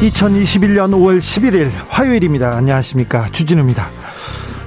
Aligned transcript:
2021년 0.00 0.90
5월 0.92 1.18
11일 1.18 1.70
화요일입니다. 1.88 2.54
안녕하십니까. 2.54 3.26
주진우입니다. 3.32 3.88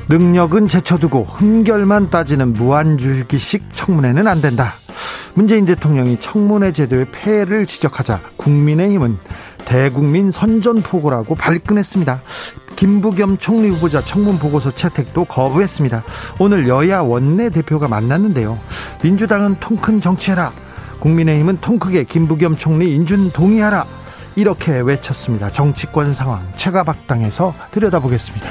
능력은 0.10 0.68
제쳐두고 0.68 1.26
흠결만 1.26 2.10
따지는 2.10 2.54
무한주기식 2.54 3.66
청문회는 3.74 4.26
안 4.28 4.42
된다. 4.42 4.74
문재인 5.36 5.66
대통령이 5.66 6.20
청문회 6.20 6.74
제도의 6.74 7.06
폐해를 7.12 7.68
지적하자 7.68 8.20
국민의힘은 8.38 9.18
대국민 9.66 10.32
선전포고라고 10.32 11.36
발끈했습니다. 11.36 12.22
김부겸 12.76 13.38
총리 13.38 13.70
후보자 13.70 14.02
청문 14.02 14.40
보고서 14.40 14.72
채택도 14.74 15.26
거부했습니다. 15.26 16.04
오늘 16.40 16.68
여야 16.68 17.02
원내대표가 17.02 17.88
만났는데요. 17.88 18.58
민주당은 19.04 19.58
통 19.60 19.78
큰 19.78 20.02
정치해라. 20.02 20.52
국민의힘은 21.00 21.60
통 21.62 21.78
크게 21.78 22.04
김부겸 22.04 22.58
총리 22.58 22.96
인준 22.96 23.32
동의하라. 23.32 23.86
이렇게 24.40 24.80
외쳤습니다. 24.80 25.52
정치권 25.52 26.14
상황 26.14 26.42
최가박당에서 26.56 27.54
들여다보겠습니다. 27.72 28.48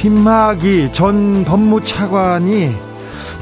김학의 0.00 0.92
전 0.92 1.44
법무차관이 1.44 2.76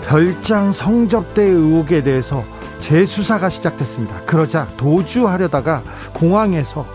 별장 0.06 0.72
성접대 0.72 1.42
의혹에 1.42 2.02
대해서 2.02 2.42
재수사가 2.80 3.50
시작됐습니다. 3.50 4.22
그러자 4.22 4.66
도주하려다가 4.78 5.82
공항에서 6.14 6.86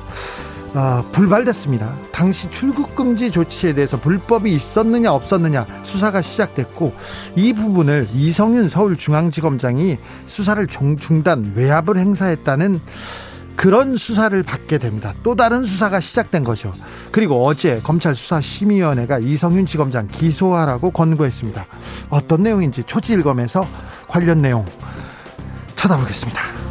아, 0.78 1.02
불발됐습니다. 1.14 1.96
당시 2.12 2.52
출국 2.52 2.96
금지 2.96 3.32
조치에 3.32 3.74
대해서 3.74 3.98
불법이 3.98 4.54
있었느냐 4.54 5.14
없었느냐 5.14 5.66
수사가 5.84 6.22
시작됐고 6.22 6.94
이 7.38 7.54
부분을 7.54 8.10
이성윤 8.14 8.68
서울중앙지검장이 8.68 9.98
수사를 10.28 10.68
중단 10.68 11.54
외압을 11.56 11.98
행사했다는 11.98 12.82
그런 13.56 13.96
수사를 13.96 14.44
받게 14.44 14.78
됩니다. 14.78 15.14
또 15.24 15.34
다른 15.34 15.66
수사가 15.66 16.02
시작된 16.02 16.44
거죠. 16.44 16.74
그리고 17.10 17.46
어제 17.46 17.80
검찰 17.82 18.14
수사심의위원회가 18.14 19.20
이성윤 19.20 19.66
지검장 19.66 20.08
기소하라고 20.08 20.92
권고했습니다. 20.92 21.66
어떤 22.10 22.44
내용인지 22.44 22.84
초지일검에서 22.84 23.66
관련 24.10 24.42
내용 24.42 24.66
쳐다보겠습니다. 25.78 26.65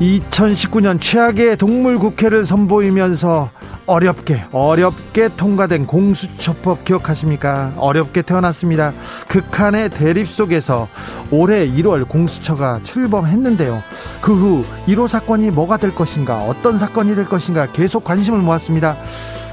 2019년 0.00 1.00
최악의 1.00 1.56
동물 1.56 1.98
국회를 1.98 2.44
선보이면서 2.44 3.50
어렵게 3.86 4.44
어렵게 4.52 5.30
통과된 5.36 5.86
공수처법 5.86 6.84
기억하십니까? 6.84 7.72
어렵게 7.76 8.22
태어났습니다. 8.22 8.92
극한의 9.28 9.90
대립 9.90 10.28
속에서 10.28 10.88
올해 11.30 11.68
1월 11.68 12.08
공수처가 12.08 12.80
출범했는데요. 12.84 13.82
그 14.20 14.32
후 14.32 14.64
1호 14.86 15.08
사건이 15.08 15.50
뭐가 15.50 15.76
될 15.76 15.94
것인가, 15.94 16.44
어떤 16.44 16.78
사건이 16.78 17.14
될 17.16 17.26
것인가 17.26 17.70
계속 17.72 18.04
관심을 18.04 18.38
모았습니다. 18.38 18.96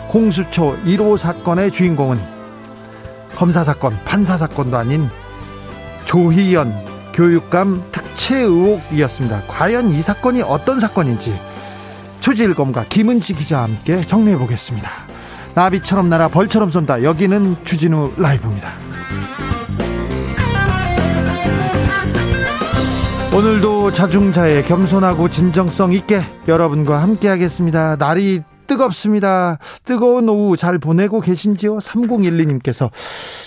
공수처 0.08 0.76
1호 0.86 1.18
사건의 1.18 1.72
주인공은 1.72 2.18
검사 3.36 3.64
사건, 3.64 3.98
판사 4.06 4.38
사건도 4.38 4.78
아닌 4.78 5.10
조희연 6.06 6.89
교육감 7.20 7.84
특채 7.92 8.38
의혹이었습니다. 8.38 9.44
과연 9.50 9.90
이 9.90 10.02
사건이 10.02 10.42
어떤 10.42 10.80
사건인지 10.80 11.38
초지일검과 12.22 12.86
김은지 12.88 13.36
기자와 13.36 13.64
함께 13.64 14.00
정리해 14.00 14.38
보겠습니다. 14.38 14.90
나비처럼 15.54 16.08
날아 16.08 16.30
벌처럼 16.30 16.70
쏜다. 16.70 17.04
여기는 17.04 17.66
주진우 17.66 18.14
라이브입니다. 18.16 18.70
오늘도 23.36 23.92
자중자애 23.92 24.64
겸손하고 24.64 25.28
진정성 25.28 25.92
있게 25.92 26.24
여러분과 26.48 27.02
함께 27.02 27.28
하겠습니다. 27.28 27.98
날이 27.98 28.44
뜨겁습니다. 28.70 29.58
뜨거운 29.84 30.30
오후 30.30 30.56
잘 30.56 30.78
보내고 30.78 31.22
계신지요? 31.22 31.80
3012님께서 31.80 32.92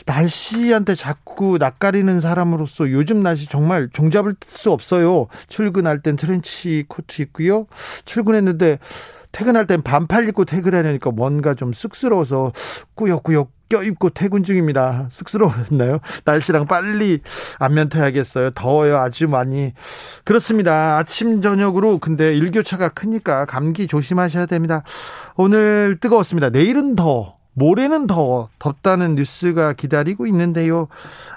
날씨한테 0.05 0.97
자꾸 0.97 1.56
낯가리는 1.59 2.21
사람으로서 2.21 2.91
요즘 2.91 3.22
날씨 3.22 3.47
정말 3.49 3.88
종잡을 3.93 4.34
수 4.49 4.72
없어요. 4.72 5.28
출근할 5.49 6.03
땐 6.03 6.16
트렌치 6.16 6.84
코트 6.88 7.22
입고요. 7.22 7.66
출근했는데 8.05 8.81
퇴근할 9.31 9.66
땐 9.66 9.81
반팔 9.83 10.28
입고 10.28 10.44
퇴근하려니까 10.44 11.12
뭔가 11.12 11.54
좀 11.54 11.72
쑥스러워서 11.72 12.53
꾸역꾸역 12.94 13.62
껴입고 13.72 14.10
퇴근 14.10 14.44
중입니다. 14.44 15.06
쑥스러웠나요? 15.10 16.00
날씨랑 16.27 16.66
빨리 16.66 17.21
안면 17.59 17.88
타야겠어요. 17.88 18.50
더워요. 18.50 18.99
아주 18.99 19.28
많이. 19.28 19.72
그렇습니다. 20.25 20.99
아침, 20.99 21.41
저녁으로 21.41 21.99
근데 21.99 22.37
일교차가 22.37 22.91
크니까 22.91 23.47
감기 23.47 23.87
조심하셔야 23.87 24.44
됩니다. 24.44 24.83
오늘 25.37 25.97
뜨거웠습니다. 26.00 26.50
내일은 26.50 26.97
더 26.97 27.41
모레는 27.55 28.07
더 28.07 28.49
덥다는 28.59 29.15
뉴스가 29.15 29.75
기다리고 29.75 30.27
있는데요. 30.27 30.89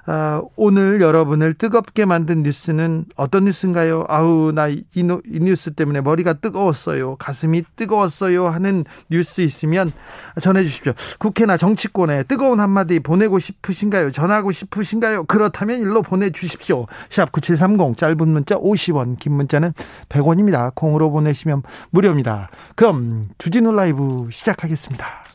아, 0.06 0.42
오늘 0.56 1.02
여러분을 1.02 1.54
뜨겁게 1.56 2.06
만든 2.06 2.44
뉴스는 2.44 3.06
어떤 3.16 3.46
뉴스인가요? 3.46 4.06
아우, 4.08 4.52
나이 4.54 4.84
이 4.96 5.04
뉴스 5.04 5.74
때문에 5.74 6.02
머리가 6.02 6.34
뜨거웠어요. 6.34 7.18
가슴이 7.18 7.64
뜨거웠어요. 7.76 8.48
하는 8.48 8.86
뉴스 9.10 9.42
있으면 9.42 9.92
전해주십시오. 10.40 10.94
국회나 11.20 11.58
정치권에 11.58 12.24
뜨거운 12.24 12.60
한마디 12.60 13.00
보내고 13.00 13.40
싶으신가요? 13.40 14.12
전하고 14.12 14.52
싶으신가요? 14.52 15.26
그렇다면 15.26 15.82
일로 15.82 16.02
보내주십시오. 16.02 16.86
샵 17.10 17.32
9730, 17.32 17.98
짧은 17.98 18.28
문자 18.28 18.56
50원, 18.56 19.20
긴 19.20 19.34
문자는 19.34 19.74
100원입니다. 20.08 20.74
콩으로 20.76 21.12
보내시면 21.12 21.64
무료입니다. 21.90 22.50
그럼 22.76 23.30
주진우 23.38 23.74
라이브 23.74 24.30
시작하겠습니다. 24.32 25.35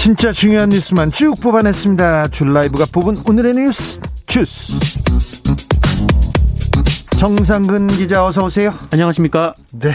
진짜 0.00 0.32
중요한 0.32 0.70
뉴스만 0.70 1.10
쭉 1.10 1.38
뽑아냈습니다. 1.42 2.28
줄 2.28 2.54
라이브가 2.54 2.86
뽑은 2.90 3.16
오늘의 3.28 3.52
뉴스 3.52 4.00
주스. 4.24 4.80
정상근 7.18 7.88
기자 7.88 8.24
어서 8.24 8.46
오세요. 8.46 8.72
안녕하십니까? 8.90 9.52
네. 9.78 9.90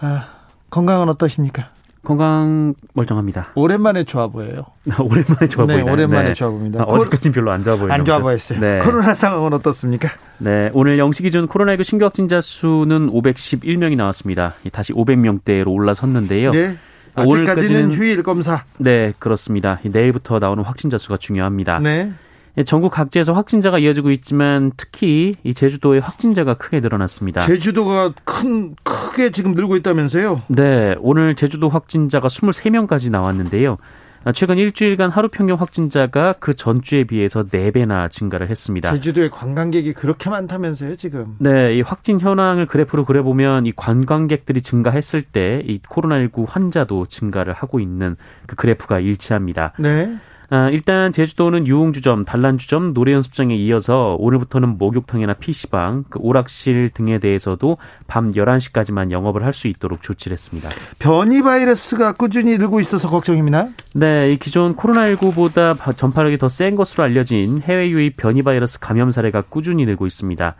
아, 0.00 0.28
건강은 0.70 1.10
어떠십니까? 1.10 1.68
건강 2.02 2.72
멀쩡합니다. 2.94 3.48
오랜만에 3.54 4.04
좋아 4.04 4.28
보여요. 4.28 4.64
오랜만에 4.98 5.46
좋아 5.46 5.66
네, 5.66 5.74
보이나요? 5.74 5.92
오랜만에 5.92 6.28
네. 6.28 6.34
좋아 6.34 6.48
보입니다. 6.48 6.80
아, 6.80 6.84
어제까지는 6.84 7.34
별로 7.34 7.50
안 7.50 7.62
좋아 7.62 7.76
보이네요. 7.76 7.92
안 7.92 8.06
좋아 8.06 8.18
보였어요. 8.18 8.60
네. 8.60 8.78
코로나 8.78 9.12
상황은 9.12 9.52
어떻습니까? 9.52 10.08
네, 10.38 10.70
오늘 10.72 10.96
0시 10.96 11.22
기준 11.22 11.46
코로나19 11.48 11.84
신규 11.84 12.06
확진자 12.06 12.40
수는 12.40 13.10
511명이 13.10 13.94
나왔습니다. 13.94 14.54
다시 14.72 14.94
500명대로 14.94 15.68
올라섰는데요. 15.68 16.52
네. 16.52 16.78
오늘까지는- 17.14 17.48
아직까지는 17.48 17.92
휴일 17.92 18.22
검사. 18.22 18.64
네, 18.78 19.12
그렇습니다. 19.18 19.80
내일부터 19.84 20.38
나오는 20.38 20.62
확진자 20.64 20.98
수가 20.98 21.16
중요합니다. 21.18 21.78
네. 21.80 22.12
예, 22.58 22.62
전국 22.64 22.90
각지에서 22.92 23.32
확진자가 23.32 23.78
이어지고 23.78 24.10
있지만 24.10 24.72
특히 24.76 25.34
이 25.42 25.54
제주도의 25.54 26.00
확진자가 26.02 26.54
크게 26.54 26.80
늘어났습니다. 26.80 27.46
제주도가 27.46 28.12
큰 28.24 28.74
크게 28.82 29.30
지금 29.30 29.54
늘고 29.54 29.76
있다면서요? 29.76 30.42
네, 30.48 30.94
오늘 31.00 31.34
제주도 31.34 31.70
확진자가 31.70 32.28
23명까지 32.28 33.10
나왔는데요. 33.10 33.78
아, 34.24 34.32
최근 34.32 34.58
일주일간 34.58 35.10
하루 35.10 35.28
평균 35.28 35.56
확진자가 35.56 36.34
그 36.38 36.54
전주에 36.54 37.04
비해서 37.04 37.44
4배나 37.44 38.10
증가를 38.10 38.50
했습니다. 38.50 38.92
제주도에 38.92 39.30
관광객이 39.30 39.94
그렇게 39.94 40.30
많다면서요, 40.30 40.96
지금? 40.96 41.36
네, 41.38 41.74
이 41.74 41.80
확진 41.80 42.20
현황을 42.20 42.66
그래프로 42.66 43.04
그려보면 43.04 43.66
이 43.66 43.72
관광객들이 43.72 44.60
증가했을 44.60 45.22
때 45.22 45.62
이 45.66 45.80
코로나19 45.88 46.46
환자도 46.48 47.06
증가를 47.06 47.52
하고 47.52 47.80
있는 47.80 48.16
그 48.46 48.56
그래프가 48.56 49.00
일치합니다. 49.00 49.72
네. 49.78 50.16
아, 50.54 50.68
일단 50.68 51.14
제주도는 51.14 51.66
유흥주점, 51.66 52.26
단란주점, 52.26 52.92
노래연습장에 52.92 53.56
이어서 53.56 54.16
오늘부터는 54.18 54.76
목욕탕이나 54.76 55.32
PC방, 55.32 56.04
그 56.10 56.18
오락실 56.20 56.90
등에 56.90 57.18
대해서도 57.18 57.78
밤 58.06 58.32
11시까지만 58.32 59.12
영업을 59.12 59.44
할 59.46 59.54
수 59.54 59.66
있도록 59.68 60.02
조치를 60.02 60.34
했습니다. 60.34 60.68
변이 60.98 61.40
바이러스가 61.42 62.12
꾸준히 62.12 62.58
늘고 62.58 62.80
있어서 62.80 63.08
걱정입니다. 63.08 63.68
네, 63.94 64.32
이 64.32 64.36
기존 64.38 64.76
코로나19보다 64.76 65.96
전파력이 65.96 66.36
더 66.36 66.48
센 66.48 66.76
것으로 66.76 67.04
알려진 67.04 67.62
해외 67.62 67.88
유입 67.88 68.18
변이 68.18 68.42
바이러스 68.42 68.78
감염 68.78 69.10
사례가 69.10 69.44
꾸준히 69.48 69.86
늘고 69.86 70.06
있습니다. 70.06 70.54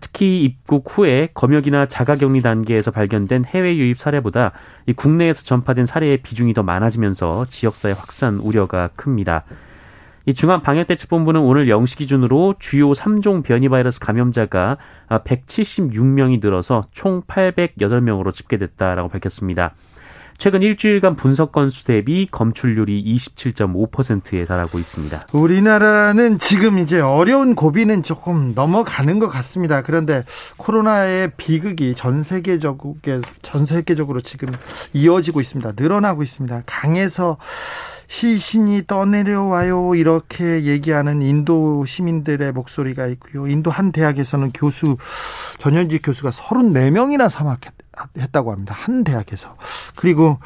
특히 0.00 0.42
입국 0.42 0.86
후에 0.88 1.30
검역이나 1.34 1.86
자가격리 1.86 2.42
단계에서 2.42 2.90
발견된 2.90 3.44
해외 3.46 3.76
유입 3.76 3.98
사례보다 3.98 4.52
이 4.86 4.92
국내에서 4.92 5.44
전파된 5.44 5.84
사례의 5.84 6.18
비중이 6.18 6.54
더 6.54 6.62
많아지면서 6.62 7.46
지역사회 7.50 7.92
확산 7.92 8.36
우려가 8.36 8.90
큽니다. 8.96 9.44
이 10.26 10.34
중앙방역대책본부는 10.34 11.40
오늘 11.40 11.66
0시 11.66 11.98
기준으로 11.98 12.54
주요 12.58 12.92
3종 12.92 13.42
변이 13.42 13.68
바이러스 13.68 13.98
감염자가 14.00 14.76
176명이 15.08 16.40
늘어서 16.42 16.82
총 16.92 17.22
808명으로 17.22 18.32
집계됐다라고 18.32 19.08
밝혔습니다. 19.08 19.74
최근 20.40 20.62
일주일간 20.62 21.16
분석 21.16 21.52
건수 21.52 21.84
대비 21.84 22.26
검출률이 22.26 23.14
27.5%에 23.14 24.46
달하고 24.46 24.78
있습니다. 24.78 25.26
우리나라는 25.34 26.38
지금 26.38 26.78
이제 26.78 26.98
어려운 26.98 27.54
고비는 27.54 28.02
조금 28.02 28.54
넘어가는 28.54 29.18
것 29.18 29.28
같습니다. 29.28 29.82
그런데 29.82 30.24
코로나의 30.56 31.32
비극이 31.36 31.94
전 31.94 32.22
세계적으로 32.22 32.96
전 33.42 33.66
세계적으로 33.66 34.22
지금 34.22 34.48
이어지고 34.94 35.42
있습니다. 35.42 35.72
늘어나고 35.76 36.22
있습니다. 36.22 36.62
강에서 36.64 37.36
시신이 38.06 38.86
떠내려와요 38.86 39.94
이렇게 39.94 40.64
얘기하는 40.64 41.20
인도 41.20 41.84
시민들의 41.84 42.52
목소리가 42.52 43.08
있고요. 43.08 43.46
인도 43.46 43.70
한 43.70 43.92
대학에서는 43.92 44.52
교수 44.52 44.96
전현직 45.58 46.00
교수가 46.02 46.30
34명이나 46.30 47.28
사망했 47.28 47.79
했다고 48.18 48.52
합니다. 48.52 48.74
한 48.76 49.04
대학에서. 49.04 49.56
그리고 49.96 50.38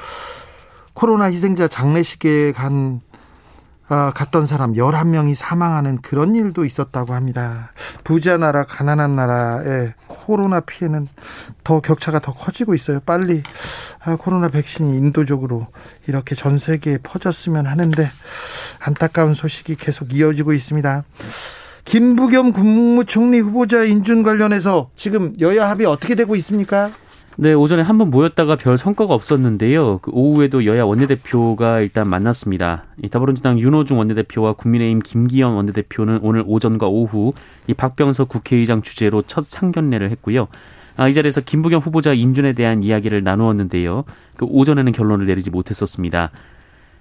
코로나 0.94 1.26
희생자 1.26 1.68
장례식에 1.68 2.52
간 2.52 3.00
어, 3.90 4.12
갔던 4.14 4.46
사람 4.46 4.72
11명이 4.72 5.34
사망하는 5.34 6.00
그런 6.00 6.34
일도 6.34 6.64
있었다고 6.64 7.12
합니다. 7.12 7.72
부자 8.02 8.38
나라, 8.38 8.64
가난한 8.64 9.14
나라의 9.14 9.92
코로나 10.06 10.60
피해는 10.60 11.06
더 11.64 11.80
격차가 11.80 12.18
더 12.20 12.32
커지고 12.32 12.74
있어요. 12.74 13.00
빨리 13.00 13.42
아, 14.02 14.16
코로나 14.16 14.48
백신이 14.48 14.96
인도적으로 14.96 15.66
이렇게 16.06 16.34
전 16.34 16.56
세계에 16.56 16.98
퍼졌으면 17.02 17.66
하는데 17.66 18.10
안타까운 18.80 19.34
소식이 19.34 19.76
계속 19.76 20.14
이어지고 20.14 20.54
있습니다. 20.54 21.04
김부겸 21.84 22.52
국무총리 22.52 23.40
후보자 23.40 23.84
인준 23.84 24.22
관련해서 24.22 24.90
지금 24.96 25.34
여야 25.40 25.68
합의 25.68 25.86
어떻게 25.86 26.14
되고 26.14 26.34
있습니까? 26.36 26.90
네, 27.36 27.52
오전에 27.52 27.82
한 27.82 27.98
번 27.98 28.10
모였다가 28.10 28.56
별 28.56 28.78
성과가 28.78 29.12
없었는데요. 29.12 29.98
그 30.02 30.10
오후에도 30.14 30.64
여야 30.66 30.84
원내대표가 30.84 31.80
일단 31.80 32.08
만났습니다. 32.08 32.84
이 33.02 33.08
더불어민주당 33.08 33.58
윤호중 33.58 33.98
원내대표와 33.98 34.52
국민의힘 34.54 35.00
김기현 35.00 35.52
원내대표는 35.52 36.20
오늘 36.22 36.44
오전과 36.46 36.86
오후 36.88 37.32
이 37.66 37.74
박병석 37.74 38.28
국회의장 38.28 38.82
주재로 38.82 39.22
첫 39.22 39.44
상견례를 39.44 40.10
했고요. 40.10 40.46
아, 40.96 41.08
이 41.08 41.14
자리에서 41.14 41.40
김부겸 41.40 41.80
후보자 41.80 42.12
인준에 42.12 42.52
대한 42.52 42.84
이야기를 42.84 43.24
나누었는데요. 43.24 44.04
그 44.36 44.46
오전에는 44.46 44.92
결론을 44.92 45.26
내리지 45.26 45.50
못했었습니다. 45.50 46.30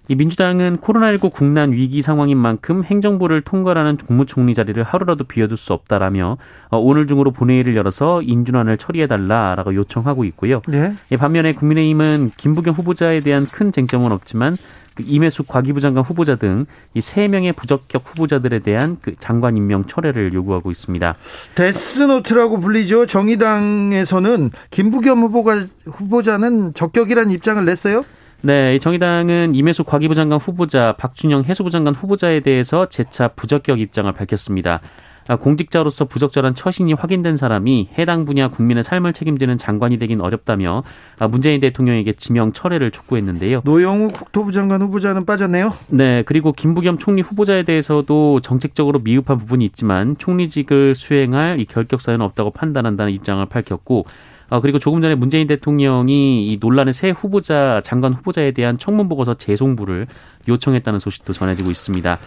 이 0.09 0.15
민주당은 0.15 0.77
코로나19 0.77 1.31
국난 1.31 1.71
위기 1.71 2.01
상황인 2.01 2.37
만큼 2.37 2.83
행정부를 2.83 3.41
통할하는 3.41 3.97
국무총리 3.97 4.53
자리를 4.53 4.81
하루라도 4.83 5.23
비워둘 5.23 5.55
수 5.57 5.73
없다라며 5.73 6.37
어, 6.69 6.77
오늘 6.77 7.07
중으로 7.07 7.31
본회의를 7.31 7.75
열어서 7.75 8.21
인준안을 8.21 8.77
처리해달라라고 8.77 9.75
요청하고 9.75 10.25
있고요. 10.25 10.61
네. 10.67 10.93
반면에 11.17 11.53
국민의힘은 11.53 12.31
김부겸 12.35 12.73
후보자에 12.75 13.21
대한 13.21 13.45
큰 13.45 13.71
쟁점은 13.71 14.11
없지만 14.11 14.57
그 14.95 15.03
임혜숙 15.07 15.47
과기부 15.47 15.81
장관 15.81 16.03
후보자 16.03 16.35
등 16.35 16.65
이 16.93 17.01
세 17.01 17.27
명의 17.27 17.51
부적격 17.53 18.03
후보자들에 18.05 18.59
대한 18.59 18.97
그 19.01 19.15
장관 19.19 19.57
임명 19.57 19.85
철회를 19.87 20.33
요구하고 20.33 20.69
있습니다. 20.69 21.15
데스노트라고 21.55 22.59
불리죠. 22.59 23.05
정의당에서는 23.07 24.51
김부겸 24.69 25.19
후보가 25.21 25.59
후보자는 25.85 26.73
적격이라는 26.73 27.31
입장을 27.31 27.63
냈어요. 27.65 28.03
네, 28.45 28.77
정의당은 28.77 29.55
임혜숙 29.55 29.87
과기부 29.87 30.15
장관 30.15 30.37
후보자, 30.37 30.95
박준영 30.97 31.45
해수부 31.45 31.69
장관 31.69 31.95
후보자에 31.95 32.41
대해서 32.41 32.89
재차 32.89 33.29
부적격 33.29 33.79
입장을 33.79 34.11
밝혔습니다. 34.11 34.81
아, 35.29 35.37
공직자로서 35.37 36.03
부적절한 36.03 36.53
처신이 36.53 36.91
확인된 36.91 37.37
사람이 37.37 37.91
해당 37.97 38.25
분야 38.25 38.49
국민의 38.49 38.83
삶을 38.83 39.13
책임지는 39.13 39.57
장관이 39.57 39.97
되긴 39.97 40.19
어렵다며 40.19 40.83
아, 41.19 41.29
문재인 41.29 41.61
대통령에게 41.61 42.11
지명 42.11 42.51
철회를 42.51 42.91
촉구했는데요. 42.91 43.61
노영우 43.63 44.09
국토부 44.09 44.51
장관 44.51 44.81
후보자는 44.81 45.25
빠졌네요. 45.25 45.73
네, 45.87 46.23
그리고 46.23 46.51
김부겸 46.51 46.97
총리 46.97 47.21
후보자에 47.21 47.63
대해서도 47.63 48.41
정책적으로 48.41 48.99
미흡한 48.99 49.37
부분이 49.37 49.63
있지만 49.63 50.17
총리직을 50.17 50.95
수행할 50.95 51.61
이 51.61 51.65
결격 51.65 52.01
사유는 52.01 52.25
없다고 52.25 52.51
판단한다는 52.51 53.13
입장을 53.13 53.45
밝혔고 53.45 54.05
어, 54.53 54.61
그리고 54.61 54.77
조금 54.77 55.01
전에 55.01 55.15
문재인 55.15 55.47
대통령이 55.47 56.45
이 56.45 56.57
논란의 56.61 56.93
새 56.93 57.09
후보자 57.09 57.81
장관 57.83 58.13
후보자에 58.13 58.51
대한 58.51 58.77
청문 58.77 59.09
보고서 59.09 59.33
재송부를 59.33 60.05
요청했다는 60.47 60.99
소식도 60.99 61.33
전해지고 61.33 61.71
있습니다. 61.71 62.19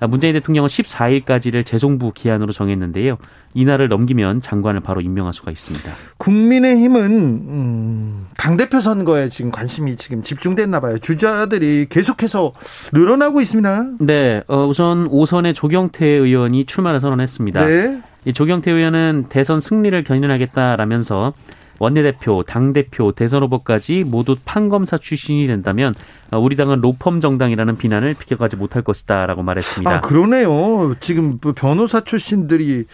아, 0.00 0.06
문재인 0.06 0.32
대통령은 0.32 0.68
14일까지를 0.68 1.66
재송부 1.66 2.12
기한으로 2.14 2.52
정했는데요. 2.52 3.18
이날을 3.52 3.88
넘기면 3.88 4.40
장관을 4.40 4.80
바로 4.80 5.02
임명할 5.02 5.34
수가 5.34 5.50
있습니다. 5.50 5.92
국민의힘은 6.16 7.02
음, 7.10 8.26
당 8.38 8.56
대표 8.56 8.80
선거에 8.80 9.28
지금 9.28 9.50
관심이 9.50 9.96
지금 9.96 10.22
집중됐나 10.22 10.80
봐요. 10.80 10.98
주자들이 10.98 11.88
계속해서 11.90 12.54
늘어나고 12.94 13.42
있습니다. 13.42 13.86
네, 14.00 14.42
어, 14.48 14.66
우선 14.66 15.08
오선의 15.08 15.52
조경태 15.52 16.06
의원이 16.06 16.64
출마를 16.64 17.00
선언했습니다. 17.00 17.66
네. 17.66 18.00
이 18.24 18.32
조경태 18.32 18.72
의원은 18.72 19.26
대선 19.28 19.60
승리를 19.60 20.02
견인하겠다라면서 20.04 21.34
원내대표, 21.78 22.42
당대표, 22.42 23.12
대선 23.12 23.42
후보까지 23.42 24.04
모두 24.04 24.36
판검사 24.44 24.98
출신이 24.98 25.46
된다면 25.46 25.94
어, 26.30 26.38
우리 26.38 26.56
당은 26.56 26.80
로펌 26.80 27.20
정당이라는 27.20 27.76
비난을 27.76 28.14
비켜가지 28.14 28.56
못할 28.56 28.82
것이다라고 28.82 29.42
말했습니다. 29.42 29.90
아 29.90 30.00
그러네요. 30.00 30.94
지금 31.00 31.38
뭐 31.40 31.52
변호사 31.54 32.02
출신들이 32.02 32.84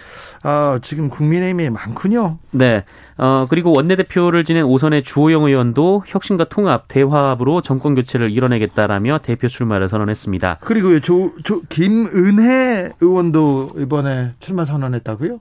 아 0.43 0.79
지금 0.83 1.09
국민의힘에 1.09 1.71
많군요. 1.71 2.39
네. 2.51 2.85
어 3.17 3.47
그리고 3.49 3.73
원내대표를 3.75 4.45
지낸 4.45 4.65
오선의 4.65 5.03
주호영 5.03 5.45
의원도 5.45 6.05
혁신과 6.07 6.49
통합, 6.49 6.89
대화합으로 6.89 7.63
정권 7.63 7.95
교체를 7.95 8.31
이뤄내겠다라며 8.31 9.21
대표 9.23 9.49
출마를 9.49 9.89
선언했습니다. 9.89 10.59
그리고 10.61 10.99
조, 11.01 11.33
조 11.45 11.63
김은혜 11.69 12.93
의원도 13.01 13.71
이번에 13.79 14.33
출마 14.41 14.65
선언했다고요? 14.65 15.39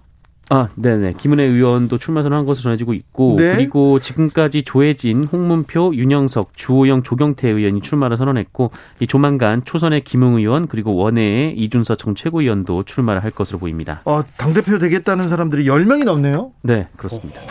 아, 0.49 0.67
네네. 0.75 1.13
김은혜 1.17 1.45
의원도 1.45 1.97
출마 1.97 2.23
선언한 2.23 2.45
것으로 2.45 2.63
전해지고 2.63 2.93
있고, 2.93 3.35
네. 3.37 3.55
그리고 3.55 3.99
지금까지 3.99 4.63
조혜진, 4.63 5.23
홍문표, 5.23 5.95
윤영석, 5.95 6.57
주호영, 6.57 7.03
조경태 7.03 7.47
의원이 7.49 7.81
출마를 7.81 8.17
선언했고, 8.17 8.71
이 8.99 9.07
조만간 9.07 9.63
초선의 9.63 10.03
김웅 10.03 10.35
의원 10.35 10.67
그리고 10.67 10.95
원외의 10.95 11.57
이준서 11.57 11.95
전 11.95 12.15
최고위원도 12.15 12.83
출마를 12.83 13.23
할 13.23 13.31
것으로 13.31 13.59
보입니다. 13.59 14.01
어, 14.03 14.23
당대표 14.35 14.77
되겠다는 14.77 15.29
사람들이 15.29 15.63
10명이 15.65 16.03
넘네요? 16.03 16.51
네, 16.63 16.87
그렇습니다. 16.97 17.39
오, 17.39 17.45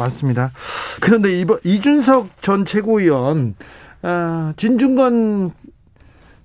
많습니다. 0.00 0.50
그런데 1.00 1.38
이번 1.38 1.58
이준석 1.64 2.42
전 2.42 2.64
최고위원, 2.64 3.54
아, 4.02 4.54
진중권 4.56 5.52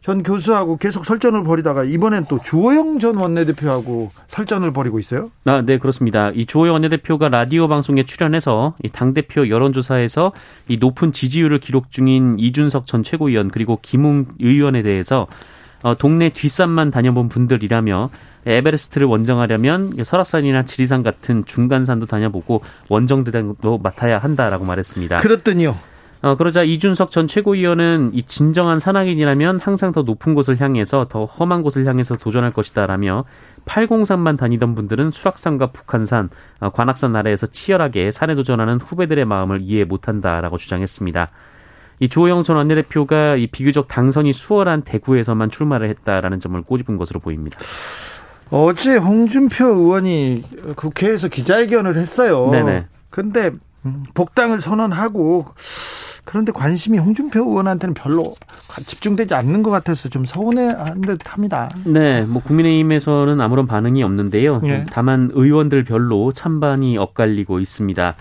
전 0.05 0.21
교수하고 0.21 0.77
계속 0.77 1.03
설전을 1.03 1.41
벌이다가 1.41 1.83
이번엔 1.83 2.25
또 2.29 2.37
주호영 2.37 2.99
전 2.99 3.15
원내대표하고 3.15 4.11
설전을 4.27 4.71
벌이고 4.71 4.99
있어요? 4.99 5.31
아, 5.45 5.63
네, 5.65 5.79
그렇습니다. 5.79 6.29
이 6.29 6.45
주호영 6.45 6.73
원내대표가 6.73 7.29
라디오 7.29 7.67
방송에 7.67 8.03
출연해서 8.03 8.75
이 8.83 8.89
당대표 8.89 9.49
여론조사에서 9.49 10.31
이 10.67 10.77
높은 10.77 11.11
지지율을 11.11 11.59
기록 11.59 11.89
중인 11.89 12.35
이준석 12.37 12.85
전 12.85 13.01
최고위원 13.01 13.49
그리고 13.49 13.79
김웅 13.81 14.27
의원에 14.39 14.83
대해서 14.83 15.25
어, 15.81 15.97
동네 15.97 16.29
뒷산만 16.29 16.91
다녀본 16.91 17.27
분들이라며 17.29 18.11
에베레스트를 18.45 19.07
원정하려면 19.07 20.03
설악산이나 20.03 20.65
지리산 20.65 21.01
같은 21.01 21.45
중간산도 21.45 22.05
다녀보고 22.05 22.61
원정 22.89 23.23
대장도 23.23 23.79
맡아야 23.79 24.19
한다라고 24.19 24.65
말했습니다. 24.65 25.17
그렇더니요. 25.17 25.75
어, 26.25 26.35
그러자 26.35 26.63
이준석 26.63 27.11
전 27.11 27.27
최고위원은 27.27 28.09
이 28.15 28.23
진정한 28.23 28.79
산악인이라면 28.79 29.59
항상 29.59 29.91
더 29.91 30.01
높은 30.01 30.33
곳을 30.33 30.59
향해서 30.59 31.05
더 31.07 31.25
험한 31.25 31.61
곳을 31.61 31.85
향해서 31.85 32.17
도전할 32.17 32.51
것이다라며 32.51 33.25
803만 33.65 34.35
다니던 34.35 34.73
분들은 34.73 35.11
수락산과 35.11 35.67
북한산, 35.67 36.31
어, 36.61 36.71
관악산 36.71 37.15
아래에서 37.15 37.45
치열하게 37.45 38.09
산에 38.09 38.33
도전하는 38.33 38.81
후배들의 38.81 39.23
마음을 39.23 39.59
이해 39.61 39.83
못한다라고 39.83 40.57
주장했습니다. 40.57 41.27
이 41.99 42.09
주호영 42.09 42.41
전 42.41 42.55
원내대표가 42.55 43.35
이 43.35 43.45
비교적 43.45 43.87
당선이 43.87 44.33
수월한 44.33 44.81
대구에서만 44.81 45.51
출마를 45.51 45.89
했다라는 45.89 46.39
점을 46.39 46.59
꼬집은 46.59 46.97
것으로 46.97 47.19
보입니다. 47.19 47.59
어제 48.49 48.95
홍준표 48.95 49.63
의원이 49.63 50.43
국회에서 50.75 51.27
기자회견을 51.27 51.97
했어요. 51.97 52.49
네네. 52.49 52.87
근데 53.11 53.51
복당을 54.15 54.59
선언하고 54.59 55.45
그런데 56.25 56.51
관심이 56.51 56.97
홍준표 56.97 57.39
의원한테는 57.39 57.93
별로 57.93 58.23
집중되지 58.85 59.33
않는 59.35 59.63
것 59.63 59.69
같아서 59.71 60.09
좀 60.09 60.25
서운해한 60.25 61.01
듯합니다. 61.01 61.69
네, 61.85 62.23
뭐 62.23 62.41
국민의힘에서는 62.41 63.39
아무런 63.39 63.67
반응이 63.67 64.03
없는데요. 64.03 64.59
네. 64.61 64.85
다만 64.91 65.29
의원들 65.33 65.85
별로 65.85 66.33
찬반이 66.33 66.97
엇갈리고 66.97 67.59
있습니다. 67.59 68.15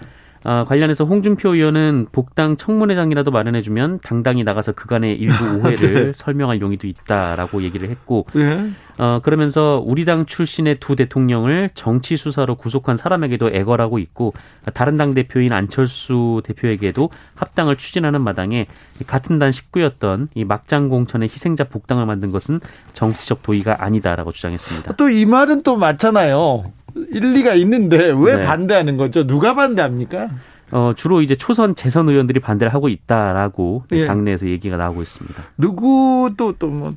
아, 0.45 0.65
관련해서 0.65 1.05
홍준표 1.07 1.55
의원은 1.55 2.09
복당 2.13 2.59
청문회장이라도 2.59 3.31
마련해주면 3.31 4.01
당당히 4.03 4.45
나가서 4.45 4.73
그간의 4.73 5.17
일부 5.17 5.35
오해를 5.65 6.07
네. 6.07 6.13
설명할 6.15 6.61
용의도 6.61 6.87
있다라고 6.87 7.63
얘기를 7.63 7.89
했고, 7.89 8.27
네. 8.35 8.71
어, 8.99 9.21
그러면서 9.23 9.83
우리 9.85 10.05
당 10.05 10.27
출신의 10.27 10.77
두 10.81 10.97
대통령을 10.97 11.71
정치 11.75 12.19
수사로 12.19 12.57
구속한 12.57 12.97
사람에게도 12.97 13.51
애걸하고 13.51 13.99
있고, 13.99 14.35
다른 14.75 14.99
당 14.99 15.15
대표인 15.15 15.53
안철수 15.53 16.43
대표에게도 16.45 17.09
합당을 17.35 17.77
추진하는 17.77 18.21
마당에 18.21 18.67
같은 19.07 19.39
단 19.39 19.51
식구였던 19.51 20.29
이 20.35 20.45
막장 20.45 20.91
공천의 20.91 21.31
희생자 21.31 21.65
복당을 21.65 22.05
만든 22.05 22.31
것은 22.31 22.61
정치적 22.93 23.43
도의가 23.43 23.83
아니다라고 23.83 24.31
주장했습니다. 24.33 24.93
또 24.97 25.09
이 25.15 25.25
말은 25.27 25.63
또 25.63 25.77
맞잖아요. 25.77 26.73
일리가 26.95 27.55
있는데 27.55 28.13
왜 28.17 28.37
네. 28.37 28.45
반대하는 28.45 28.97
거죠? 28.97 29.27
누가 29.27 29.55
반대합니까? 29.55 30.31
어, 30.73 30.93
주로 30.97 31.21
이제 31.23 31.35
초선 31.35 31.75
재선 31.75 32.09
의원들이 32.09 32.41
반대를 32.41 32.73
하고 32.73 32.89
있다라고 32.89 33.85
예. 33.93 34.07
당내에서 34.07 34.47
얘기가 34.49 34.77
나오고 34.77 35.03
있습니다. 35.03 35.43
누구도 35.59 36.53
또 36.59 36.69
뭐 36.69 36.95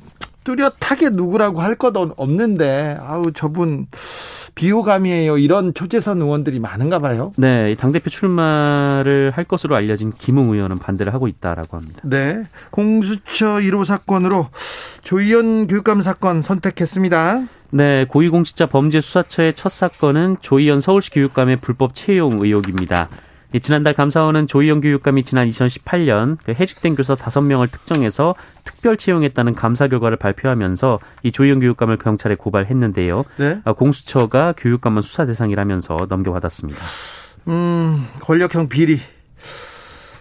뚜렷하게 0.48 1.10
누구라고 1.10 1.60
할 1.60 1.76
것 1.78 1.94
없는데 1.96 2.96
아우 3.06 3.32
저분 3.32 3.86
비호감이에요. 4.54 5.38
이런 5.38 5.72
초재선 5.72 6.20
의원들이 6.20 6.58
많은가 6.58 6.98
봐요. 6.98 7.32
네, 7.36 7.76
당 7.76 7.92
대표 7.92 8.10
출마를 8.10 9.30
할 9.32 9.44
것으로 9.44 9.76
알려진 9.76 10.10
김웅 10.10 10.52
의원은 10.52 10.76
반대를 10.78 11.14
하고 11.14 11.28
있다라고 11.28 11.76
합니다. 11.76 12.00
네. 12.02 12.42
공수처 12.70 13.58
1호 13.58 13.84
사건으로 13.84 14.48
조희연 15.02 15.68
교육감 15.68 16.00
사건 16.00 16.42
선택했습니다. 16.42 17.42
네, 17.70 18.06
고위공직자 18.06 18.66
범죄수사처의 18.66 19.54
첫 19.54 19.68
사건은 19.70 20.36
조희연 20.40 20.80
서울시 20.80 21.10
교육감의 21.10 21.56
불법 21.56 21.94
채용 21.94 22.40
의혹입니다. 22.42 23.08
지난달 23.62 23.94
감사원은 23.94 24.46
조희연 24.46 24.80
교육감이 24.82 25.22
지난 25.22 25.48
2018년 25.50 26.36
그 26.44 26.52
해직된 26.52 26.96
교사 26.96 27.14
5명을 27.14 27.70
특정해서 27.70 28.34
특별 28.68 28.98
채용했다는 28.98 29.54
감사 29.54 29.88
결과를 29.88 30.18
발표하면서 30.18 31.00
이 31.22 31.32
조희연 31.32 31.60
교육감을 31.60 31.96
경찰에 31.96 32.34
고발했는데요. 32.34 33.24
네? 33.38 33.60
아, 33.64 33.72
공수처가 33.72 34.54
교육감은 34.58 35.00
수사 35.00 35.24
대상이라면서 35.24 35.96
넘겨받았습니다. 36.08 36.78
음, 37.48 38.06
권력형 38.20 38.68
비리 38.68 39.00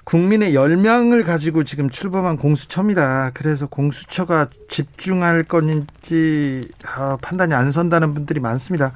국민의 0.05 0.55
열명을 0.55 1.25
가지고 1.25 1.65
지금 1.65 1.89
출범한 1.89 2.37
공수처입니다. 2.37 3.31
그래서 3.33 3.67
공수처가 3.67 4.47
집중할 4.69 5.43
건지 5.43 6.61
아, 6.85 7.17
판단이 7.21 7.53
안 7.53 7.73
선다는 7.73 8.13
분들이 8.13 8.39
많습니다. 8.39 8.93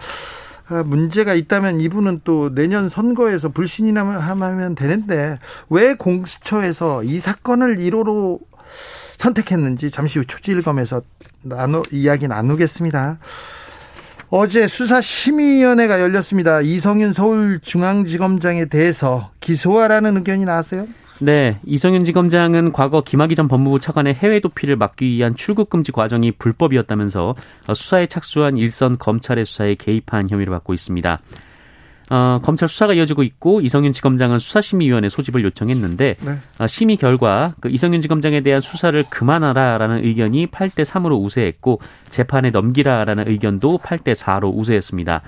아, 0.70 0.84
문제가 0.84 1.34
있다면 1.34 1.82
이분은 1.82 2.22
또 2.24 2.56
내년 2.56 2.88
선거에서 2.88 3.50
불신이나 3.50 4.02
하면 4.02 4.76
되는데 4.76 5.40
왜 5.70 5.96
공수처에서 5.96 7.04
이 7.04 7.18
사건을 7.18 7.76
1호로 7.76 8.40
선택했는지 9.22 9.92
잠시 9.92 10.20
후 10.20 10.26
초지일검에서 10.26 11.02
나누 11.44 11.84
이야기 11.92 12.28
나누겠습니다. 12.28 13.20
어제 14.30 14.68
수사심의위원회가 14.68 16.02
열렸습니다. 16.02 16.62
이성윤 16.62 17.14
서울중앙지검장에 17.14 18.66
대해서 18.66 19.32
기소하라는 19.42 20.18
의견이 20.18 20.46
나왔어요? 20.46 20.88
네, 21.20 21.60
이성윤 21.66 22.06
지검장은 22.06 22.72
과거 22.72 23.02
김학의 23.02 23.36
전 23.36 23.48
법무부 23.48 23.80
차관의 23.80 24.16
해외 24.16 24.40
도피를 24.40 24.76
막기 24.76 25.06
위한 25.06 25.36
출국 25.36 25.70
금지 25.70 25.92
과정이 25.92 26.32
불법이었다면서 26.32 27.36
수사에 27.76 28.08
착수한 28.08 28.58
일선 28.58 28.98
검찰의 28.98 29.46
수사에 29.46 29.76
개입한 29.76 30.30
혐의를 30.30 30.52
받고 30.52 30.74
있습니다. 30.74 31.20
어, 32.12 32.42
검찰 32.44 32.68
수사가 32.68 32.94
이어지고 32.94 33.24
있고 33.24 33.62
이성윤 33.62 33.94
지검장은 33.94 34.38
수사심의위원회 34.38 35.08
소집을 35.08 35.46
요청했는데 35.46 36.18
네. 36.20 36.38
어, 36.60 36.68
심의 36.68 36.98
결과 36.98 37.54
그 37.62 37.70
이성윤 37.70 38.02
지검장에 38.02 38.42
대한 38.42 38.60
수사를 38.60 39.02
그만하라라는 39.10 40.04
의견이 40.04 40.48
8대 40.48 40.84
3으로 40.84 41.24
우세했고 41.24 41.80
재판에 42.10 42.50
넘기라라는 42.50 43.30
의견도 43.30 43.80
8대 43.82 44.14
4로 44.14 44.54
우세했습니다. 44.54 45.22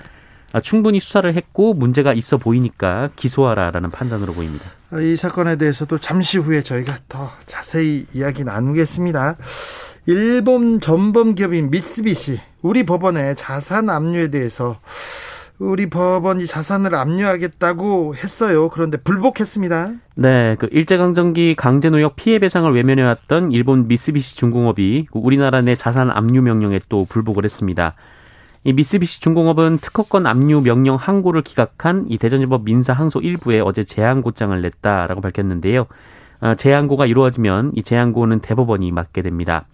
아, 0.52 0.60
충분히 0.60 1.00
수사를 1.00 1.34
했고 1.34 1.72
문제가 1.72 2.12
있어 2.12 2.36
보이니까 2.36 3.08
기소하라라는 3.16 3.90
판단으로 3.90 4.34
보입니다. 4.34 4.66
이 5.00 5.16
사건에 5.16 5.56
대해서도 5.56 5.96
잠시 5.98 6.36
후에 6.36 6.62
저희가 6.62 6.98
더 7.08 7.30
자세히 7.46 8.04
이야기 8.12 8.44
나누겠습니다. 8.44 9.36
일본 10.04 10.80
전범 10.80 11.34
기업인 11.34 11.70
미쓰비시 11.70 12.38
우리 12.60 12.84
법원의 12.84 13.36
자산 13.36 13.88
압류에 13.88 14.28
대해서 14.28 14.78
우리 15.58 15.88
법원 15.88 16.40
이 16.40 16.46
자산을 16.46 16.94
압류하겠다고 16.94 18.16
했어요. 18.16 18.68
그런데 18.70 18.96
불복했습니다. 18.98 19.92
네, 20.16 20.56
그 20.58 20.68
일제강점기 20.72 21.54
강제노역 21.54 22.16
피해 22.16 22.38
배상을 22.38 22.72
외면해왔던 22.72 23.52
일본 23.52 23.86
미쓰비시 23.86 24.36
중공업이 24.36 25.06
우리나라 25.12 25.60
내 25.60 25.76
자산 25.76 26.10
압류 26.10 26.42
명령에 26.42 26.80
또 26.88 27.06
불복을 27.08 27.44
했습니다. 27.44 27.94
이 28.64 28.72
미쓰비시 28.72 29.20
중공업은 29.20 29.78
특허권 29.78 30.26
압류 30.26 30.60
명령 30.62 30.96
항고를 30.96 31.42
기각한 31.42 32.06
이 32.08 32.18
대전지법 32.18 32.64
민사 32.64 32.92
항소 32.92 33.20
일부에 33.20 33.60
어제 33.60 33.84
재항고장을 33.84 34.60
냈다라고 34.60 35.20
밝혔는데요. 35.20 35.86
어, 36.40 36.54
재항고가 36.56 37.06
이루어지면 37.06 37.72
이 37.74 37.82
재항고는 37.82 38.40
대법원이 38.40 38.90
맡게 38.90 39.22
됩니다. 39.22 39.66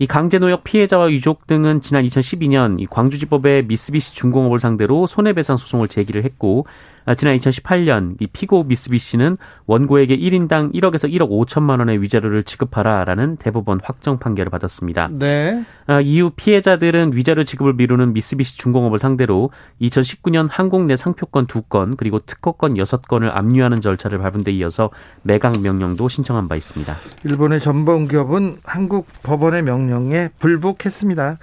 이 0.00 0.06
강제노역 0.06 0.62
피해자와 0.62 1.10
유족 1.10 1.46
등은 1.46 1.80
지난 1.80 2.04
2012년 2.04 2.80
이 2.80 2.86
광주지법에 2.86 3.62
미쓰비시 3.62 4.14
중공업을 4.14 4.60
상대로 4.60 5.06
손해배상 5.06 5.56
소송을 5.56 5.88
제기를 5.88 6.24
했고 6.24 6.66
아, 6.97 6.97
지난 7.14 7.36
2018년 7.36 8.16
이 8.20 8.26
피고 8.26 8.64
미쓰비시는 8.64 9.36
원고에게 9.66 10.16
1인당 10.16 10.74
1억에서 10.74 11.12
1억 11.12 11.30
5천만 11.30 11.78
원의 11.78 12.02
위자료를 12.02 12.42
지급하라라는 12.42 13.36
대법원 13.36 13.80
확정 13.82 14.18
판결을 14.18 14.50
받았습니다. 14.50 15.08
네. 15.12 15.64
아, 15.86 16.00
이후 16.00 16.30
피해자들은 16.34 17.14
위자료 17.14 17.44
지급을 17.44 17.74
미루는 17.74 18.12
미쓰비시 18.12 18.58
중공업을 18.58 18.98
상대로 18.98 19.50
2019년 19.80 20.48
한국 20.50 20.84
내 20.84 20.96
상표권 20.96 21.46
2건 21.46 21.96
그리고 21.96 22.18
특허권 22.18 22.74
6건을 22.74 23.30
압류하는 23.34 23.80
절차를 23.80 24.18
밟은 24.18 24.44
데 24.44 24.52
이어서 24.52 24.90
매각 25.22 25.60
명령도 25.60 26.08
신청한 26.08 26.48
바 26.48 26.56
있습니다. 26.56 26.94
일본의 27.24 27.60
전범 27.60 28.08
기업은 28.08 28.58
한국 28.64 29.06
법원의 29.22 29.62
명령에 29.62 30.30
불복했습니다. 30.38 31.38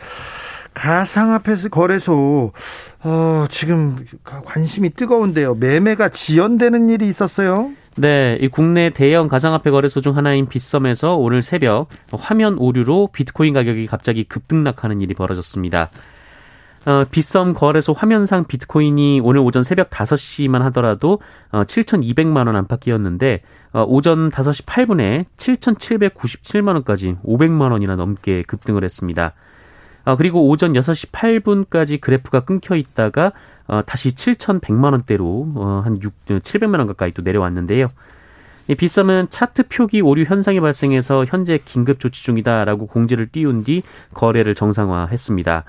가상화폐 0.75 1.55
거래소 1.71 2.51
어, 3.03 3.45
지금 3.49 4.05
관심이 4.23 4.91
뜨거운데요. 4.91 5.55
매매가 5.55 6.09
지연되는 6.09 6.89
일이 6.89 7.07
있었어요. 7.07 7.71
네, 7.97 8.37
이 8.41 8.49
국내 8.49 8.89
대형 8.89 9.27
가상화폐 9.27 9.71
거래소 9.71 10.01
중 10.01 10.15
하나인 10.17 10.47
빗썸에서 10.47 11.15
오늘 11.15 11.41
새벽 11.41 11.87
화면 12.11 12.57
오류로 12.59 13.09
비트코인 13.13 13.53
가격이 13.53 13.87
갑자기 13.87 14.25
급등락하는 14.25 15.01
일이 15.01 15.13
벌어졌습니다. 15.13 15.89
어, 16.85 17.03
빗썸 17.09 17.53
거래소 17.55 17.93
화면상 17.93 18.45
비트코인이 18.45 19.21
오늘 19.23 19.41
오전 19.41 19.63
새벽 19.63 19.89
5시만 19.89 20.59
하더라도 20.65 21.19
어, 21.51 21.63
7,200만 21.63 22.45
원 22.45 22.55
안팎이었는데 22.55 23.41
어, 23.73 23.83
오전 23.87 24.29
5시 24.29 24.65
8분에 24.65 25.25
7,797만 25.37 26.73
원까지 26.73 27.17
500만 27.25 27.71
원이나 27.71 27.95
넘게 27.95 28.43
급등을 28.43 28.83
했습니다. 28.83 29.33
어, 30.05 30.15
그리고 30.15 30.47
오전 30.47 30.73
6시 30.73 31.11
8분까지 31.11 31.99
그래프가 31.99 32.41
끊겨 32.41 32.75
있다가 32.75 33.33
어, 33.67 33.81
다시 33.85 34.11
7,100만 34.11 34.91
원대로 34.91 35.51
어, 35.55 35.81
한 35.83 35.99
6, 36.01 36.25
700만 36.27 36.77
원 36.77 36.87
가까이 36.87 37.11
또 37.11 37.21
내려왔는데요. 37.23 37.87
이 38.67 38.75
비썸은 38.75 39.27
차트 39.29 39.67
표기 39.67 40.01
오류 40.01 40.23
현상이 40.23 40.59
발생해서 40.59 41.25
현재 41.27 41.59
긴급 41.63 41.99
조치 41.99 42.23
중이다라고 42.23 42.87
공지를 42.87 43.27
띄운 43.27 43.63
뒤 43.63 43.83
거래를 44.13 44.55
정상화했습니다. 44.55 45.63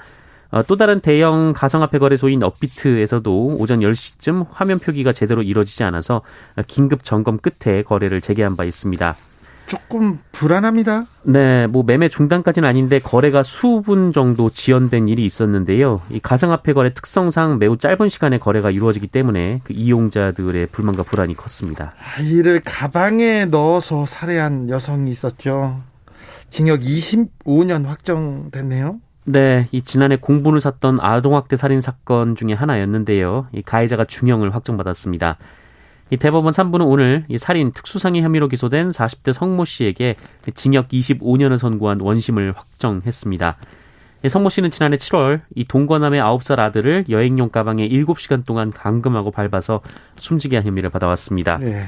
어, 0.51 0.63
또 0.63 0.77
다른 0.77 1.01
대형 1.01 1.53
가상화폐 1.55 1.99
거래소인 1.99 2.43
업비트에서도 2.43 3.57
오전 3.59 3.81
10시쯤 3.81 4.47
화면 4.51 4.79
표기가 4.79 5.13
제대로 5.13 5.43
이루어지지 5.43 5.83
않아서 5.85 6.23
긴급 6.67 7.05
점검 7.05 7.39
끝에 7.39 7.83
거래를 7.83 8.21
재개한 8.21 8.57
바 8.57 8.65
있습니다. 8.65 9.17
조금 9.67 10.19
불안합니다. 10.33 11.07
네, 11.23 11.67
뭐 11.67 11.83
매매 11.83 12.09
중단까지는 12.09 12.69
아닌데 12.69 13.01
거래가 13.01 13.43
수분 13.43 14.13
정도 14.13 14.49
지연된 14.49 15.09
일이 15.09 15.25
있었는데요. 15.25 16.03
이 16.11 16.21
가상화폐 16.21 16.73
거래 16.73 16.93
특성상 16.93 17.59
매우 17.59 17.77
짧은 17.77 18.09
시간에 18.09 18.39
거래가 18.39 18.71
이루어지기 18.71 19.09
때문에 19.09 19.61
그 19.65 19.73
이용자들의 19.73 20.69
불만과 20.69 21.03
불안이 21.03 21.37
컸습니다. 21.37 21.95
아, 21.99 22.23
이를 22.23 22.61
가방에 22.61 23.47
넣어서 23.47 24.07
살해한 24.07 24.69
여성이 24.71 25.11
있었죠. 25.11 25.81
징역 26.51 26.81
25년 26.81 27.87
확정됐네요. 27.87 29.01
네, 29.25 29.67
이 29.73 29.83
지난해 29.83 30.17
공분을 30.17 30.61
샀던 30.61 31.01
아동학대 31.01 31.57
살인 31.57 31.81
사건 31.81 32.37
중에 32.37 32.53
하나였는데요. 32.53 33.49
이 33.53 33.63
가해자가 33.63 34.05
중형을 34.05 34.55
확정받았습니다. 34.55 35.37
이 36.11 36.17
대법원 36.17 36.53
3부는 36.53 36.87
오늘 36.87 37.25
이 37.29 37.37
살인 37.37 37.73
특수상해 37.73 38.21
혐의로 38.23 38.49
기소된 38.49 38.91
40대 38.91 39.33
성모 39.33 39.65
씨에게 39.65 40.17
징역 40.55 40.89
25년을 40.89 41.57
선고한 41.59 42.01
원심을 42.01 42.53
확정했습니다. 42.53 43.57
성모 44.29 44.49
씨는 44.49 44.71
지난해 44.71 44.97
7월 44.97 45.41
이 45.55 45.65
동거남의 45.65 46.21
9살 46.21 46.59
아들을 46.59 47.07
여행용 47.09 47.51
가방에 47.51 47.89
7시간 47.89 48.45
동안 48.45 48.71
감금하고 48.71 49.31
밟아서 49.31 49.81
숨지게 50.17 50.57
한 50.57 50.67
혐의를 50.67 50.91
받아왔습니다. 50.91 51.59
네. 51.59 51.87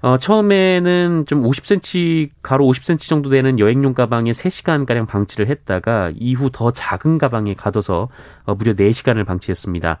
어, 0.00 0.16
처음에는 0.18 1.24
좀 1.26 1.42
50cm, 1.42 2.30
가로 2.42 2.64
50cm 2.66 3.08
정도 3.08 3.30
되는 3.30 3.58
여행용 3.58 3.94
가방에 3.94 4.30
3시간가량 4.30 5.08
방치를 5.08 5.48
했다가 5.48 6.12
이후 6.16 6.50
더 6.52 6.70
작은 6.70 7.18
가방에 7.18 7.54
가둬서 7.54 8.08
어, 8.44 8.54
무려 8.54 8.74
4시간을 8.74 9.26
방치했습니다. 9.26 9.98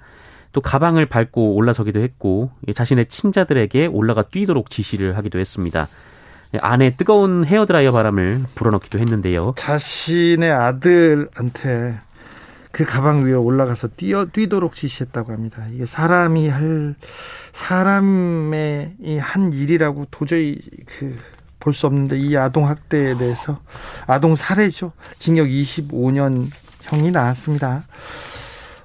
또 0.52 0.60
가방을 0.60 1.06
밟고 1.06 1.54
올라서기도 1.54 2.00
했고 2.00 2.50
자신의 2.74 3.06
친자들에게 3.06 3.86
올라가 3.86 4.22
뛰도록 4.22 4.70
지시를 4.70 5.16
하기도 5.16 5.38
했습니다. 5.38 5.88
안에 6.60 6.96
뜨거운 6.96 7.44
헤어드라이어 7.44 7.92
바람을 7.92 8.44
불어넣기도 8.54 8.98
했는데요. 8.98 9.54
자신의 9.56 10.50
아들한테 10.50 12.00
그 12.72 12.84
가방 12.84 13.24
위에 13.24 13.34
올라가서 13.34 13.88
뛰어 13.96 14.26
뛰도록 14.26 14.74
지시했다고 14.74 15.32
합니다. 15.32 15.66
이게 15.74 15.84
사람이 15.84 16.48
할 16.48 16.94
사람이 17.52 18.96
한 19.20 19.52
일이라고 19.52 20.06
도저히 20.10 20.58
그 20.86 21.16
볼 21.60 21.72
수 21.72 21.86
없는데 21.86 22.16
이 22.18 22.36
아동 22.36 22.68
학대에 22.68 23.14
대해서 23.16 23.60
아동 24.06 24.36
살해죠. 24.36 24.92
징역 25.18 25.48
25년 25.48 26.46
형이 26.82 27.10
나왔습니다. 27.10 27.84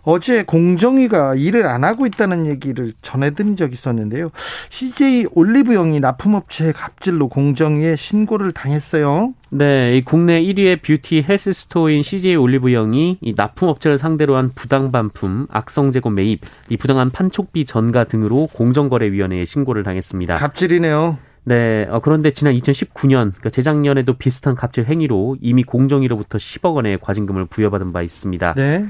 어제 0.04 0.44
공정위가 0.44 1.36
일을 1.36 1.66
안 1.66 1.84
하고 1.84 2.06
있다는 2.06 2.46
얘기를 2.46 2.92
전해드린 3.02 3.56
적이 3.56 3.74
있었는데요. 3.74 4.32
CJ 4.70 5.28
올리브영이 5.34 6.00
납품업체 6.02 6.74
갑질로 6.74 7.30
공정위에 7.30 7.96
신고를 7.96 8.52
당했어요. 8.52 9.34
네, 9.50 9.98
이 9.98 10.04
국내 10.04 10.42
1위의 10.42 10.82
뷰티 10.82 11.26
헬스 11.28 11.54
스토어인 11.54 12.02
CJ 12.02 12.36
올리브영이 12.36 13.20
이 13.22 13.34
납품업체를 13.36 13.98
상대로 13.98 14.36
한 14.36 14.52
부당 14.54 14.92
반품, 14.92 15.48
악성 15.50 15.92
재고 15.92 16.10
매입, 16.10 16.42
이 16.70 16.78
부당한 16.78 17.10
판촉비 17.10 17.66
전가 17.66 18.04
등으로 18.04 18.48
공정거래위원회에 18.54 19.46
신고를 19.46 19.84
당했습니다. 19.84 20.36
갑질이네요. 20.36 21.18
네, 21.46 21.86
어, 21.90 22.00
그런데 22.00 22.32
지난 22.32 22.54
2019년, 22.56 23.32
그러니까 23.32 23.50
재작년에도 23.50 24.14
비슷한 24.14 24.56
갑질 24.56 24.86
행위로 24.86 25.38
이미 25.42 25.64
공정위로부터 25.64 26.38
10억 26.38 26.76
원의 26.76 27.00
과징금을 27.02 27.46
부여받은 27.46 27.92
바 27.92 28.02
있습니다. 28.02 28.54
네. 28.54 28.86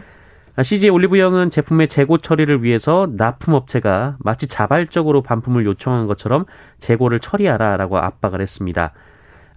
CJ 0.62 0.90
올리브영은 0.90 1.50
제품의 1.50 1.88
재고 1.88 2.20
처리를 2.20 2.64
위해서 2.64 3.08
납품업체가 3.12 4.18
마치 4.20 4.48
자발적으로 4.48 5.24
반품을 5.24 5.66
요청한 5.66 6.06
것처럼 6.06 6.46
재고를 6.78 7.20
처리하라라고 7.20 7.98
압박을 7.98 8.40
했습니다. 8.40 8.92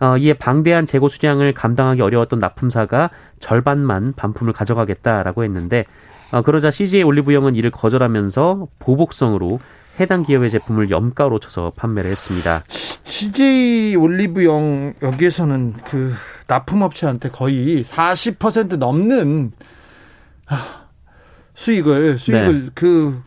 어, 0.00 0.16
이에 0.16 0.34
방대한 0.34 0.86
재고 0.86 1.08
수량을 1.08 1.52
감당하기 1.52 2.00
어려웠던 2.00 2.38
납품사가 2.38 3.10
절반만 3.40 4.14
반품을 4.14 4.52
가져가겠다라고 4.52 5.44
했는데 5.44 5.84
어, 6.32 6.42
그러자 6.42 6.70
CJ 6.70 7.02
올리브영은 7.02 7.54
이를 7.54 7.70
거절하면서 7.70 8.68
보복성으로 8.78 9.60
해당 10.00 10.22
기업의 10.22 10.50
제품을 10.50 10.90
염가로 10.90 11.38
쳐서 11.38 11.72
판매를 11.76 12.10
했습니다. 12.10 12.62
CJ 12.68 13.96
올리브영 13.96 14.94
여기에서는 15.02 15.74
그 15.84 16.14
납품업체한테 16.46 17.30
거의 17.30 17.82
40% 17.82 18.76
넘는 18.76 19.52
수익을 21.56 22.18
수익을 22.18 22.64
네. 22.66 22.70
그 22.74 23.20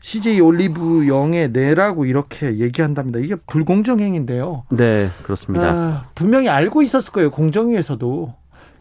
CJ 0.00 0.40
올리브 0.40 1.06
영에 1.06 1.48
내라고 1.48 2.06
이렇게 2.06 2.56
얘기한답니다. 2.56 3.18
이게 3.18 3.36
불공정 3.46 4.00
행인데요. 4.00 4.64
네, 4.70 5.10
그렇습니다. 5.22 5.66
아, 5.70 6.04
분명히 6.14 6.48
알고 6.48 6.82
있었을 6.82 7.12
거예요. 7.12 7.30
공정위에서도. 7.30 8.34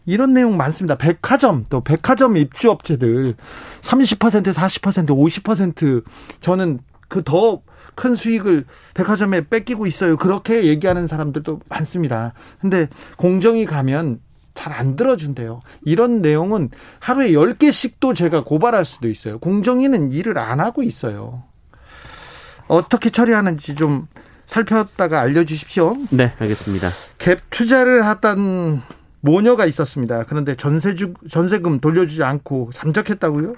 이런 0.08 0.34
내용 0.34 0.58
많습니다. 0.58 0.98
백화점 0.98 1.64
또 1.70 1.82
백화점 1.82 2.36
입주업체들 2.36 3.36
30% 3.82 4.52
40% 4.52 5.10
50% 5.10 6.04
저는 6.40 6.80
그 7.08 7.24
더 7.24 7.62
큰 7.96 8.16
수익을 8.16 8.66
백화점에 8.94 9.48
뺏기고 9.48 9.86
있어요. 9.86 10.18
그렇게 10.18 10.66
얘기하는 10.66 11.08
사람들도 11.08 11.62
많습니다. 11.70 12.34
근데 12.60 12.88
공정위 13.18 13.66
가면 13.66 14.20
잘 14.54 14.74
안 14.74 14.96
들어준대요. 14.96 15.62
이런 15.86 16.22
내용은 16.22 16.70
하루에 17.00 17.32
10개씩도 17.32 18.16
제가 18.16 18.44
고발할 18.44 18.86
수도 18.86 19.10
있어요. 19.10 19.38
공정위는 19.40 20.12
일을 20.12 20.38
안 20.38 20.60
하고 20.60 20.84
있어요. 20.84 21.44
어떻게 22.68 23.10
처리하는지 23.10 23.76
좀 23.76 24.08
살폈다가 24.46 25.20
알려주십시오. 25.22 25.98
네, 26.12 26.34
알겠습니다. 26.40 26.90
갭 27.18 27.40
투자를 27.50 28.06
하던 28.06 28.82
모녀가 29.22 29.66
있었습니다. 29.66 30.24
그런데 30.28 30.56
전세주, 30.56 31.14
전세금 31.30 31.80
돌려주지 31.80 32.24
않고 32.24 32.72
잠적했다고요? 32.74 33.56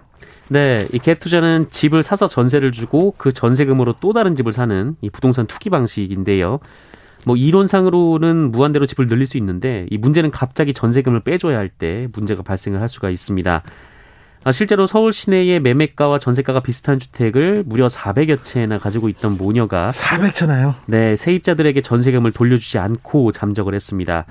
네, 0.49 0.85
이 0.93 0.97
갭 0.99 1.19
투자는 1.19 1.69
집을 1.69 2.03
사서 2.03 2.27
전세를 2.27 2.71
주고 2.71 3.15
그 3.17 3.31
전세금으로 3.31 3.95
또 4.01 4.13
다른 4.13 4.35
집을 4.35 4.51
사는 4.51 4.95
이 5.01 5.09
부동산 5.09 5.47
투기 5.47 5.69
방식인데요. 5.69 6.59
뭐 7.25 7.35
이론상으로는 7.35 8.51
무한대로 8.51 8.85
집을 8.85 9.07
늘릴 9.07 9.27
수 9.27 9.37
있는데 9.37 9.85
이 9.89 9.97
문제는 9.97 10.31
갑자기 10.31 10.73
전세금을 10.73 11.21
빼줘야 11.21 11.57
할 11.57 11.69
때 11.69 12.07
문제가 12.13 12.43
발생을 12.43 12.81
할 12.81 12.89
수가 12.89 13.09
있습니다. 13.09 13.63
아, 14.45 14.51
실제로 14.51 14.85
서울 14.85 15.13
시내의 15.13 15.61
매매가와 15.61 16.19
전세가가 16.19 16.59
비슷한 16.59 16.99
주택을 16.99 17.63
무려 17.65 17.87
400여 17.87 18.43
채나 18.43 18.77
가지고 18.77 19.07
있던 19.09 19.37
모녀가 19.37 19.89
400채나요? 19.91 20.75
네, 20.85 21.15
세입자들에게 21.15 21.79
전세금을 21.81 22.31
돌려주지 22.33 22.77
않고 22.77 23.31
잠적을 23.31 23.73
했습니다. 23.73 24.25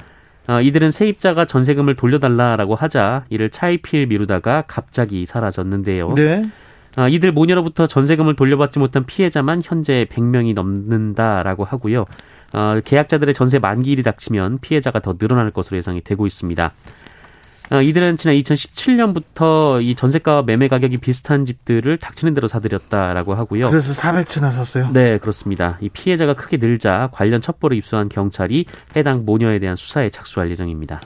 아, 0.46 0.60
이들은 0.60 0.90
세입자가 0.90 1.46
전세금을 1.46 1.96
돌려달라라고 1.96 2.74
하자 2.74 3.24
이를 3.30 3.48
차일피일 3.48 4.06
미루다가 4.08 4.64
갑자기 4.66 5.24
사라졌는데요. 5.24 6.14
네. 6.14 6.44
아, 6.96 7.08
이들 7.08 7.32
모녀로부터 7.32 7.86
전세금을 7.86 8.36
돌려받지 8.36 8.78
못한 8.78 9.04
피해자만 9.04 9.62
현재 9.64 10.06
100명이 10.10 10.54
넘는다라고 10.54 11.64
하고요. 11.64 12.04
어, 12.52 12.80
계약자들의 12.84 13.32
전세 13.34 13.58
만기일이 13.58 14.02
닥치면 14.02 14.58
피해자가 14.60 15.00
더 15.00 15.16
늘어날 15.16 15.50
것으로 15.50 15.78
예상이 15.78 16.02
되고 16.02 16.26
있습니다. 16.26 16.72
어, 17.72 17.80
이들은 17.80 18.18
지난 18.18 18.36
2017년부터 18.36 19.82
이 19.82 19.94
전세가와 19.94 20.42
매매 20.42 20.68
가격이 20.68 20.98
비슷한 20.98 21.46
집들을 21.46 21.96
닥치는 21.96 22.34
대로 22.34 22.46
사들였다라고 22.46 23.34
하고요. 23.34 23.70
그래서 23.70 23.94
400채나 23.94 24.52
샀어요? 24.52 24.90
네, 24.92 25.16
그렇습니다. 25.16 25.78
이 25.80 25.88
피해자가 25.88 26.34
크게 26.34 26.58
늘자 26.58 27.08
관련 27.12 27.40
첩보를 27.40 27.78
입수한 27.78 28.10
경찰이 28.10 28.66
해당 28.94 29.24
모녀에 29.24 29.58
대한 29.58 29.76
수사에 29.76 30.10
착수할 30.10 30.50
예정입니다. 30.50 31.00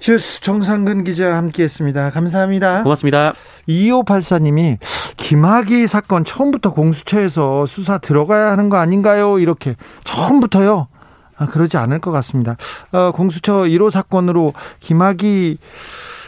주스 0.00 0.40
정상근 0.40 1.04
기자 1.04 1.36
함께했습니다. 1.36 2.10
감사합니다. 2.10 2.82
고맙습니다. 2.82 3.34
2584님이 3.68 4.78
김학의 5.18 5.86
사건 5.86 6.24
처음부터 6.24 6.72
공수처에서 6.72 7.66
수사 7.66 7.98
들어가야 7.98 8.50
하는 8.50 8.70
거 8.70 8.78
아닌가요? 8.78 9.38
이렇게 9.38 9.76
처음부터요. 10.04 10.88
아, 11.36 11.46
그러지 11.46 11.76
않을 11.76 12.00
것 12.00 12.10
같습니다. 12.12 12.56
어, 12.92 13.12
공수처 13.12 13.62
1호 13.64 13.90
사건으로 13.90 14.54
김학의 14.80 15.58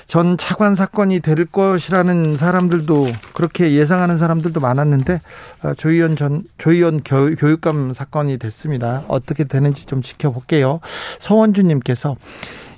전 0.07 0.37
차관 0.37 0.75
사건이 0.75 1.21
될 1.21 1.47
것이라는 1.47 2.37
사람들도 2.37 3.07
그렇게 3.33 3.73
예상하는 3.73 4.19
사람들도 4.19 4.61
많았는데 4.61 5.23
어, 5.63 5.73
조희연 5.75 6.17
전 6.17 6.43
조희연 6.59 7.01
교, 7.05 7.35
교육감 7.37 7.95
사건이 7.95 8.37
됐습니다. 8.37 9.05
어떻게 9.09 9.45
되는지 9.45 9.87
좀 9.87 10.03
지켜볼게요. 10.03 10.81
서원주님께서 11.21 12.17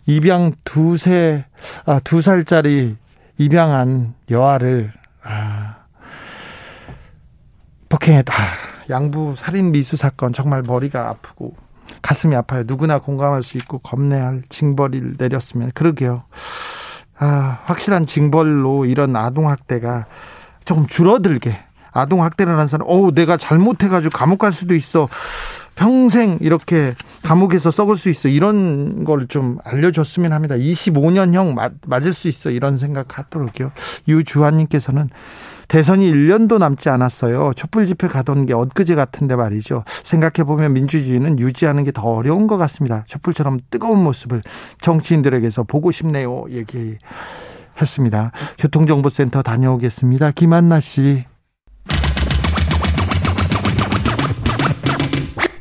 입양 0.07 0.53
두세 0.65 1.45
아, 1.87 2.01
두 2.01 2.21
살짜리 2.21 2.97
입양한 3.39 4.15
여아를 4.31 4.93
아, 5.23 5.77
폭행했다. 7.89 8.35
양부 8.91 9.35
살인 9.37 9.73
미수 9.73 9.97
사건 9.97 10.33
정말 10.33 10.63
머리가 10.63 11.09
아프고 11.09 11.57
가슴이 12.03 12.37
아파요. 12.37 12.65
누구나 12.67 12.99
공감할 12.99 13.43
수 13.43 13.57
있고 13.57 13.79
겁내할 13.79 14.43
징벌을 14.49 15.15
내렸으면 15.19 15.71
그러게요. 15.75 16.25
아, 17.19 17.61
확실한 17.65 18.07
징벌로 18.07 18.85
이런 18.85 19.17
아동 19.17 19.49
학대가 19.49 20.07
조금 20.65 20.87
줄어들게 20.87 21.59
아동 21.93 22.25
학대를 22.25 22.53
하는 22.53 22.67
사람, 22.67 22.89
어, 22.91 23.11
내가 23.13 23.37
잘못해가지고 23.37 24.17
감옥 24.17 24.39
갈 24.39 24.53
수도 24.53 24.75
있어. 24.75 25.09
평생 25.75 26.39
이렇게 26.41 26.95
감옥에서 27.23 27.71
썩을 27.71 27.97
수 27.97 28.09
있어. 28.09 28.29
이런 28.29 29.05
걸 29.05 29.27
좀 29.29 29.59
알려줬으면 29.65 30.33
합니다. 30.33 30.55
25년형 30.55 31.55
맞, 31.55 31.73
맞을 31.87 32.13
수 32.13 32.29
있어. 32.29 32.51
이런 32.51 32.77
생각 32.79 33.19
하도록요. 33.19 33.73
유주환님께서는 34.07 35.09
대선이 35.67 36.13
1년도 36.13 36.59
남지 36.59 36.91
않았어요. 36.91 37.53
촛불 37.57 37.87
집회 37.87 38.07
가던 38.07 38.45
게 38.45 38.53
엊그제 38.53 38.95
같은데 38.95 39.35
말이죠. 39.35 39.85
생각해보면 40.03 40.75
민주주의는 40.75 41.39
유지하는 41.39 41.85
게 41.85 41.91
더 41.91 42.03
어려운 42.03 42.47
것 42.47 42.59
같습니다. 42.59 43.03
촛불처럼 43.07 43.61
뜨거운 43.71 44.03
모습을 44.03 44.43
정치인들에게서 44.83 45.63
보고 45.63 45.91
싶네요. 45.91 46.45
얘기했습니다. 46.51 48.33
교통정보센터 48.59 49.43
다녀오겠습니다. 49.43 50.33
김한나 50.33 50.81
씨. 50.81 51.25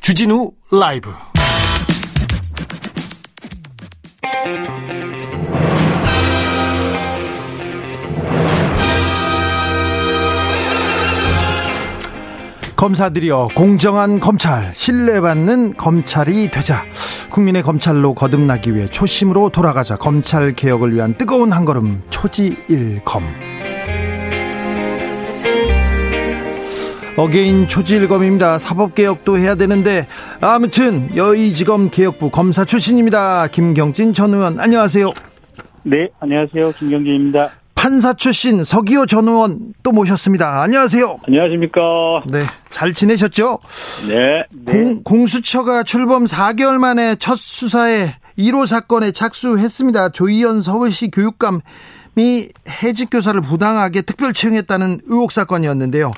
주진우 0.04 0.52
라이브. 0.70 1.14
검사들이여 12.76 13.52
공정한 13.56 14.20
검찰 14.20 14.74
신뢰받는 14.74 15.78
검찰이 15.78 16.52
되자. 16.52 16.84
국민의 17.30 17.64
검찰로 17.64 18.14
거듭나기 18.14 18.76
위해 18.76 18.88
초심으로 18.88 19.52
돌아가자. 19.52 19.96
검찰 19.96 20.52
개혁을 20.52 20.94
위한 20.94 21.18
뜨거운 21.18 21.54
한 21.54 21.64
걸음 21.64 22.04
초지일검 22.10 23.53
again 27.16 27.68
초지일검입니다 27.68 28.58
사법개혁도 28.58 29.38
해야 29.38 29.56
되는데 29.56 30.08
아무튼 30.42 31.16
여의지검 31.16 31.92
개혁부 31.92 32.32
검사 32.32 32.66
출신입니다 32.66 33.48
김경진 33.48 34.14
전 34.14 34.34
의원 34.34 34.60
안녕하세요 34.60 35.14
네 35.84 36.10
안녕하세요 36.20 36.72
김경진입니다 36.72 37.52
판사 37.76 38.14
출신 38.14 38.64
서기호 38.64 39.06
전 39.06 39.28
의원 39.28 39.74
또 39.84 39.92
모셨습니다. 39.92 40.62
안녕하세요. 40.62 41.18
안녕하십니까. 41.28 41.82
네, 42.28 42.44
잘 42.70 42.94
지내셨죠? 42.94 43.60
네. 44.08 44.46
네. 44.54 44.72
공, 44.72 45.04
공수처가 45.04 45.84
출범 45.84 46.24
4개월 46.24 46.78
만에 46.78 47.18
첫 47.20 47.38
수사에 47.38 48.14
1호 48.40 48.68
사건에 48.68 49.12
착수했습니다. 49.12 50.10
조희연 50.10 50.62
서울시 50.62 51.12
교육감이 51.12 51.60
해직 52.70 53.10
교사를 53.12 53.42
부당하게 53.42 54.04
특별 54.04 54.32
채용했다는 54.32 55.02
의혹 55.08 55.34
사건이었는데요. 55.34 56.12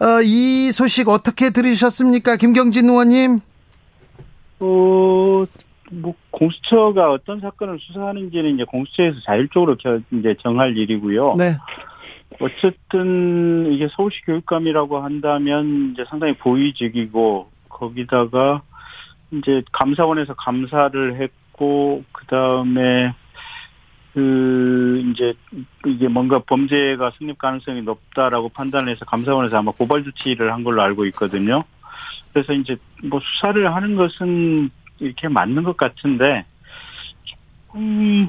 어, 0.00 0.22
이 0.24 0.72
소식 0.72 1.08
어떻게 1.08 1.50
들으셨습니까, 1.50 2.36
김경진 2.36 2.88
의원님? 2.88 3.40
어, 4.60 5.44
뭐 5.92 6.14
공수처가 6.30 7.10
어떤 7.10 7.40
사건을 7.40 7.78
수사하는지는 7.80 8.54
이제 8.54 8.64
공수처에서 8.64 9.20
자율적으로 9.24 9.76
이제 10.12 10.34
정할 10.40 10.76
일이고요. 10.76 11.34
네. 11.36 11.56
어쨌든 12.40 13.70
이게 13.72 13.88
서울시 13.90 14.22
교육감이라고 14.22 15.00
한다면 15.00 15.90
이제 15.92 16.04
상당히 16.08 16.34
고위직이고 16.38 17.50
거기다가 17.68 18.62
이제 19.32 19.62
감사원에서 19.72 20.34
감사를 20.34 21.20
했고 21.20 22.04
그 22.12 22.26
다음에 22.26 23.12
그 24.14 24.20
이제 25.00 25.34
이게 25.86 26.08
뭔가 26.08 26.38
범죄가 26.40 27.12
성립 27.18 27.38
가능성이 27.38 27.82
높다라고 27.82 28.50
판단을 28.50 28.92
해서 28.92 29.04
감사원에서 29.04 29.58
아마 29.58 29.72
고발 29.72 30.04
조치를 30.04 30.52
한 30.52 30.64
걸로 30.64 30.82
알고 30.82 31.06
있거든요. 31.06 31.64
그래서 32.32 32.52
이제 32.52 32.76
뭐 33.02 33.20
수사를 33.20 33.74
하는 33.74 33.96
것은 33.96 34.70
이렇게 34.98 35.28
맞는 35.28 35.64
것 35.64 35.76
같은데 35.76 36.44
조금 37.24 38.28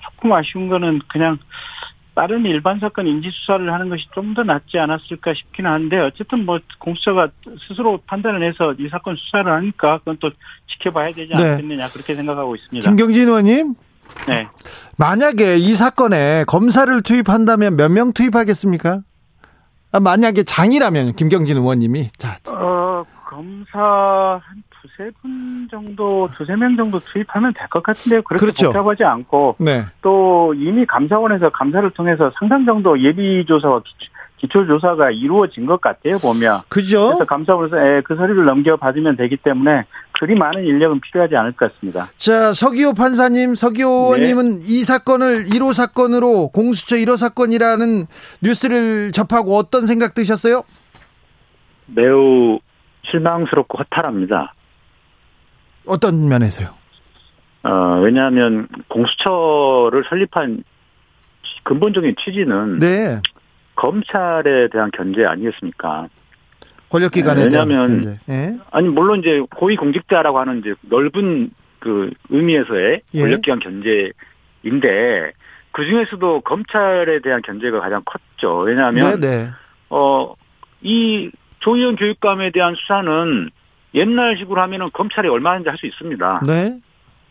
조금 0.00 0.32
아쉬운 0.32 0.68
거는 0.68 1.00
그냥 1.08 1.38
다른 2.14 2.44
일반 2.44 2.78
사건 2.78 3.06
인지 3.06 3.30
수사를 3.30 3.72
하는 3.72 3.88
것이 3.88 4.06
좀 4.14 4.34
더 4.34 4.42
낫지 4.42 4.78
않았을까 4.78 5.34
싶기는 5.34 5.70
한데 5.70 5.98
어쨌든 5.98 6.46
뭐 6.46 6.58
공수처가 6.78 7.28
스스로 7.66 7.98
판단을 8.06 8.42
해서 8.42 8.74
이 8.78 8.88
사건 8.88 9.16
수사를 9.16 9.50
하니까 9.50 9.98
그건 9.98 10.16
또 10.20 10.30
지켜봐야 10.68 11.12
되지 11.12 11.34
네. 11.34 11.50
않겠느냐 11.50 11.86
네. 11.86 11.92
그렇게 11.92 12.14
생각하고 12.14 12.54
있습니다. 12.54 12.88
김경진 12.88 13.28
의원님. 13.28 13.74
네. 14.28 14.48
만약에 14.98 15.56
이 15.56 15.74
사건에 15.74 16.44
검사를 16.46 17.02
투입한다면 17.02 17.76
몇 17.76 17.90
명 17.90 18.12
투입하겠습니까? 18.12 19.00
아, 19.92 20.00
만약에 20.00 20.44
장이라면 20.44 21.14
김경진 21.14 21.56
의원님이 21.58 22.08
자. 22.16 22.36
어 22.50 23.04
검사 23.28 24.40
한 24.42 24.56
두세 24.80 25.10
분 25.20 25.68
정도, 25.70 26.28
두세 26.36 26.54
명 26.56 26.76
정도 26.76 26.98
투입하면 26.98 27.52
될 27.54 27.66
것 27.68 27.82
같은데요. 27.82 28.22
그렇게 28.22 28.40
그렇죠. 28.40 28.66
복잡하지 28.72 29.04
않고 29.04 29.56
네. 29.58 29.84
또 30.02 30.54
이미 30.54 30.84
감사원에서 30.86 31.50
감사를 31.50 31.88
통해서 31.92 32.30
상당 32.38 32.64
정도 32.64 32.98
예비 33.00 33.44
조사와 33.46 33.80
기초, 33.84 34.10
조사가 34.48 35.10
이루어진 35.10 35.66
것 35.66 35.80
같아요 35.80 36.18
보면. 36.18 36.60
그죠? 36.68 37.08
그래서 37.08 37.24
감사원에서 37.24 37.76
예, 37.76 38.02
그 38.04 38.16
서류를 38.16 38.44
넘겨받으면 38.44 39.16
되기 39.16 39.36
때문에 39.36 39.84
그리 40.12 40.34
많은 40.34 40.64
인력은 40.64 41.00
필요하지 41.00 41.36
않을 41.36 41.52
것 41.52 41.72
같습니다. 41.72 42.08
자 42.16 42.52
서기호 42.52 42.94
판사님, 42.94 43.54
서기호 43.54 44.16
네. 44.16 44.32
이 44.64 44.84
사건을 44.84 45.44
1호 45.44 45.74
사건으로 45.74 46.48
공수처 46.48 46.96
1호 46.96 47.16
사건이라는 47.16 48.06
뉴스를 48.42 49.12
접하고 49.12 49.56
어떤 49.56 49.86
생각 49.86 50.14
드셨어요? 50.14 50.62
매우 51.86 52.58
실망스럽고 53.10 53.78
허탈합니다. 53.78 54.54
어떤 55.86 56.28
면에서요? 56.28 56.68
어, 57.64 58.00
왜냐하면 58.02 58.68
공수처를 58.88 60.04
설립한 60.08 60.64
근본적인 61.64 62.16
취지는 62.24 62.78
네. 62.78 63.20
검찰에 63.82 64.68
대한 64.68 64.90
견제 64.92 65.24
아니겠습니까? 65.24 66.08
권력기관에 66.90 67.40
네, 67.40 67.44
왜냐하면 67.46 68.18
네. 68.26 68.58
아니 68.70 68.88
물론 68.88 69.20
이제 69.20 69.42
고위 69.54 69.76
공직자라고 69.76 70.38
하는 70.38 70.58
이제 70.60 70.74
넓은 70.82 71.50
그 71.78 72.10
의미에서의 72.28 73.02
예. 73.14 73.20
권력기관 73.20 73.58
견제인데 73.60 75.32
그 75.72 75.84
중에서도 75.84 76.42
검찰에 76.42 77.20
대한 77.20 77.42
견제가 77.42 77.80
가장 77.80 78.02
컸죠. 78.04 78.58
왜냐하면 78.58 79.20
네, 79.20 79.28
네. 79.28 79.50
어 79.88 80.34
이 80.82 81.30
조희연 81.60 81.96
교육감에 81.96 82.50
대한 82.50 82.74
수사는 82.74 83.50
옛날식으로 83.94 84.60
하면은 84.62 84.90
검찰이 84.92 85.28
얼마든지 85.28 85.68
할 85.68 85.78
수 85.78 85.86
있습니다. 85.86 86.42
네. 86.46 86.78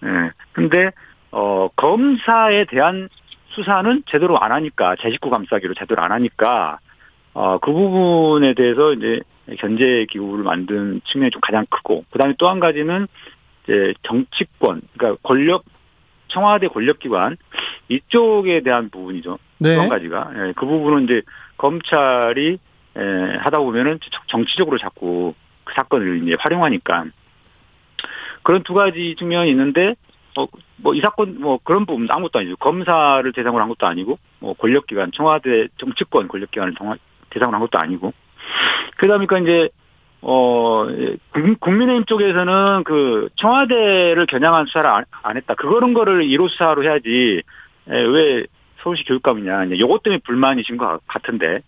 예. 0.04 0.08
네. 0.08 0.32
근데 0.54 0.92
어 1.32 1.68
검사에 1.76 2.66
대한 2.66 3.10
수사는 3.52 4.04
제대로 4.08 4.40
안 4.40 4.52
하니까 4.52 4.96
제 5.00 5.12
식구 5.12 5.30
감싸기로 5.30 5.74
제대로 5.76 6.02
안 6.04 6.12
하니까 6.12 6.80
어 7.34 7.60
그 7.60 7.72
부분에 7.72 8.54
대해서 8.54 8.94
이제 8.94 9.22
견제 9.60 10.06
기구를 10.10 10.44
만든 10.44 11.02
측면이 11.06 11.32
좀 11.32 11.42
가장 11.42 11.66
크고 11.70 12.06
그다음에 12.12 12.34
또 12.38 12.50
한 12.50 12.60
가지는 12.60 13.08
이제 13.64 13.94
정치권 14.04 14.82
그러니까 14.98 15.20
권력 15.24 15.64
청와대 16.28 16.68
권력기관 16.68 17.38
이쪽에 17.90 18.62
대한 18.62 18.90
부분이죠. 18.90 19.38
네. 19.60 19.76
한 19.76 19.90
가지가 19.90 20.32
예, 20.36 20.54
그 20.56 20.66
부분은 20.66 21.04
이제 21.04 21.22
검찰이 21.58 22.58
예, 22.98 23.38
하다 23.40 23.60
보면은 23.60 24.00
정치적으로 24.28 24.78
자꾸 24.78 25.34
그 25.64 25.74
사건을 25.74 26.24
이제 26.24 26.36
활용하니까 26.40 27.06
그런 28.44 28.64
두 28.64 28.74
가지 28.74 29.16
측면이 29.18 29.50
있는데 29.52 29.96
어, 30.38 30.48
뭐, 30.78 30.94
이 30.94 31.02
사건, 31.02 31.40
뭐, 31.40 31.60
그런 31.64 31.86
부분 31.86 32.08
아무것도 32.10 32.40
아니죠. 32.40 32.56
검사를 32.58 33.32
대상으로 33.32 33.62
한 33.62 33.70
것도 33.70 33.86
아니고, 33.86 34.18
뭐, 34.40 34.54
권력기관, 34.54 35.12
청와대 35.14 35.68
정치권 35.78 36.28
권력기관을 36.28 36.74
대상으로 37.30 37.56
한 37.56 37.62
것도 37.62 37.78
아니고. 37.80 38.14
그러다 38.98 39.18
보니까 39.18 39.40
이제, 39.40 39.70
어, 40.22 40.88
국민의힘 41.60 42.06
쪽에서는 42.06 42.84
그, 42.86 43.30
청와대를 43.36 44.26
겨냥한 44.28 44.68
수사를 44.68 44.90
안, 44.90 45.06
안 45.24 45.38
했다. 45.38 45.56
그거는 45.56 45.94
거를 45.94 46.24
1호 46.24 46.50
수사로 46.50 46.84
해야지, 46.84 47.42
에, 47.90 48.02
왜 48.04 48.46
서울시 48.84 49.04
교육감이냐. 49.04 49.78
요것 49.80 50.04
때문에 50.04 50.22
불만이신 50.24 50.78
것 50.78 51.06
같은데, 51.08 51.62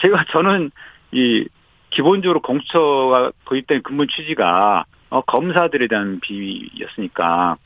제가, 0.00 0.24
저는 0.32 0.70
이, 1.12 1.46
기본적으로 1.90 2.40
공수처가 2.40 3.32
도입된 3.44 3.82
근본 3.82 4.08
취지가 4.08 4.84
어, 5.10 5.20
검사들에 5.22 5.88
대한 5.88 6.20
비위였으니까. 6.20 7.56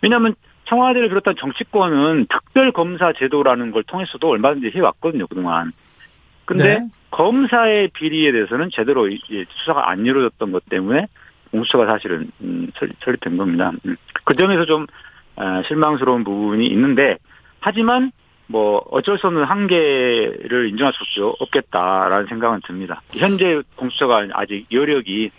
왜냐하면 0.00 0.34
청와대를 0.66 1.08
비롯한 1.08 1.34
정치권은 1.38 2.26
특별 2.28 2.72
검사 2.72 3.12
제도라는 3.12 3.70
걸 3.70 3.82
통해서도 3.84 4.28
얼마든지 4.28 4.72
해왔거든요 4.74 5.26
그동안. 5.26 5.72
근데 6.46 6.78
네. 6.78 6.88
검사의 7.10 7.88
비리에 7.88 8.32
대해서는 8.32 8.70
제대로 8.72 9.08
수사가 9.58 9.90
안 9.90 10.04
이루어졌던 10.04 10.52
것 10.52 10.64
때문에 10.68 11.06
공수처가 11.50 11.86
사실은 11.86 12.30
음, 12.40 12.70
설립, 12.76 12.96
설립된 13.04 13.36
겁니다. 13.36 13.72
음. 13.86 13.96
그 14.24 14.34
점에서 14.34 14.64
좀 14.64 14.86
아, 15.36 15.62
실망스러운 15.66 16.24
부분이 16.24 16.66
있는데 16.66 17.18
하지만 17.60 18.12
뭐 18.46 18.82
어쩔 18.90 19.18
수 19.18 19.26
없는 19.26 19.44
한계를 19.44 20.68
인정할 20.68 20.92
수 20.92 21.34
없겠다라는 21.38 22.26
생각은 22.26 22.60
듭니다. 22.66 23.02
현재 23.12 23.62
공수처가 23.76 24.28
아직 24.32 24.66
여력이 24.70 25.30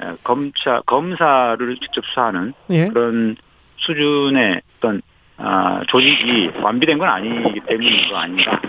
에, 0.00 0.06
검사 0.24 0.80
검사를 0.86 1.76
직접 1.76 2.04
수사하는 2.06 2.54
예. 2.70 2.86
그런 2.86 3.36
수준의 3.86 4.60
어떤 4.78 5.02
아, 5.36 5.80
조직이 5.88 6.50
완비된 6.62 6.98
건 6.98 7.08
아니기 7.08 7.60
때문인 7.66 8.08
거 8.08 8.16
아닌가. 8.16 8.60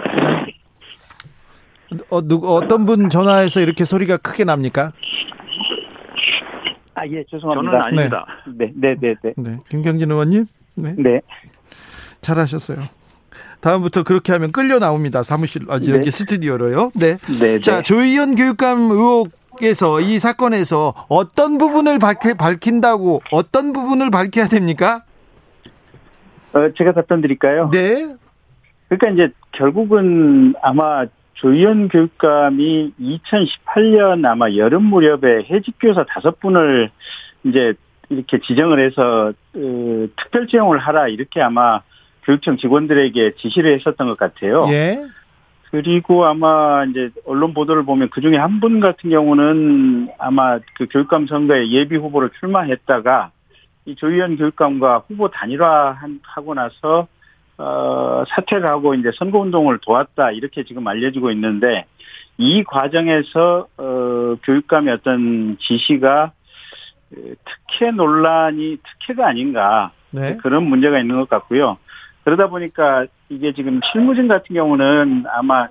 어, 2.10 2.22
누구 2.22 2.56
어떤 2.56 2.86
분 2.86 3.10
전화해서 3.10 3.62
이렇게 3.62 3.86
소리가 3.86 4.18
크게 4.18 4.44
납니까? 4.44 4.92
아, 6.96 7.06
예, 7.08 7.24
죄송합니다. 7.30 7.72
저는 7.72 7.82
아닙니다. 7.82 8.26
네, 8.48 8.72
네, 8.76 8.96
네, 9.00 9.16
네. 9.22 9.34
네. 9.38 9.58
김경진 9.70 10.10
의원님. 10.10 10.46
네. 10.76 10.96
네. 10.98 11.22
잘하셨어요. 12.22 12.80
다음부터 13.60 14.04
그렇게 14.04 14.32
하면 14.34 14.52
끌려 14.52 14.80
나옵니다. 14.80 15.24
사무실 15.24 15.64
아, 15.70 15.76
여기 15.76 16.06
네. 16.06 16.12
스튜디오로요. 16.12 16.92
네. 16.96 17.18
네, 17.40 17.60
자, 17.60 17.78
네. 17.78 17.82
조희연 17.84 18.36
교육감 18.36 18.92
의혹 18.92 19.30
에서 19.62 20.02
이 20.02 20.20
사건에서 20.20 20.94
어떤 21.08 21.58
부분을 21.58 21.98
밝히, 21.98 22.34
밝힌다고 22.34 23.22
어떤 23.32 23.72
부분을 23.72 24.12
밝혀야 24.12 24.50
됩니까? 24.50 25.05
어, 26.56 26.72
제가 26.78 26.94
답변 26.94 27.22
드릴까요? 27.22 27.70
네. 27.72 28.16
그러니까 28.88 29.10
이제 29.10 29.34
결국은 29.52 30.54
아마 30.62 31.06
조희연 31.34 31.90
교육감이 31.90 32.94
2018년 33.00 34.26
아마 34.26 34.50
여름 34.56 34.84
무렵에 34.84 35.44
해직 35.50 35.76
교사 35.82 36.06
다섯 36.08 36.40
분을 36.40 36.90
이제 37.44 37.74
이렇게 38.10 38.40
지정을 38.40 38.80
해서 38.86 39.34
어, 39.56 40.08
특별 40.18 40.48
지용을 40.48 40.78
하라 40.80 41.10
이렇게 41.10 41.42
아마 41.42 41.82
교육청 42.24 42.58
직원들에게 42.58 43.34
지시를 43.38 43.78
했었던 43.80 44.08
것 44.08 44.18
같아요. 44.18 44.66
예. 44.70 44.96
그리고 45.72 46.26
아마 46.26 46.86
이제 46.86 47.10
언론 47.26 47.54
보도를 47.54 47.84
보면 47.84 48.10
그 48.12 48.22
중에 48.22 48.38
한 48.38 48.62
분 48.62 48.80
같은 48.80 49.10
경우는 49.10 50.08
아마 50.20 50.60
그 50.78 50.88
교육감 50.90 51.28
선거에 51.28 51.70
예비 51.70 51.98
후보로 51.98 52.30
출마했다가 52.40 53.32
이 53.86 53.96
조희연 53.96 54.38
교육감과 54.38 55.04
후보 55.08 55.30
단일화하고 55.30 56.54
나서 56.56 57.08
어 57.58 58.24
사퇴를 58.28 58.66
하고 58.66 58.96
이제 58.96 59.12
선거 59.16 59.40
운동을 59.40 59.80
도왔다 59.82 60.32
이렇게 60.32 60.64
지금 60.64 60.88
알려지고 60.88 61.32
있는데 61.32 61.86
이 62.38 62.64
과정에서 62.64 63.68
어 63.78 64.36
교육감의 64.44 64.94
어떤 64.94 65.58
지시가 65.60 66.32
그 67.10 67.36
특혜 67.46 67.92
논란이 67.92 68.78
특혜가 68.84 69.28
아닌가 69.28 69.92
네. 70.12 70.36
그런 70.38 70.64
문제가 70.64 71.00
있는 71.00 71.18
것 71.18 71.30
같고요. 71.30 71.78
그러다 72.24 72.48
보니까 72.48 73.06
이게 73.30 73.54
지금 73.54 73.80
실무진 73.92 74.28
같은 74.28 74.56
경우는 74.56 75.26
아마 75.28 75.68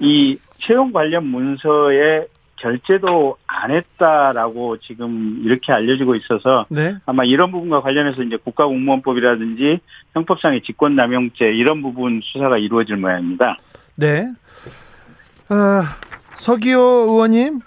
이 0.00 0.38
채용 0.58 0.92
관련 0.92 1.26
문서에 1.26 2.26
결제도 2.56 3.36
안 3.46 3.70
했다라고 3.70 4.78
지금 4.78 5.40
이렇게 5.44 5.72
알려지고 5.72 6.14
있어서 6.14 6.66
네. 6.68 6.96
아마 7.06 7.24
이런 7.24 7.52
부분과 7.52 7.82
관련해서 7.82 8.22
이제 8.22 8.36
국가공무원법이라든지 8.36 9.80
형법상의 10.14 10.62
직권남용죄 10.62 11.52
이런 11.54 11.82
부분 11.82 12.20
수사가 12.24 12.58
이루어질 12.58 12.96
모양입니다. 12.96 13.58
네. 13.96 14.26
아, 15.48 15.96
서기호 16.34 16.78
의원님. 16.80 17.60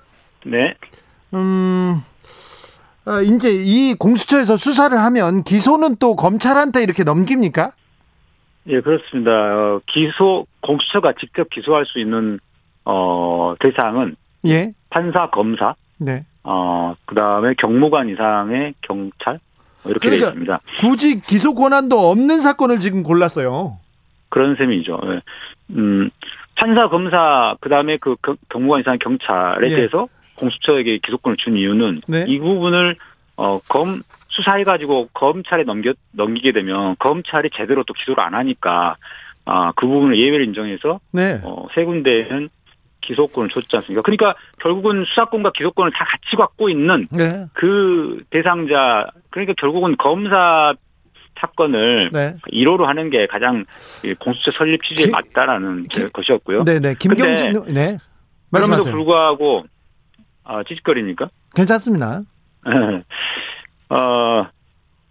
네. 0.46 0.76
음. 1.34 2.02
아, 3.06 3.22
이제 3.22 3.50
이 3.50 3.96
공수처에서 3.96 4.58
수사를 4.58 4.98
하면 4.98 5.44
기소는 5.44 5.96
또 5.98 6.16
검찰한테 6.16 6.84
이렇게 6.84 7.04
넘깁니까? 7.04 7.72
예, 8.68 8.82
그렇습니다. 8.82 9.32
어, 9.32 9.82
기소 9.88 10.46
공수처가 10.62 11.14
직접 11.20 11.50
기소할 11.50 11.86
수 11.86 12.00
있는 12.00 12.40
어 12.86 13.56
대상은 13.60 14.16
예. 14.46 14.74
판사, 14.90 15.30
검사, 15.30 15.76
네. 15.98 16.26
어 16.44 16.96
그다음에 17.06 17.54
경무관 17.58 18.10
이상의 18.10 18.74
경찰 18.82 19.40
뭐 19.84 19.92
이렇게 19.92 20.10
그러니까- 20.10 20.28
되어 20.28 20.30
있습니다. 20.30 20.60
굳이 20.80 21.22
기소 21.22 21.54
권한도 21.54 21.98
없는 22.10 22.40
사건을 22.40 22.80
지금 22.80 23.04
골랐어요. 23.04 23.78
그런 24.30 24.56
셈이죠. 24.56 25.00
예. 25.06 25.22
음, 25.72 26.10
판사, 26.56 26.88
검사, 26.90 27.56
그 27.62 27.70
다음에 27.70 27.98
그 27.98 28.16
경- 28.22 28.38
경무관 28.50 28.82
이상 28.82 28.98
경찰에 29.00 29.70
예. 29.72 29.76
대해서 29.76 30.08
공수처에게 30.36 31.00
기소권을 31.00 31.38
준 31.38 31.58
이유는 31.58 32.02
네. 32.08 32.26
이 32.28 32.40
부분을 32.40 32.96
어, 33.38 33.60
검, 33.70 34.02
수사해 34.28 34.64
가지고 34.64 35.08
검찰에 35.14 35.64
넘겨, 35.64 35.94
넘기게 36.12 36.52
되면 36.52 36.96
검찰이 37.00 37.50
제대로 37.54 37.84
또 37.84 37.94
기소를 37.94 38.22
안 38.24 38.34
하니까 38.36 38.98
아, 39.46 39.72
그 39.76 39.88
부분을 39.88 40.18
예외를 40.18 40.46
인정해서 40.46 41.00
네. 41.12 41.40
어, 41.44 41.68
세 41.74 41.84
군데에는 41.86 42.50
기소권을 43.02 43.50
줬지 43.50 43.76
않습니까? 43.78 44.02
그러니까 44.02 44.36
결국은 44.62 45.06
수사권과 45.08 45.52
기소권을 45.56 45.92
다 45.94 46.06
같이 46.06 46.36
갖고 46.36 46.70
있는 46.70 47.08
네. 47.12 47.46
그 47.54 48.24
대상자, 48.30 49.08
그러니까 49.30 49.54
결국은 49.58 49.96
검사 49.98 50.74
사건을 51.40 52.10
네. 52.12 52.36
1호로 52.52 52.84
하는 52.84 53.10
게 53.10 53.26
가장 53.28 53.64
이 54.04 54.14
공수처 54.16 54.52
설립 54.52 54.84
취지에 54.84 55.06
기- 55.06 55.12
맞다라는 55.12 55.88
기- 55.88 56.10
것이었고요. 56.12 56.66
네, 56.66 56.80
네. 56.80 56.96
김경진 57.00 57.54
네. 57.74 57.98
그럼에도 58.52 58.52
말씀하세요. 58.52 58.94
불구하고 58.94 59.64
아, 60.44 60.64
찌직거리니까 60.64 61.30
괜찮습니다. 61.56 62.22
어, 63.90 64.48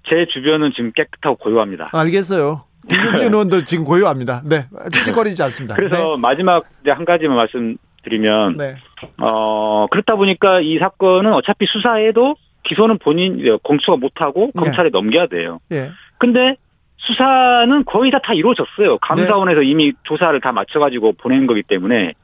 제 0.08 0.26
주변은 0.26 0.72
지금 0.72 0.92
깨끗하고 0.92 1.36
고요합니다. 1.36 1.88
알겠어요. 1.92 2.64
김경진 2.88 3.32
의원도 3.32 3.64
지금 3.64 3.84
고요합니다. 3.84 4.42
네. 4.44 4.66
찌직거리지 4.92 5.42
않습니다. 5.44 5.74
그래서 5.74 6.16
마지막 6.16 6.64
이제 6.82 6.90
한 6.90 7.04
가지만 7.04 7.36
말씀드리면 7.36 8.56
네. 8.56 8.76
어, 9.18 9.86
그렇다 9.88 10.16
보니까 10.16 10.60
이 10.60 10.78
사건은 10.78 11.32
어차피 11.34 11.66
수사해도 11.66 12.36
기소는 12.64 12.98
본인 12.98 13.58
공수가 13.62 13.96
못하고 13.96 14.50
네. 14.54 14.60
검찰에 14.60 14.90
넘겨야 14.90 15.26
돼요. 15.26 15.60
네. 15.68 15.76
예. 15.76 15.90
근데 16.18 16.56
수사는 16.98 17.84
거의 17.84 18.10
다 18.10 18.18
다 18.18 18.34
이루어졌어요. 18.34 18.98
감사원에서 18.98 19.62
이미 19.62 19.92
조사를 20.02 20.40
다 20.40 20.52
마쳐가지고 20.52 21.12
보낸 21.12 21.46
거기 21.46 21.62
때문에 21.62 22.14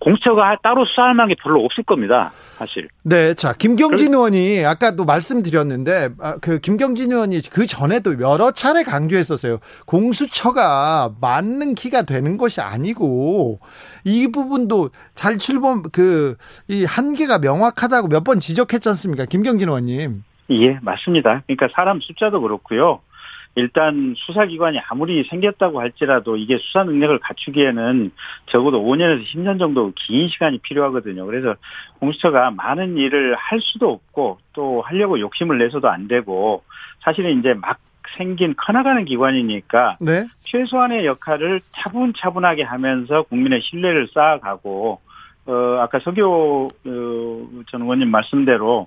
공수처가 0.00 0.58
따로 0.62 0.84
수사할 0.84 1.14
만한 1.14 1.28
게 1.28 1.34
별로 1.42 1.64
없을 1.64 1.82
겁니다. 1.84 2.30
사실. 2.56 2.88
네, 3.02 3.34
자 3.34 3.52
김경진 3.52 4.14
의원이 4.14 4.64
아까도 4.64 5.04
말씀드렸는데 5.04 6.10
아, 6.20 6.36
그 6.40 6.60
김경진 6.60 7.10
의원이 7.12 7.40
그 7.52 7.66
전에도 7.66 8.20
여러 8.20 8.52
차례 8.52 8.82
강조했었어요. 8.84 9.58
공수처가 9.86 11.14
맞는 11.20 11.74
키가 11.74 12.02
되는 12.02 12.36
것이 12.36 12.60
아니고 12.60 13.58
이 14.04 14.28
부분도 14.30 14.90
잘 15.14 15.38
출범 15.38 15.82
그 15.82 16.36
이 16.68 16.84
한계가 16.84 17.38
명확하다고 17.38 18.08
몇 18.08 18.24
번 18.24 18.40
지적했지 18.40 18.88
않습니까, 18.90 19.24
김경진 19.24 19.68
의원님? 19.68 20.22
예, 20.50 20.78
맞습니다. 20.82 21.42
그러니까 21.46 21.68
사람 21.74 22.00
숫자도 22.00 22.40
그렇고요. 22.40 23.00
일단 23.58 24.14
수사기관이 24.16 24.78
아무리 24.88 25.24
생겼다고 25.24 25.80
할지라도 25.80 26.36
이게 26.36 26.58
수사 26.58 26.84
능력을 26.84 27.18
갖추기에는 27.18 28.12
적어도 28.46 28.80
5년에서 28.82 29.24
10년 29.26 29.58
정도 29.58 29.92
긴 29.96 30.28
시간이 30.28 30.58
필요하거든요. 30.58 31.26
그래서 31.26 31.56
공수처가 31.98 32.52
많은 32.52 32.96
일을 32.96 33.34
할 33.36 33.60
수도 33.60 33.90
없고 33.90 34.38
또 34.52 34.82
하려고 34.82 35.18
욕심을 35.18 35.58
내서도 35.58 35.88
안 35.88 36.06
되고 36.06 36.62
사실은 37.00 37.38
이제 37.40 37.54
막 37.54 37.78
생긴 38.16 38.54
커나가는 38.56 39.04
기관이니까 39.04 39.98
네, 40.00 40.24
최소한의 40.40 41.04
역할을 41.04 41.60
차분차분하게 41.72 42.62
하면서 42.62 43.22
국민의 43.24 43.60
신뢰를 43.62 44.08
쌓아가고 44.14 45.00
어 45.48 45.78
아까 45.80 45.98
서교 45.98 46.66
어, 46.66 46.70
전 47.68 47.80
의원님 47.82 48.10
말씀대로 48.10 48.86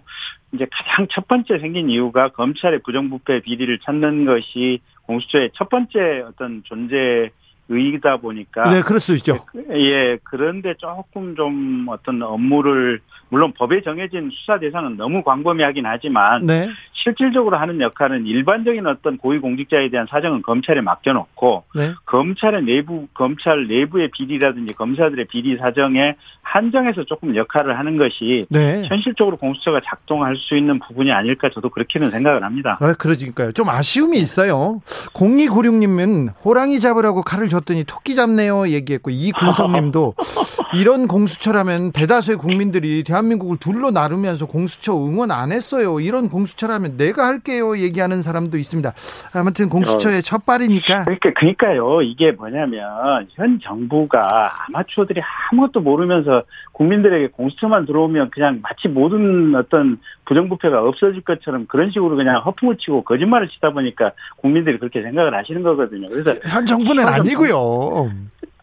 이제 0.52 0.68
가장 0.72 1.08
첫 1.10 1.28
번째 1.28 1.58
생긴 1.58 1.90
이유가 1.90 2.30
검찰의 2.30 2.82
부정부패 2.84 3.40
비리를 3.40 3.80
찾는 3.80 4.26
것이 4.26 4.80
공수처의 5.08 5.52
첫 5.56 5.70
번째 5.70 6.24
어떤 6.28 6.62
존재 6.64 7.32
의이다 7.72 8.18
보니까 8.18 8.70
네, 8.70 8.82
그럴 8.82 9.00
수 9.00 9.14
있죠. 9.16 9.38
예 9.72 10.18
그런데 10.24 10.74
조금 10.78 11.36
좀 11.36 11.86
어떤 11.90 12.22
업무를 12.22 13.00
물론 13.30 13.54
법에 13.54 13.82
정해진 13.82 14.30
수사 14.34 14.60
대상은 14.60 14.98
너무 14.98 15.24
광범위하긴 15.24 15.86
하지만 15.86 16.46
네, 16.46 16.68
실질적으로 16.92 17.58
하는 17.58 17.80
역할은 17.80 18.26
일반적인 18.26 18.86
어떤 18.86 19.18
고위공직자에 19.18 19.90
대한 19.90 20.06
사정은 20.10 20.42
검찰에 20.42 20.82
맡겨놓고 20.82 21.64
네. 21.76 21.94
검찰의 22.06 22.64
내부 22.64 23.08
검찰 23.14 23.68
내부의 23.68 24.10
비리라든지 24.12 24.74
검사들의 24.74 25.26
비리 25.30 25.58
사정에 25.58 26.16
한정해서 26.42 27.06
조금 27.06 27.36
역할을 27.36 27.80
하는 27.80 27.98
것이 27.98 28.46
네. 28.50 28.84
현실적으로 28.86 29.38
공수처가 29.38 29.80
작동할 29.86 30.36
수 30.36 30.58
있는 30.58 30.80
부분이 30.80 31.12
아닐까 31.12 31.50
저도 31.54 31.70
그렇게는 31.70 32.10
생각을 32.10 32.44
합니다. 32.44 32.78
아, 32.82 32.94
그러니까요. 32.94 33.54
좀 33.54 33.70
아쉬움이 33.70 34.18
있어요. 34.20 34.82
0296님은 35.14 36.34
호랑이 36.44 36.82
잡으라고 36.82 37.22
칼을 37.22 37.48
줬 37.48 37.61
더니 37.66 37.84
토끼 37.86 38.16
잡네요 38.16 38.68
얘기했고 38.70 39.10
이군성님도 39.12 40.16
이런 40.74 41.08
공수처라면 41.08 41.92
대다수의 41.92 42.38
국민들이 42.38 43.04
대한민국을 43.04 43.58
둘로 43.58 43.92
나누면서 43.92 44.46
공수처 44.46 44.94
응원 44.96 45.32
안 45.32 45.52
했어요. 45.52 46.00
이런 46.00 46.30
공수처라면 46.30 46.98
내가 46.98 47.28
할게요 47.28 47.78
얘기하는 47.78 48.22
사람도 48.22 48.58
있습니다. 48.58 48.94
아무튼 49.36 49.70
공수처의 49.70 50.24
첫 50.24 50.46
발이니까 50.46 51.04
그러니까 51.06 51.34
그러니까요. 51.34 52.02
이게 52.02 52.32
뭐냐면 52.32 53.28
현 53.34 53.60
정부가 53.62 54.52
아마추어들이 54.68 55.22
아무것도 55.52 55.82
모르면서 55.82 56.44
국민들에게 56.72 57.28
공수처만 57.28 57.86
들어오면 57.86 58.32
그냥 58.32 58.60
마치 58.62 58.88
모든 58.88 59.54
어떤 59.56 60.00
부정부패가 60.26 60.84
없어질 60.84 61.22
것처럼 61.22 61.66
그런 61.68 61.92
식으로 61.92 62.16
그냥 62.16 62.42
허풍을 62.42 62.78
치고 62.78 63.04
거짓말을 63.04 63.50
치다 63.50 63.72
보니까 63.72 64.12
국민들이 64.38 64.78
그렇게 64.78 65.02
생각을 65.02 65.36
하시는 65.36 65.62
거거든요. 65.64 66.08
그래서 66.08 66.36
현 66.48 66.66
정부는 66.66 67.08
아니고요. 67.08 68.12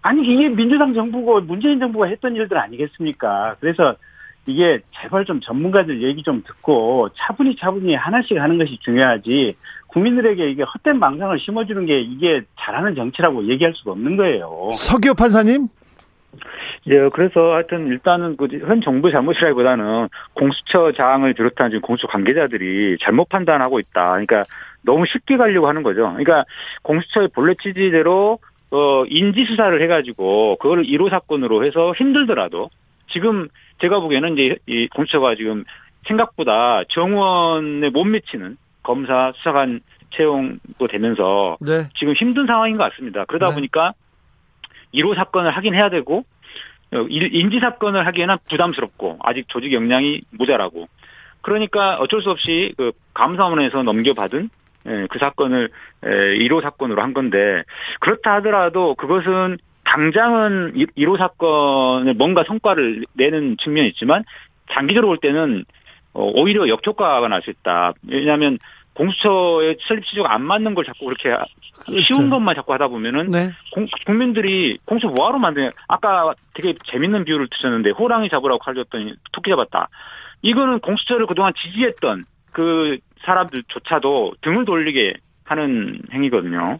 아니 0.03 0.27
이게 0.27 0.49
민주당 0.49 0.94
정부고 0.94 1.42
문재인 1.42 1.81
정부가 1.81 2.07
했던 2.07 2.37
일들 2.37 2.57
아니겠습니까? 2.57 3.57
그래서 3.61 3.97
이게 4.47 4.81
제발 4.99 5.27
좀 5.27 5.40
전문가들 5.40 6.03
얘기 6.03 6.23
좀 6.23 6.42
듣고 6.47 7.11
차분히 7.16 7.55
차분히 7.57 7.94
하나씩 7.94 8.38
하는 8.38 8.57
것이 8.57 8.79
중요하지 8.81 9.57
국민들에게 9.88 10.51
이게 10.51 10.62
헛된 10.62 10.99
망상을 10.99 11.38
심어주는 11.38 11.85
게 11.87 12.01
이게 12.01 12.42
잘하는 12.59 12.94
정치라고 12.94 13.47
얘기할 13.49 13.75
수가 13.77 13.92
없는 13.92 14.16
거예요. 14.16 14.71
서기호 14.73 15.14
판사님 15.14 15.68
예, 16.88 17.09
그래서 17.12 17.55
하여튼 17.55 17.88
일단은 17.88 18.37
그현 18.37 18.81
정부 18.81 19.11
잘못이라기보다는 19.11 20.09
공수처장을 20.35 21.33
비롯한 21.35 21.70
지금 21.70 21.81
공수처 21.83 22.07
관계자들이 22.09 22.98
잘못 23.01 23.29
판단하고 23.29 23.79
있다. 23.81 24.11
그러니까 24.11 24.44
너무 24.83 25.05
쉽게 25.07 25.37
가려고 25.37 25.68
하는 25.68 25.83
거죠. 25.83 26.03
그러니까 26.16 26.44
공수처의 26.83 27.29
본래 27.35 27.55
취지대로 27.61 28.38
어 28.70 29.05
인지 29.07 29.44
수사를 29.44 29.81
해가지고 29.83 30.57
그거를 30.57 30.85
1호 30.85 31.11
사건으로 31.11 31.64
해서 31.64 31.92
힘들더라도 31.94 32.68
지금 33.11 33.48
제가 33.81 34.01
보기에는 34.01 34.35
이제 34.37 34.57
이 34.66 34.88
공수처가 34.88 35.37
지금 35.37 35.64
생각보다 36.07 36.83
정원에 36.88 37.90
못 37.90 38.05
미치는 38.05 38.57
검사 38.83 39.33
수사관 39.37 39.81
채용도 40.11 40.87
되면서 40.88 41.57
네. 41.61 41.88
지금 41.98 42.14
힘든 42.14 42.46
상황인 42.46 42.77
것 42.77 42.90
같습니다. 42.90 43.24
그러다 43.27 43.48
네. 43.51 43.55
보니까 43.55 43.92
1호 44.94 45.14
사건을 45.14 45.51
하긴 45.51 45.74
해야 45.74 45.90
되고 45.90 46.24
어, 46.94 46.98
일- 47.11 47.35
인지 47.35 47.61
사건을 47.61 48.07
하기에는 48.07 48.37
부담스럽고 48.48 49.18
아직 49.22 49.46
조직 49.48 49.72
역량이 49.72 50.22
모자라고 50.31 50.88
그러니까 51.42 51.96
어쩔 51.96 52.22
수 52.22 52.31
없이 52.31 52.74
그 52.77 52.92
감사원에서 53.14 53.83
넘겨받은 53.83 54.51
예, 54.87 55.07
그 55.11 55.18
사건을 55.18 55.70
에, 56.05 56.09
1호 56.09 56.62
사건으로 56.62 57.03
한 57.03 57.12
건데 57.12 57.62
그렇다 58.01 58.35
하더라도 58.37 58.94
그것은 58.94 59.59
당장은 59.85 60.74
1호 60.96 61.18
사건을 61.18 62.14
뭔가 62.14 62.44
성과를 62.46 63.05
내는 63.14 63.57
측면이 63.59 63.88
있지만 63.88 64.24
장기적으로 64.72 65.09
볼 65.09 65.18
때는 65.18 65.64
어, 66.14 66.31
오히려 66.35 66.68
역효과가 66.68 67.29
날 67.29 67.42
수 67.42 67.51
있다. 67.51 67.92
왜냐하면 68.09 68.59
공수처의 68.98 69.78
설립 69.87 70.04
취지가 70.04 70.32
안 70.32 70.42
맞는 70.42 70.74
걸 70.74 70.84
자꾸 70.84 71.06
그렇게 71.06 71.30
쉬운 71.87 72.18
그렇죠. 72.18 72.30
것만 72.30 72.54
자꾸 72.56 72.72
하다 72.74 72.88
보면은 72.88 73.28
네. 73.28 73.50
공- 73.72 73.87
국민들이 74.04 74.78
공수 74.84 75.06
뭐하러 75.06 75.38
만드냐. 75.38 75.70
아까 75.87 76.34
되게 76.54 76.74
재밌는 76.90 77.24
비유를 77.24 77.48
드셨는데 77.50 77.90
호랑이 77.90 78.28
잡으라고 78.28 78.58
칼 78.58 78.74
줬더니 78.74 79.14
토끼 79.32 79.50
잡았다. 79.50 79.88
이거는 80.42 80.80
공수처를 80.80 81.26
그동안 81.26 81.52
지지했던 81.56 82.24
그 82.52 82.98
사람들조차도 83.24 84.32
등을 84.42 84.64
돌리게 84.64 85.14
하는 85.44 86.00
행위거든요. 86.12 86.76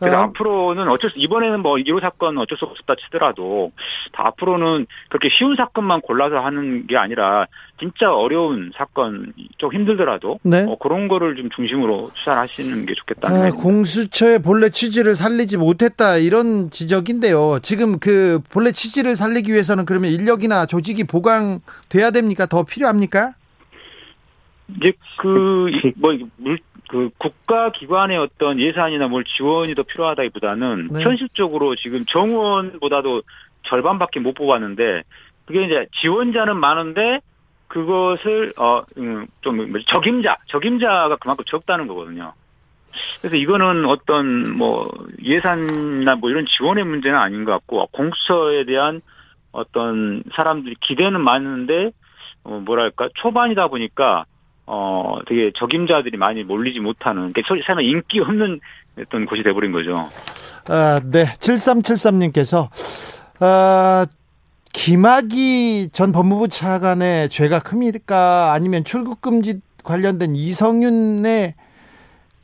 그래서 0.00 0.18
어, 0.18 0.22
앞으로는 0.24 0.88
어쩔 0.88 1.10
수, 1.10 1.18
이번에는 1.18 1.60
뭐 1.60 1.76
1호 1.76 2.00
사건 2.00 2.38
어쩔 2.38 2.56
수 2.56 2.64
없다 2.64 2.94
치더라도, 2.96 3.70
다 4.12 4.26
앞으로는 4.28 4.86
그렇게 5.10 5.28
쉬운 5.30 5.56
사건만 5.56 6.00
골라서 6.00 6.40
하는 6.40 6.86
게 6.86 6.96
아니라, 6.96 7.46
진짜 7.78 8.12
어려운 8.12 8.72
사건, 8.76 9.32
좀 9.58 9.72
힘들더라도, 9.72 10.40
네. 10.42 10.64
어, 10.66 10.76
그런 10.78 11.06
거를 11.08 11.36
좀 11.36 11.50
중심으로 11.50 12.10
수사를 12.16 12.38
하시는 12.40 12.86
게 12.86 12.94
좋겠다는 12.94 13.36
아, 13.36 13.40
생각입니다. 13.42 13.62
공수처의 13.62 14.38
본래 14.42 14.70
취지를 14.70 15.14
살리지 15.14 15.58
못했다 15.58 16.16
이런 16.16 16.70
지적인데요. 16.70 17.58
지금 17.62 17.98
그 17.98 18.40
본래 18.50 18.72
취지를 18.72 19.16
살리기 19.16 19.52
위해서는 19.52 19.84
그러면 19.84 20.10
인력이나 20.10 20.66
조직이 20.66 21.04
보강돼야 21.04 22.10
됩니까? 22.12 22.46
더 22.46 22.62
필요합니까? 22.62 23.34
이제 24.76 24.92
그, 25.18 25.70
이- 25.70 25.92
뭐, 25.96 26.16
물, 26.36 26.58
그 26.88 27.10
국가 27.18 27.70
기관의 27.70 28.18
어떤 28.18 28.58
예산이나 28.58 29.08
뭘 29.08 29.24
지원이 29.24 29.74
더 29.74 29.82
필요하다기보다는 29.84 30.88
네. 30.92 31.02
현실적으로 31.02 31.76
지금 31.76 32.04
정원보다도 32.06 33.22
절반밖에 33.64 34.20
못 34.20 34.34
뽑았는데 34.34 35.02
그게 35.46 35.64
이제 35.64 35.86
지원자는 36.00 36.56
많은데 36.56 37.20
그것을 37.68 38.52
어좀 38.56 39.26
적임자 39.86 40.36
적임자가 40.46 41.16
그만큼 41.16 41.44
적다는 41.46 41.86
거거든요. 41.86 42.32
그래서 43.20 43.36
이거는 43.36 43.84
어떤 43.84 44.56
뭐 44.56 44.90
예산이나 45.22 46.16
뭐 46.16 46.30
이런 46.30 46.46
지원의 46.46 46.84
문제는 46.84 47.16
아닌 47.16 47.44
것 47.44 47.52
같고 47.52 47.86
공수처에 47.92 48.64
대한 48.64 49.00
어떤 49.52 50.24
사람들이 50.34 50.74
기대는 50.80 51.20
많은데 51.20 51.92
어 52.42 52.60
뭐랄까 52.64 53.08
초반이다 53.14 53.68
보니까 53.68 54.24
어 54.72 55.18
되게 55.26 55.50
적임자들이 55.56 56.16
많이 56.16 56.44
몰리지 56.44 56.78
못하는 56.78 57.32
그러니까 57.32 57.42
소위 57.46 57.60
말하면 57.60 57.84
인기 57.84 58.20
없는 58.20 58.60
어떤 59.00 59.26
곳이 59.26 59.42
돼버린 59.42 59.72
거죠. 59.72 60.08
아, 60.68 61.00
네. 61.04 61.24
7373님께서 61.40 62.68
아, 63.40 64.06
김학의 64.72 65.90
전 65.92 66.12
법무부 66.12 66.46
차관의 66.46 67.30
죄가 67.30 67.58
큽니까? 67.58 68.52
아니면 68.52 68.84
출국 68.84 69.20
금지 69.20 69.60
관련된 69.82 70.36
이성윤의 70.36 71.54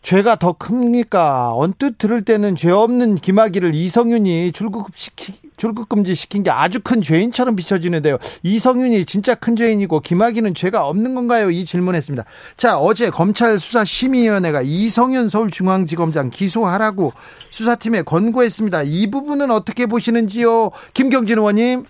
죄가 0.07 0.37
더 0.37 0.53
큽니까? 0.53 1.51
언뜻 1.53 1.99
들을 1.99 2.23
때는 2.23 2.55
죄 2.55 2.71
없는 2.71 3.17
김학의를 3.17 3.75
이성윤이 3.75 4.53
출국 4.53 4.91
시키 4.95 5.33
출국 5.57 5.89
금지 5.89 6.15
시킨 6.15 6.45
게 6.45 6.51
아주 6.51 6.79
큰 6.81 7.03
죄인처럼 7.03 7.57
비춰지는데요. 7.57 8.19
이성윤이 8.45 9.05
진짜 9.07 9.35
큰 9.35 9.57
죄인이고 9.57 9.99
김학의는 9.99 10.55
죄가 10.55 10.87
없는 10.87 11.17
건가요? 11.17 11.51
이 11.51 11.65
질문했습니다. 11.65 12.25
자, 12.57 12.79
어제 12.79 13.11
검찰 13.11 13.59
수사 13.59 13.85
심의위원회가 13.85 14.63
이성윤 14.63 15.29
서울중앙지검장 15.29 16.31
기소하라고 16.31 17.11
수사팀에 17.51 18.03
권고했습니다. 18.03 18.83
이 18.85 19.11
부분은 19.11 19.51
어떻게 19.51 19.87
보시는지요? 19.87 20.71
김경진 20.95 21.39
의원님. 21.39 21.85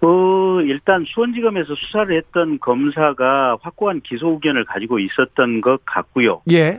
어, 0.00 0.60
일단 0.62 1.04
수원지검에서 1.06 1.74
수사를 1.74 2.16
했던 2.16 2.58
검사가 2.58 3.58
확고한 3.60 4.00
기소 4.00 4.30
의견을 4.30 4.64
가지고 4.64 4.98
있었던 4.98 5.60
것 5.60 5.84
같고요. 5.84 6.40
예. 6.50 6.78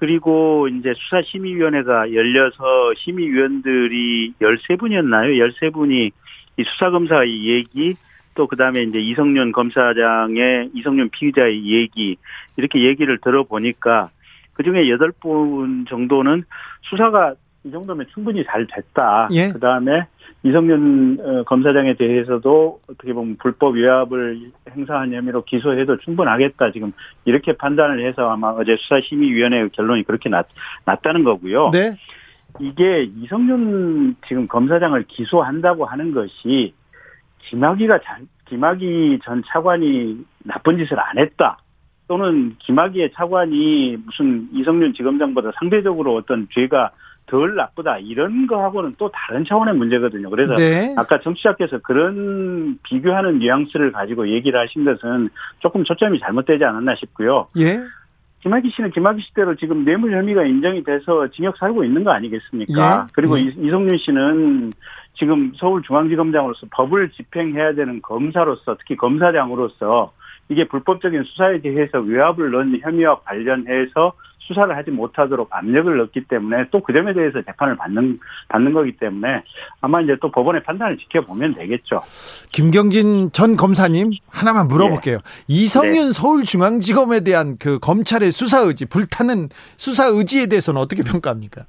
그리고 0.00 0.66
이제 0.68 0.94
수사심의위원회가 0.96 2.14
열려서 2.14 2.94
심의위원들이 2.96 4.32
13분이었나요? 4.40 5.52
13분이 5.60 6.10
이 6.56 6.64
수사검사의 6.64 7.44
얘기, 7.44 7.92
또 8.34 8.46
그 8.46 8.56
다음에 8.56 8.80
이제 8.80 8.98
이성윤 8.98 9.52
검사장의, 9.52 10.70
이성윤 10.72 11.10
피의자의 11.10 11.66
얘기, 11.66 12.16
이렇게 12.56 12.82
얘기를 12.82 13.18
들어보니까 13.18 14.08
그 14.54 14.62
중에 14.62 14.84
8분 14.84 15.86
정도는 15.86 16.44
수사가 16.82 17.34
이 17.64 17.70
정도면 17.70 18.06
충분히 18.12 18.44
잘 18.44 18.66
됐다. 18.66 19.28
예. 19.32 19.48
그 19.52 19.60
다음에 19.60 20.06
이성윤 20.42 21.18
어, 21.20 21.42
검사장에 21.44 21.94
대해서도 21.94 22.80
어떻게 22.88 23.12
보면 23.12 23.36
불법 23.38 23.76
위압을 23.76 24.50
행사한 24.70 25.12
혐의로 25.12 25.44
기소해도 25.44 25.98
충분하겠다. 25.98 26.72
지금 26.72 26.92
이렇게 27.26 27.52
판단을 27.52 28.06
해서 28.06 28.30
아마 28.30 28.48
어제 28.48 28.76
수사심의위원회의 28.80 29.68
결론이 29.70 30.04
그렇게 30.04 30.30
났, 30.30 30.46
났다는 30.86 31.24
거고요. 31.24 31.70
네. 31.70 31.96
이게 32.58 33.02
이성윤 33.02 34.16
지금 34.26 34.48
검사장을 34.48 35.02
기소한다고 35.04 35.84
하는 35.84 36.12
것이 36.12 36.74
김학의가 37.42 38.00
잘, 38.00 38.22
김학의 38.46 39.20
전 39.22 39.42
차관이 39.46 40.24
나쁜 40.44 40.78
짓을 40.78 40.98
안 40.98 41.18
했다. 41.18 41.58
또는 42.08 42.56
김학의의 42.58 43.12
차관이 43.14 43.98
무슨 44.04 44.48
이성윤 44.52 44.94
지검장보다 44.94 45.52
상대적으로 45.58 46.16
어떤 46.16 46.48
죄가 46.52 46.90
덜 47.30 47.54
나쁘다 47.54 47.98
이런 47.98 48.46
거하고는 48.46 48.96
또 48.98 49.10
다른 49.12 49.44
차원의 49.44 49.74
문제거든요. 49.74 50.28
그래서 50.30 50.54
네. 50.56 50.92
아까 50.96 51.20
정치자께서 51.20 51.78
그런 51.78 52.78
비교하는 52.82 53.38
뉘앙스를 53.38 53.92
가지고 53.92 54.28
얘기를 54.28 54.58
하신 54.60 54.84
것은 54.84 55.30
조금 55.60 55.84
초점이 55.84 56.18
잘못되지 56.20 56.64
않았나 56.64 56.94
싶고요. 56.96 57.46
예. 57.58 57.80
김학의 58.42 58.70
씨는 58.70 58.90
김학의 58.90 59.22
씨대로 59.22 59.54
지금 59.54 59.84
뇌물 59.84 60.12
혐의가 60.12 60.44
인정이 60.44 60.82
돼서 60.82 61.28
징역 61.28 61.56
살고 61.58 61.84
있는 61.84 62.04
거 62.04 62.10
아니겠습니까? 62.10 63.06
예. 63.06 63.12
그리고 63.12 63.38
예. 63.38 63.42
이- 63.42 63.54
이성윤 63.58 63.98
씨는 63.98 64.72
지금 65.14 65.52
서울중앙지검장으로서 65.56 66.66
법을 66.70 67.10
집행해야 67.10 67.74
되는 67.74 68.00
검사로서 68.02 68.76
특히 68.78 68.96
검사장으로서 68.96 70.12
이게 70.50 70.66
불법적인 70.68 71.22
수사에 71.24 71.60
대해서 71.60 71.98
외압을 72.00 72.50
넣은 72.50 72.78
혐의와 72.82 73.20
관련해서 73.20 74.12
수사를 74.40 74.76
하지 74.76 74.90
못하도록 74.90 75.46
압력을 75.52 75.96
넣기 75.98 76.24
때문에 76.24 76.70
또 76.72 76.80
그 76.82 76.92
점에 76.92 77.12
대해서 77.14 77.40
재판을 77.42 77.76
받는 77.76 78.18
받는 78.48 78.72
거기 78.72 78.96
때문에 78.96 79.44
아마 79.80 80.00
이제 80.00 80.16
또 80.20 80.28
법원의 80.32 80.64
판단을 80.64 80.96
지켜보면 80.98 81.54
되겠죠. 81.54 82.00
김경진 82.50 83.30
전 83.30 83.56
검사님 83.56 84.10
하나만 84.28 84.66
물어볼게요. 84.66 85.18
네. 85.18 85.22
이성윤 85.46 86.10
서울중앙지검에 86.10 87.20
대한 87.20 87.58
그 87.60 87.78
검찰의 87.78 88.32
수사 88.32 88.58
의지, 88.62 88.86
불타는 88.86 89.50
수사 89.76 90.06
의지에 90.06 90.46
대해서는 90.48 90.80
어떻게 90.80 91.04
평가합니까? 91.04 91.66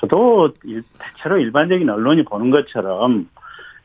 저도 0.00 0.52
일- 0.64 0.82
대체로 0.98 1.38
일반적인 1.38 1.88
언론이 1.88 2.24
보는 2.24 2.50
것처럼 2.50 3.28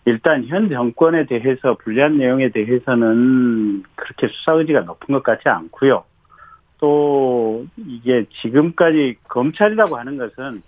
일단 0.08 0.46
현 0.46 0.70
정권에 0.70 1.26
대해서 1.26 1.76
불리한 1.84 2.18
내용에 2.18 2.50
대해서는 2.52 3.84
그렇게 3.96 4.30
수사 4.30 4.54
의지가 4.54 4.82
높은 4.82 5.14
것 5.14 5.22
같지 5.22 5.50
않고요. 5.50 6.06
또 6.80 7.66
이게 7.76 8.26
지금까지 8.42 9.18
검찰이라고 9.28 9.98
하는 9.98 10.18
것은 10.18 10.62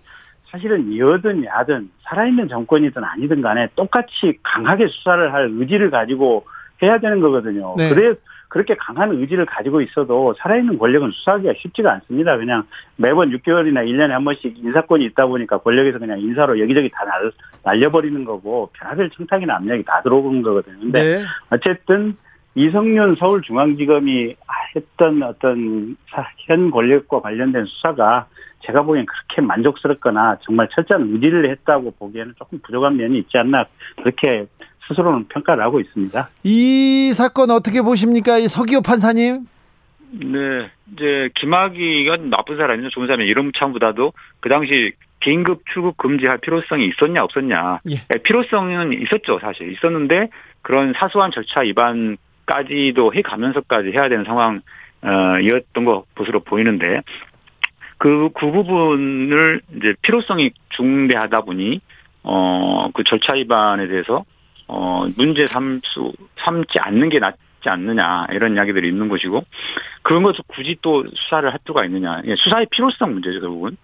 사실은 0.48 0.98
여든 0.98 1.46
야든 1.46 1.90
살아있는 2.02 2.50
정권이든 2.50 3.02
아니든 3.02 3.42
간에 3.42 3.70
똑같이 3.78 4.38
강하게 4.44 4.88
수사를 4.88 5.32
할 5.32 5.50
의지를 5.54 5.90
가지고 5.90 6.46
해야 6.84 7.00
되는 7.00 7.22
거거든요. 7.22 7.76
네. 7.78 7.88
그래 7.88 8.16
그렇게 8.50 8.76
강한 8.76 9.12
의지를 9.12 9.46
가지고 9.46 9.80
있어도 9.82 10.34
살아있는 10.40 10.78
권력은 10.80 11.12
수사하기가 11.12 11.54
쉽지가 11.60 11.92
않습니다. 11.94 12.36
그냥 12.36 12.64
매번 12.98 13.30
6개월이나 13.30 13.86
1년에 13.88 14.10
한 14.10 14.26
번씩 14.26 14.58
인사권이 14.58 15.06
있다 15.06 15.28
보니까 15.28 15.60
권력에서 15.60 16.00
그냥 16.00 16.20
인사로 16.20 16.60
여기저기 16.60 16.90
다 16.90 17.06
날, 17.06 17.32
날려버리는 17.64 18.26
거고 18.26 18.72
별하별 18.74 19.12
청탁이나 19.12 19.58
압력이 19.58 19.84
다 19.84 20.02
들어오는 20.02 20.42
거거든요. 20.42 20.80
근데 20.80 21.18
네. 21.18 21.24
어쨌든 21.52 22.18
이성윤 22.56 23.16
서울중앙지검이 23.18 24.36
했던 24.76 25.24
어떤 25.24 25.96
사- 26.10 26.28
현 26.40 26.72
권력과 26.72 27.22
관련된 27.22 27.66
수사가 27.66 28.26
제가 28.62 28.82
보기엔 28.82 29.06
그렇게 29.06 29.42
만족스럽거나 29.42 30.38
정말 30.42 30.68
철저한 30.72 31.10
의지를 31.14 31.50
했다고 31.52 31.92
보기에는 32.00 32.34
조금 32.38 32.60
부족한 32.64 32.98
면이 32.98 33.20
있지 33.20 33.38
않나 33.38 33.66
그렇게 33.98 34.48
스스로는 34.90 35.28
평가를 35.30 35.64
하고 35.64 35.80
있습니다. 35.80 36.30
이 36.44 37.14
사건 37.16 37.52
어떻게 37.52 37.82
보십니까? 37.82 38.38
이 38.38 38.48
서기호 38.48 38.82
판사님? 38.82 39.46
네, 40.12 40.70
이제 40.92 41.30
김학의가 41.36 42.18
나쁜 42.18 42.58
사람이냐 42.58 42.90
좋은 42.90 43.06
사람이냐 43.06 43.30
이런 43.30 43.52
차원보다도 43.56 44.14
그 44.40 44.50
당시 44.50 44.94
긴급 45.20 45.62
출국 45.72 45.98
금지할 45.98 46.40
필요성이 46.40 46.88
있었냐 46.88 47.24
없었냐 47.24 47.82
예. 47.92 47.96
네, 48.08 48.18
필요성은 48.24 48.94
있었죠 49.04 49.38
사실 49.40 49.72
있었는데 49.72 50.30
그런 50.64 50.94
사소한 50.98 51.30
절차 51.32 51.60
위반까지도 51.60 53.14
해가면서까지 53.14 53.92
해야 53.92 54.10
되는 54.10 54.26
상황이었던 54.26 55.86
것으로 56.16 56.40
보이는데 56.40 57.02
그, 58.00 58.30
그 58.34 58.50
부분을 58.50 59.62
이제 59.78 59.94
필요성이 60.02 60.52
중대하다 60.70 61.42
보니 61.42 61.82
어 62.24 62.70
그 62.94 63.04
절차 63.04 63.34
위반에 63.34 63.88
대해서 63.88 64.26
어 64.70 65.06
문제 65.18 65.48
삼수 65.48 66.14
삼지 66.38 66.78
않는 66.80 67.10
게 67.10 67.18
낫지 67.20 67.66
않느냐 67.66 68.28
이런 68.32 68.56
이야기들이 68.56 68.88
있는 68.88 69.10
것이고 69.10 69.44
그런 70.04 70.22
것을 70.24 70.44
굳이 70.48 70.78
또 70.82 71.04
수사를 71.14 71.52
할 71.52 71.60
필요가 71.64 71.84
있느냐. 71.86 72.22
예, 72.26 72.36
수사의 72.36 72.68
필요성 72.70 73.14
문제죠 73.14 73.42
결국은. 73.42 73.78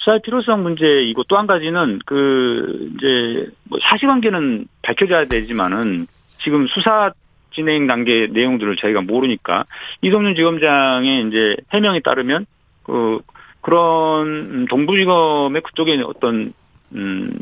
수사의 0.00 0.20
필요성 0.22 0.62
문제이고 0.62 1.24
또 1.24 1.38
한 1.38 1.46
가지는 1.46 1.98
그 2.04 2.90
이제 2.94 3.48
뭐 3.64 3.78
사실관계는 3.80 4.66
밝혀져야 4.82 5.24
되지만은 5.24 6.06
지금 6.42 6.66
수사 6.66 7.12
진행 7.54 7.86
단계 7.86 8.26
내용들을 8.26 8.76
저희가 8.76 9.00
모르니까 9.02 9.64
이성윤 10.02 10.34
지검장의 10.34 11.28
이제 11.28 11.56
해명에 11.72 12.00
따르면 12.00 12.46
그 12.82 13.20
그런 13.60 14.66
동부지검의 14.66 15.62
그쪽에 15.62 16.02
어떤 16.04 16.52
음 16.94 17.32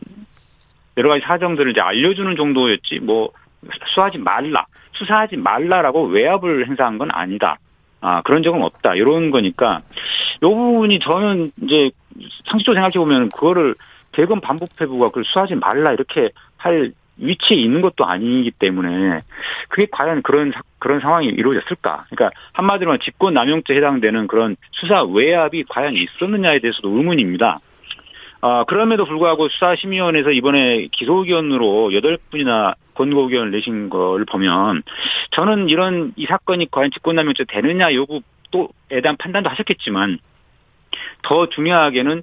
여러 0.96 1.08
가지 1.08 1.22
사정들을 1.24 1.72
이제 1.72 1.80
알려주는 1.80 2.36
정도였지 2.36 3.00
뭐 3.00 3.30
수사하지 3.88 4.18
말라 4.18 4.66
수사하지 4.92 5.36
말라라고 5.36 6.06
외압을 6.06 6.66
행사한 6.66 6.98
건 6.98 7.10
아니다. 7.12 7.58
아 8.00 8.22
그런 8.22 8.42
적은 8.42 8.62
없다. 8.62 8.94
이런 8.94 9.30
거니까 9.30 9.82
요 10.42 10.48
부분이 10.50 10.98
저는 11.00 11.52
이제 11.62 11.90
상식적으로 12.46 12.74
생각해 12.74 12.92
보면 12.94 13.28
그거를 13.30 13.74
대검 14.12 14.40
반부패부가 14.40 15.06
그걸 15.06 15.24
수사하지 15.24 15.54
말라 15.56 15.92
이렇게 15.92 16.30
할 16.56 16.92
위치에 17.18 17.56
있는 17.58 17.82
것도 17.82 18.06
아니기 18.06 18.50
때문에 18.50 19.20
그게 19.68 19.86
과연 19.90 20.22
그런 20.22 20.50
사- 20.52 20.62
그런 20.78 21.00
상황이 21.00 21.26
이루어졌을까? 21.28 22.06
그러니까 22.10 22.30
한마디로 22.54 22.96
직권 22.98 23.34
남용죄 23.34 23.74
해당되는 23.74 24.26
그런 24.26 24.56
수사 24.72 25.04
외압이 25.04 25.64
과연 25.68 25.94
있었느냐에 25.96 26.60
대해서도 26.60 26.88
의문입니다. 26.88 27.60
아, 28.42 28.64
그럼에도 28.64 29.04
불구하고 29.04 29.48
수사심의원에서 29.48 30.30
이번에 30.30 30.88
기소 30.92 31.18
의견으로 31.18 31.90
8분이나 31.92 32.74
권고 32.94 33.22
의견을 33.24 33.50
내신 33.50 33.90
걸 33.90 34.24
보면 34.24 34.82
저는 35.32 35.68
이런 35.68 36.12
이 36.16 36.26
사건이 36.26 36.70
과연 36.70 36.90
직권남용죄 36.90 37.44
되느냐 37.48 37.92
여부에 37.94 39.00
대한 39.02 39.16
판단도 39.18 39.50
하셨겠지만 39.50 40.18
더 41.22 41.48
중요하게는 41.48 42.22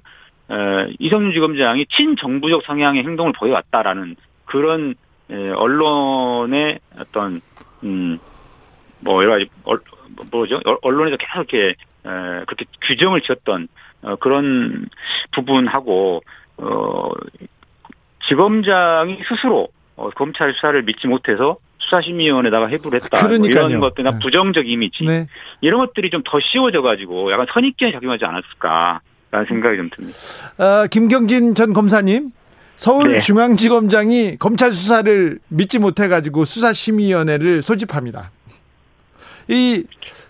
에, 0.50 0.94
이성윤 0.98 1.32
지검장이 1.32 1.86
친정부적 1.86 2.62
성향의 2.64 3.04
행동을 3.04 3.32
보여왔다라는 3.32 4.16
그런 4.44 4.94
에, 5.30 5.50
언론의 5.50 6.80
어떤 6.98 7.40
음뭐 7.84 9.22
여러 9.22 9.32
가지 9.32 9.46
얼- 9.64 9.80
뭐죠? 10.32 10.56
어, 10.66 10.76
언론에서 10.82 11.16
계속 11.16 11.52
이렇게 11.52 11.68
에, 11.68 11.74
그렇게 12.46 12.64
규정을 12.86 13.20
지었던 13.22 13.68
어, 14.02 14.16
그런 14.16 14.88
부분하고 15.32 16.22
어 16.58 17.10
지검장이 18.28 19.18
스스로 19.28 19.68
어, 19.96 20.10
검찰 20.10 20.52
수사를 20.54 20.80
믿지 20.82 21.06
못해서 21.06 21.58
수사심의위원회다가 21.78 22.66
해부를 22.68 23.00
했다. 23.00 23.20
뭐 23.20 23.28
그러니까요. 23.28 23.68
이런 23.68 23.80
것들이나 23.80 24.12
네. 24.12 24.18
부정적 24.20 24.68
이미지 24.68 25.04
네. 25.04 25.26
이런 25.60 25.80
것들이 25.80 26.10
좀 26.10 26.22
더 26.24 26.38
씌워져가지고 26.40 27.30
약간 27.32 27.46
선입견이 27.52 27.92
작용하지 27.92 28.24
않았을까라는 28.24 29.46
생각이 29.48 29.76
좀 29.76 29.90
듭니다. 29.94 30.18
어, 30.58 30.86
김경진 30.88 31.54
전 31.54 31.72
검사님, 31.72 32.24
네. 32.26 32.30
서울중앙지검장이 32.76 34.36
검찰 34.38 34.72
수사를 34.72 35.38
믿지 35.48 35.78
못해가지고 35.78 36.44
수사심의위원회를 36.44 37.62
소집합니다. 37.62 38.30
이 39.48 39.84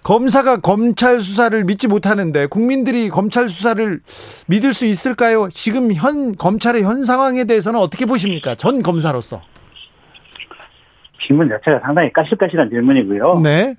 검사가 0.04 0.58
검찰 0.58 1.20
수사를 1.20 1.64
믿지 1.64 1.88
못하는데 1.88 2.46
국민들이 2.46 3.08
검찰 3.08 3.48
수사를 3.48 4.00
믿을 4.48 4.72
수 4.72 4.86
있을까요? 4.86 5.48
지금 5.50 5.92
현 5.92 6.36
검찰의 6.36 6.84
현 6.84 7.02
상황에 7.02 7.44
대해서는 7.44 7.80
어떻게 7.80 8.06
보십니까? 8.06 8.54
전 8.54 8.82
검사로서. 8.82 9.42
질문 11.26 11.48
자체가 11.48 11.80
상당히 11.80 12.12
까실까실한 12.12 12.70
질문이고요. 12.70 13.40
네. 13.42 13.74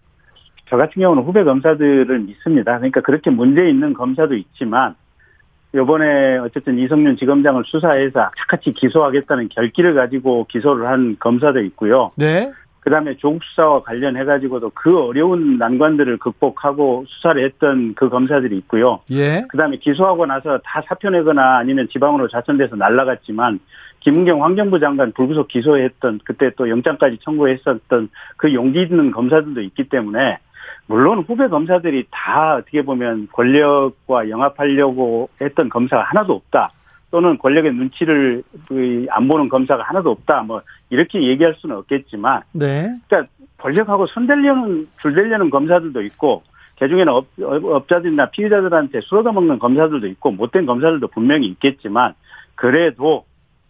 저 0.69 0.77
같은 0.77 1.01
경우는 1.01 1.23
후배 1.23 1.43
검사들을 1.43 2.19
믿습니다. 2.19 2.77
그러니까 2.77 3.01
그렇게 3.01 3.29
문제 3.31 3.67
있는 3.67 3.93
검사도 3.93 4.35
있지만 4.35 4.95
이번에 5.73 6.37
어쨌든 6.39 6.77
이성윤 6.77 7.17
지검장을 7.17 7.63
수사해서 7.65 8.19
악착같이 8.19 8.73
기소하겠다는 8.73 9.49
결기를 9.49 9.95
가지고 9.95 10.45
기소를 10.49 10.89
한 10.89 11.17
검사도 11.19 11.61
있고요. 11.61 12.11
네. 12.15 12.51
그다음에 12.81 13.15
조국 13.17 13.43
수사와 13.43 13.83
관련해 13.83 14.23
가지고도 14.25 14.71
그 14.73 14.97
어려운 14.97 15.57
난관들을 15.57 16.17
극복하고 16.17 17.05
수사를 17.07 17.43
했던 17.43 17.93
그 17.95 18.09
검사들이 18.09 18.57
있고요. 18.59 18.99
예. 19.11 19.45
그다음에 19.49 19.77
기소하고 19.77 20.25
나서 20.25 20.59
다 20.63 20.81
사표내거나 20.87 21.57
아니면 21.57 21.87
지방으로 21.91 22.27
자천돼서 22.27 22.75
날라갔지만 22.75 23.59
김은경 23.99 24.43
환경부 24.43 24.79
장관 24.79 25.11
불구속 25.11 25.49
기소했던 25.49 26.21
그때 26.23 26.51
또 26.57 26.69
영장까지 26.69 27.17
청구했었던 27.21 28.09
그 28.37 28.53
용기 28.53 28.81
있는 28.81 29.11
검사들도 29.11 29.61
있기 29.61 29.89
때문에 29.89 30.37
물론 30.87 31.19
후배 31.19 31.47
검사들이 31.47 32.05
다 32.09 32.55
어떻게 32.55 32.81
보면 32.81 33.27
권력과 33.31 34.29
영합하려고 34.29 35.29
했던 35.41 35.69
검사가 35.69 36.03
하나도 36.03 36.33
없다. 36.33 36.71
또는 37.11 37.37
권력의 37.37 37.73
눈치를 37.73 38.43
그 38.67 39.03
안 39.03 39.27
보는 39.27 39.49
검사가 39.49 39.83
하나도 39.83 40.11
없다. 40.11 40.43
뭐 40.43 40.61
이렇게 40.89 41.21
얘기할 41.23 41.55
수는 41.57 41.75
없겠지만 41.77 42.41
네. 42.53 42.89
그러니까 43.07 43.31
권력하고 43.57 44.07
손대려는 44.07 44.87
줄대려는 45.01 45.49
검사들도 45.49 46.01
있고 46.03 46.43
개중에는 46.75 47.11
업, 47.11 47.25
업- 47.41 47.65
업자들이나 47.65 48.27
피의자들한테 48.27 49.01
술 49.01 49.31
얻어먹는 49.31 49.59
검사들도 49.59 50.07
있고 50.07 50.31
못된 50.31 50.65
검사들도 50.65 51.07
분명히 51.07 51.47
있겠지만 51.47 52.13
그래도 52.55 53.25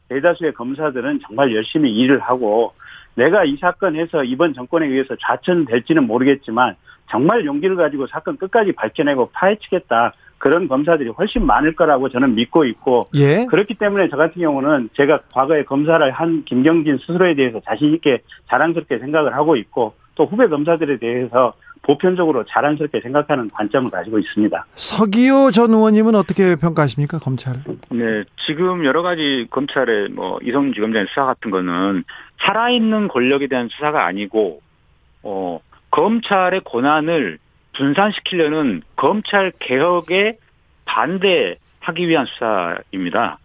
대다수의 0.10 0.54
검사들은 0.54 1.22
정말 1.26 1.56
열심히 1.56 1.96
일을 1.96 2.20
하고 2.20 2.74
내가 3.16 3.44
이 3.46 3.58
사건에서 3.58 4.24
이번 4.24 4.54
정권에 4.54 4.88
의해서 4.88 5.16
좌천될지는 5.20 6.08
모르겠지만 6.08 6.76
정말 7.10 7.46
용기를 7.46 7.76
가지고 7.76 8.08
사건 8.08 8.38
끝까지 8.38 8.72
밝혀내고 8.74 9.32
파헤치겠다. 9.34 10.14
그런 10.40 10.68
검사들이 10.68 11.10
훨씬 11.10 11.46
많을 11.46 11.76
거라고 11.76 12.10
저는 12.10 12.34
믿고 12.34 12.66
있고 12.66 13.10
예. 13.16 13.46
그렇기 13.46 13.76
때문에 13.76 14.08
저 14.10 14.18
같은 14.18 14.42
경우는 14.42 14.90
제가 14.96 15.20
과거에 15.34 15.64
검사를 15.64 16.10
한 16.12 16.44
김경진 16.46 16.98
스스로에 16.98 17.36
대해서 17.36 17.62
자신 17.66 17.94
있게 17.94 18.22
자랑스럽게 18.50 19.00
생각을 19.00 19.36
하고 19.36 19.56
있고 19.58 19.94
또 20.16 20.26
후배 20.26 20.48
검사들에 20.48 20.98
대해서 20.98 21.54
보편적으로 21.82 22.44
자랑스럽게 22.46 23.02
생각하는 23.02 23.50
관점을 23.50 23.90
가지고 23.90 24.20
있습니다. 24.20 24.66
서기호 24.76 25.52
전 25.52 25.72
의원님은 25.72 26.16
어떻게 26.16 26.56
평가하십니까 26.56 27.20
검찰? 27.20 27.56
네, 27.90 28.24
지금 28.46 28.86
여러 28.86 29.02
가지 29.02 29.48
검찰의 29.50 30.10
뭐 30.10 30.40
이성윤 30.44 30.74
지검장의 30.74 31.08
수사 31.10 31.26
같은 31.26 31.52
거는 31.52 32.04
살아있는 32.42 33.08
권력에 33.08 33.48
대한 33.48 33.70
수사가 33.70 34.06
아니고 34.06 34.62
어 35.24 35.60
검찰의 35.92 36.62
권한을 36.66 37.40
분산시키려는 37.74 38.82
검찰 38.96 39.52
개혁에 39.60 40.38
반대하기 40.86 42.08
위한 42.08 42.26
수사입니다. 42.26 43.40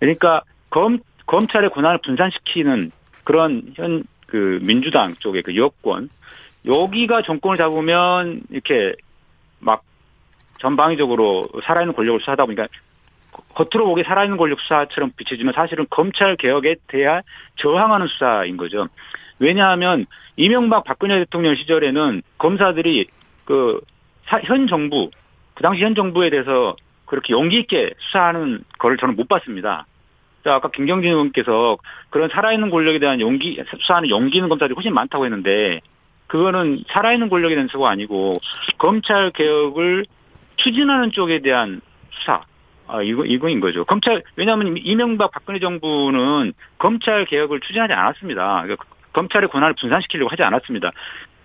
그러니까 0.00 0.42
검 0.70 0.98
검찰의 1.26 1.70
권한을 1.70 1.98
분산시키는 1.98 2.90
그런 3.24 3.72
현 3.76 4.04
그 4.32 4.58
민주당 4.62 5.12
쪽의 5.12 5.42
그 5.42 5.56
여권 5.56 6.08
여기가 6.64 7.20
정권을 7.20 7.58
잡으면 7.58 8.40
이렇게 8.48 8.94
막 9.58 9.82
전방위적으로 10.58 11.50
살아있는 11.62 11.94
권력을 11.94 12.18
수사하다 12.20 12.46
보니까 12.46 12.66
겉으로 13.54 13.84
보기 13.84 14.04
살아있는 14.04 14.38
권력 14.38 14.58
수사처럼 14.60 15.12
비춰지면 15.14 15.52
사실은 15.52 15.86
검찰 15.90 16.36
개혁에 16.36 16.76
대한 16.86 17.20
저항하는 17.56 18.06
수사인 18.06 18.56
거죠. 18.56 18.88
왜냐하면 19.38 20.06
이명박 20.36 20.84
박근혜 20.84 21.18
대통령 21.18 21.54
시절에는 21.54 22.22
검사들이 22.38 23.08
그 23.44 23.80
현 24.44 24.66
정부 24.66 25.10
그 25.54 25.62
당시 25.62 25.82
현 25.82 25.94
정부에 25.94 26.30
대해서 26.30 26.76
그렇게 27.04 27.32
용기 27.32 27.58
있게 27.60 27.92
수사하는 27.98 28.64
거를 28.78 28.96
저는 28.96 29.16
못 29.16 29.28
봤습니다. 29.28 29.86
아까 30.44 30.70
김경진 30.70 31.10
의원께서 31.10 31.76
그런 32.10 32.28
살아있는 32.30 32.70
권력에 32.70 32.98
대한 32.98 33.20
용기 33.20 33.62
수사하는 33.80 34.08
용기 34.08 34.38
있는 34.38 34.48
검사들이 34.48 34.74
훨씬 34.74 34.92
많다고 34.94 35.24
했는데 35.24 35.80
그거는 36.26 36.82
살아있는 36.88 37.28
권력에 37.28 37.54
대한 37.54 37.68
수가 37.68 37.90
아니고 37.90 38.34
검찰 38.78 39.30
개혁을 39.30 40.06
추진하는 40.56 41.12
쪽에 41.12 41.40
대한 41.40 41.80
수사. 42.10 42.42
아, 42.88 43.00
이거, 43.02 43.24
이거인 43.24 43.60
거죠. 43.60 43.84
검찰, 43.84 44.22
왜냐하면 44.36 44.76
이명박 44.76 45.30
박근혜 45.30 45.60
정부는 45.60 46.52
검찰 46.78 47.24
개혁을 47.24 47.60
추진하지 47.60 47.92
않았습니다. 47.92 48.62
그러니까 48.62 48.84
검찰의 49.12 49.48
권한을 49.48 49.74
분산시키려고 49.74 50.30
하지 50.30 50.42
않았습니다. 50.42 50.90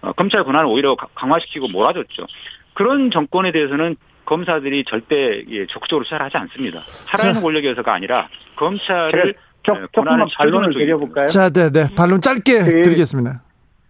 어, 0.08 0.14
검찰 0.14 0.44
권한을 0.44 0.70
오히려 0.70 0.96
강화시키고 0.96 1.68
몰아줬죠. 1.68 2.26
그런 2.74 3.12
정권에 3.12 3.52
대해서는 3.52 3.96
검사들이 4.26 4.86
절대 4.86 5.44
예, 5.50 5.66
적극적으로 5.68 6.04
수사를 6.04 6.26
하지 6.26 6.38
않습니다. 6.38 6.84
살아있는 6.86 7.42
권력에서가 7.42 7.94
아니라 7.94 8.28
검찰을 8.56 9.36
조, 9.64 9.74
조금만 9.94 10.28
반론을 10.38 10.74
드려볼까요? 10.74 11.28
자, 11.28 11.50
네, 11.50 11.70
네. 11.72 11.88
반론 11.96 12.22
짧게 12.22 12.60
그, 12.60 12.82
드리겠습니다. 12.84 13.42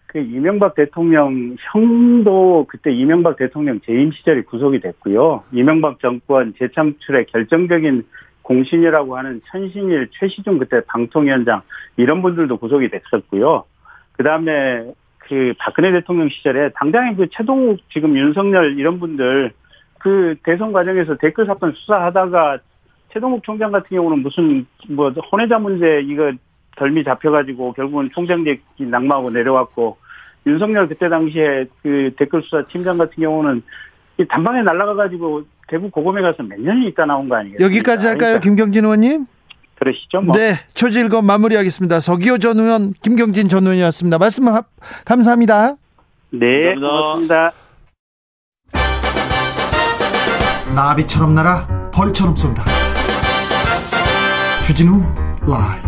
그 0.07 0.19
이명박 0.19 0.75
대통령 0.75 1.55
형도 1.59 2.65
그때 2.69 2.91
이명박 2.91 3.37
대통령 3.37 3.79
재임 3.81 4.11
시절에 4.11 4.41
구속이 4.43 4.79
됐고요. 4.79 5.43
이명박 5.51 5.99
정권 5.99 6.53
재창출의 6.57 7.25
결정적인 7.25 8.03
공신이라고 8.43 9.17
하는 9.17 9.41
천신일 9.43 10.09
최시중 10.13 10.57
그때 10.59 10.81
방통위원장 10.87 11.61
이런 11.97 12.21
분들도 12.21 12.57
구속이 12.57 12.89
됐었고요. 12.89 13.65
그 14.13 14.23
다음에 14.23 14.93
그 15.27 15.53
박근혜 15.59 15.91
대통령 15.91 16.29
시절에 16.29 16.69
당장에 16.75 17.15
그 17.15 17.27
최동욱 17.31 17.79
지금 17.91 18.15
윤석열 18.15 18.77
이런 18.79 18.99
분들 18.99 19.51
그 19.99 20.35
대선 20.43 20.71
과정에서 20.71 21.15
댓글 21.17 21.45
사건 21.45 21.73
수사하다가 21.73 22.59
최동욱 23.11 23.43
총장 23.43 23.71
같은 23.71 23.97
경우는 23.97 24.19
무슨 24.19 24.65
뭐 24.89 25.09
혼외자 25.09 25.59
문제 25.59 26.01
이거 26.03 26.31
덜미 26.77 27.03
잡혀가지고 27.03 27.73
결국은 27.73 28.09
총장직 28.13 28.63
낙마하고 28.77 29.31
내려왔고 29.31 29.97
윤석열 30.45 30.87
그때 30.87 31.09
당시에 31.09 31.65
그 31.81 32.11
댓글 32.17 32.41
수사 32.43 32.61
팀장 32.67 32.97
같은 32.97 33.15
경우는 33.21 33.61
단방에 34.29 34.61
날아가가지고 34.61 35.43
대구 35.67 35.89
고검에 35.89 36.21
가서 36.21 36.43
몇 36.43 36.59
년이 36.59 36.87
있다 36.87 37.05
나온 37.05 37.27
거 37.27 37.35
아니겠어요? 37.35 37.65
여기까지 37.65 38.07
할까요, 38.07 38.39
그러니까. 38.39 38.39
김경진 38.39 38.85
의원님? 38.85 39.25
그러시죠. 39.87 40.21
뭐. 40.21 40.35
네, 40.35 40.55
초질검 40.73 41.25
마무리하겠습니다. 41.25 41.99
서기호 41.99 42.37
전 42.39 42.59
의원, 42.59 42.93
김경진 43.01 43.47
전 43.47 43.63
의원이었습니다. 43.63 44.17
말씀 44.17 44.45
감사합니다. 45.05 45.75
네, 46.31 46.75
감사합니다. 46.75 47.53
나비처럼 50.75 51.33
날아 51.33 51.91
벌처럼 51.91 52.35
쏜다. 52.35 52.65
주진우 54.63 55.01
라이브. 55.47 55.86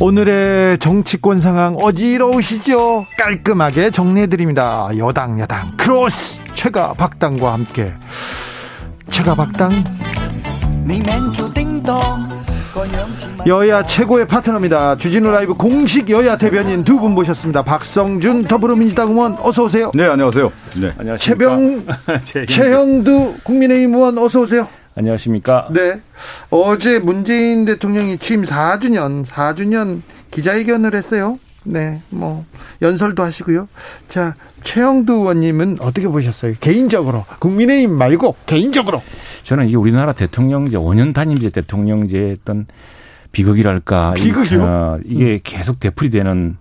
오늘의 0.00 0.78
정치권 0.78 1.40
상황 1.40 1.76
어지러우시죠? 1.76 3.04
깔끔하게 3.18 3.90
정리해드립니다. 3.90 4.88
여당, 4.96 5.38
야당, 5.40 5.76
크로스! 5.76 6.40
최가 6.54 6.94
박당과 6.94 7.52
함께. 7.52 7.92
최가 9.10 9.34
박당. 9.34 9.70
여야 13.46 13.82
최고의 13.82 14.26
파트너입니다. 14.26 14.96
주진우 14.96 15.30
라이브 15.30 15.54
공식 15.54 16.08
여야 16.08 16.36
대변인 16.36 16.82
두 16.84 16.98
분 16.98 17.12
모셨습니다. 17.12 17.62
박성준 17.62 18.44
더불어민주당 18.44 19.10
의원 19.10 19.36
어서 19.40 19.64
오세요. 19.64 19.90
네, 19.94 20.06
안녕하세요. 20.06 20.50
네, 20.80 20.92
안녕하십니까. 20.98 21.18
최병 21.18 21.84
최형두 22.48 23.34
국민의힘 23.44 23.94
의원 23.94 24.16
어서 24.18 24.40
오세요. 24.40 24.66
안녕하십니까? 24.94 25.68
네. 25.72 26.00
어제 26.50 26.98
문재인 26.98 27.64
대통령이 27.64 28.18
취임 28.18 28.42
4주년, 28.42 29.24
4주년 29.24 30.02
기자회견을 30.30 30.94
했어요. 30.94 31.38
네. 31.64 32.00
뭐, 32.10 32.44
연설도 32.82 33.22
하시고요. 33.22 33.68
자, 34.08 34.34
최영두 34.62 35.12
의원님은 35.12 35.78
어떻게 35.80 36.08
보셨어요? 36.08 36.54
개인적으로. 36.60 37.24
국민의힘 37.38 37.92
말고 37.92 38.36
개인적으로. 38.46 39.02
저는 39.44 39.68
이게 39.68 39.76
우리나라 39.76 40.12
대통령제, 40.12 40.76
5년 40.78 41.14
단임제 41.14 41.50
대통령제의 41.50 42.36
어떤 42.40 42.66
비극이랄까. 43.32 44.14
비극이요? 44.14 45.00
이게 45.04 45.24
음. 45.34 45.40
계속 45.44 45.80
되풀이되는 45.80 46.56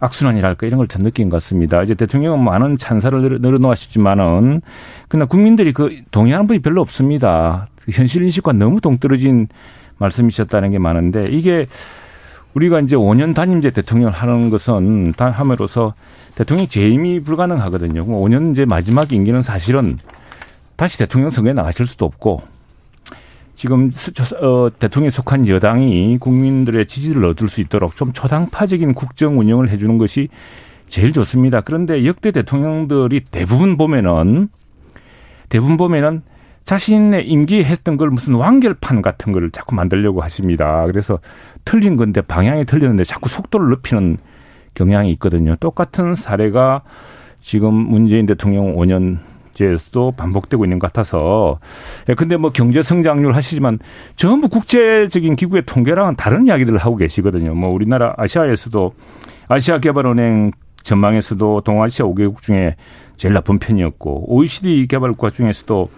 악순환이랄까 0.00 0.66
이런 0.66 0.78
걸 0.78 0.86
전 0.88 1.02
느낀 1.02 1.28
것 1.28 1.36
같습니다. 1.36 1.82
이제 1.82 1.94
대통령은 1.94 2.42
많은 2.42 2.78
찬사를 2.78 3.40
늘어놓으셨지만은 3.40 4.62
그러나 5.08 5.26
국민들이 5.26 5.72
그 5.72 6.00
동의하는 6.10 6.46
분이 6.46 6.60
별로 6.60 6.80
없습니다. 6.80 7.68
그 7.82 7.90
현실 7.92 8.22
인식과 8.22 8.52
너무 8.52 8.80
동떨어진 8.80 9.48
말씀이셨다는 9.98 10.70
게 10.70 10.78
많은데 10.78 11.26
이게 11.30 11.66
우리가 12.54 12.80
이제 12.80 12.96
5년 12.96 13.34
단임제 13.34 13.70
대통령을 13.70 14.12
하는 14.12 14.50
것은 14.50 15.12
단 15.16 15.32
함으로써 15.32 15.94
대통령 16.34 16.66
재임이 16.66 17.20
불가능하거든요. 17.20 18.06
5년 18.06 18.52
이제 18.52 18.64
마지막 18.64 19.12
임기는 19.12 19.42
사실은 19.42 19.98
다시 20.76 20.98
대통령 20.98 21.30
선거에 21.30 21.52
나가실 21.52 21.86
수도 21.86 22.04
없고 22.06 22.40
지금 23.58 23.90
어, 24.40 24.70
대통령에 24.78 25.10
속한 25.10 25.48
여당이 25.48 26.18
국민들의 26.20 26.86
지지를 26.86 27.24
얻을 27.24 27.48
수 27.48 27.60
있도록 27.60 27.96
좀 27.96 28.12
초당파적인 28.12 28.94
국정 28.94 29.40
운영을 29.40 29.68
해주는 29.68 29.98
것이 29.98 30.28
제일 30.86 31.12
좋습니다. 31.12 31.60
그런데 31.62 32.06
역대 32.06 32.30
대통령들이 32.30 33.22
대부분 33.32 33.76
보면은 33.76 34.48
대부분 35.48 35.76
보면은 35.76 36.22
자신의 36.66 37.26
임기에 37.26 37.64
했던 37.64 37.96
걸 37.96 38.10
무슨 38.10 38.34
완결판 38.34 39.02
같은 39.02 39.32
걸 39.32 39.50
자꾸 39.50 39.74
만들려고 39.74 40.22
하십니다. 40.22 40.86
그래서 40.86 41.18
틀린 41.64 41.96
건데 41.96 42.20
방향이 42.20 42.64
틀렸는데 42.64 43.02
자꾸 43.02 43.28
속도를 43.28 43.70
높이는 43.70 44.18
경향이 44.74 45.10
있거든요. 45.14 45.56
똑같은 45.56 46.14
사례가 46.14 46.82
지금 47.40 47.74
문재인 47.74 48.24
대통령 48.24 48.76
5년 48.76 49.18
째에서도 49.58 50.12
반복되고 50.12 50.64
있는 50.64 50.78
것 50.78 50.86
같아서. 50.88 51.58
예, 52.08 52.14
근데 52.14 52.36
뭐 52.36 52.50
경제 52.50 52.82
성장률 52.82 53.34
하시지만 53.34 53.78
전부 54.16 54.48
국제적인 54.48 55.36
기구의 55.36 55.64
통계랑은 55.66 56.16
다른 56.16 56.46
이야기들을 56.46 56.78
하고 56.78 56.96
계시거든요. 56.96 57.54
뭐 57.54 57.70
우리나라 57.70 58.14
아시아에서도 58.16 58.94
아시아 59.48 59.78
개발은행 59.78 60.52
전망에서도 60.82 61.62
동아시아 61.62 62.06
5개국 62.06 62.42
중에 62.42 62.76
제일 63.16 63.34
나쁜 63.34 63.58
편이었고 63.58 64.32
OECD 64.32 64.86
개발 64.86 65.10
국가 65.12 65.30
중에서도 65.30 65.90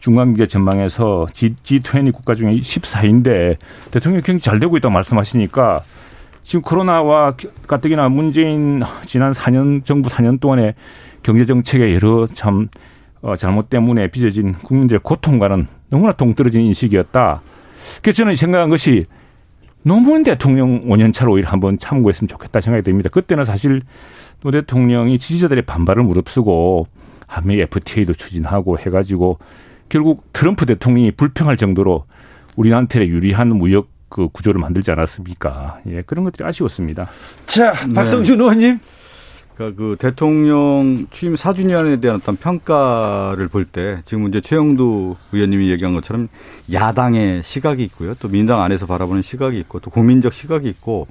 중간경제 0.00 0.48
전망에서 0.48 1.26
G, 1.32 1.54
G20 1.62 2.12
국가 2.12 2.34
중에 2.34 2.56
14인데 2.56 3.56
대통령이 3.90 4.22
굉장히 4.22 4.40
잘 4.40 4.60
되고 4.60 4.76
있다고 4.76 4.92
말씀하시니까 4.92 5.80
지금 6.42 6.60
코로나와 6.60 7.34
가뜩이나 7.66 8.10
문재인 8.10 8.82
지난 9.06 9.32
4년 9.32 9.82
정부 9.84 10.10
4년 10.10 10.40
동안의 10.40 10.74
경제 11.22 11.46
정책의 11.46 11.94
여러 11.94 12.26
참 12.26 12.68
어, 13.24 13.36
잘못 13.36 13.70
때문에 13.70 14.08
빚어진 14.08 14.52
국민들의 14.52 15.00
고통과는 15.02 15.66
너무나 15.88 16.12
동떨어진 16.12 16.60
인식이었다. 16.60 17.40
그래서 18.02 18.16
저는 18.18 18.36
생각한 18.36 18.68
것이 18.68 19.06
노무현 19.82 20.22
대통령 20.24 20.84
5년 20.86 21.12
차로 21.14 21.32
오히려 21.32 21.48
한번 21.48 21.78
참고했으면 21.78 22.28
좋겠다 22.28 22.60
생각이 22.60 22.84
듭니다. 22.84 23.08
그때는 23.08 23.44
사실 23.44 23.80
노 24.42 24.50
대통령이 24.50 25.18
지지자들의 25.18 25.62
반발을 25.64 26.02
무릅쓰고 26.02 26.86
한미 27.26 27.60
FTA도 27.60 28.12
추진하고 28.12 28.78
해가지고 28.78 29.38
결국 29.88 30.30
트럼프 30.34 30.66
대통령이 30.66 31.12
불평할 31.12 31.56
정도로 31.56 32.04
우리한테 32.56 33.06
유리한 33.06 33.48
무역 33.56 33.88
그 34.10 34.28
구조를 34.28 34.60
만들지 34.60 34.90
않았습니까? 34.90 35.80
예, 35.88 36.02
그런 36.02 36.24
것들이 36.24 36.46
아쉬웠습니다. 36.46 37.08
자, 37.46 37.72
박성준 37.94 38.36
네. 38.36 38.42
의원님. 38.42 38.80
그러니까 39.54 39.76
그 39.76 39.96
대통령 39.98 41.06
취임 41.10 41.34
4주년에 41.34 42.00
대한 42.00 42.16
어떤 42.20 42.36
평가를 42.36 43.48
볼 43.48 43.64
때 43.64 44.00
지금 44.04 44.28
이제 44.28 44.40
최영두 44.40 45.16
의원님이 45.32 45.70
얘기한 45.70 45.94
것처럼 45.94 46.28
야당의 46.72 47.42
시각이 47.44 47.82
있고요. 47.84 48.14
또 48.20 48.28
민당 48.28 48.60
안에서 48.62 48.86
바라보는 48.86 49.22
시각이 49.22 49.58
있고 49.60 49.80
또 49.80 49.90
국민적 49.90 50.32
시각이 50.32 50.68
있고 50.68 51.06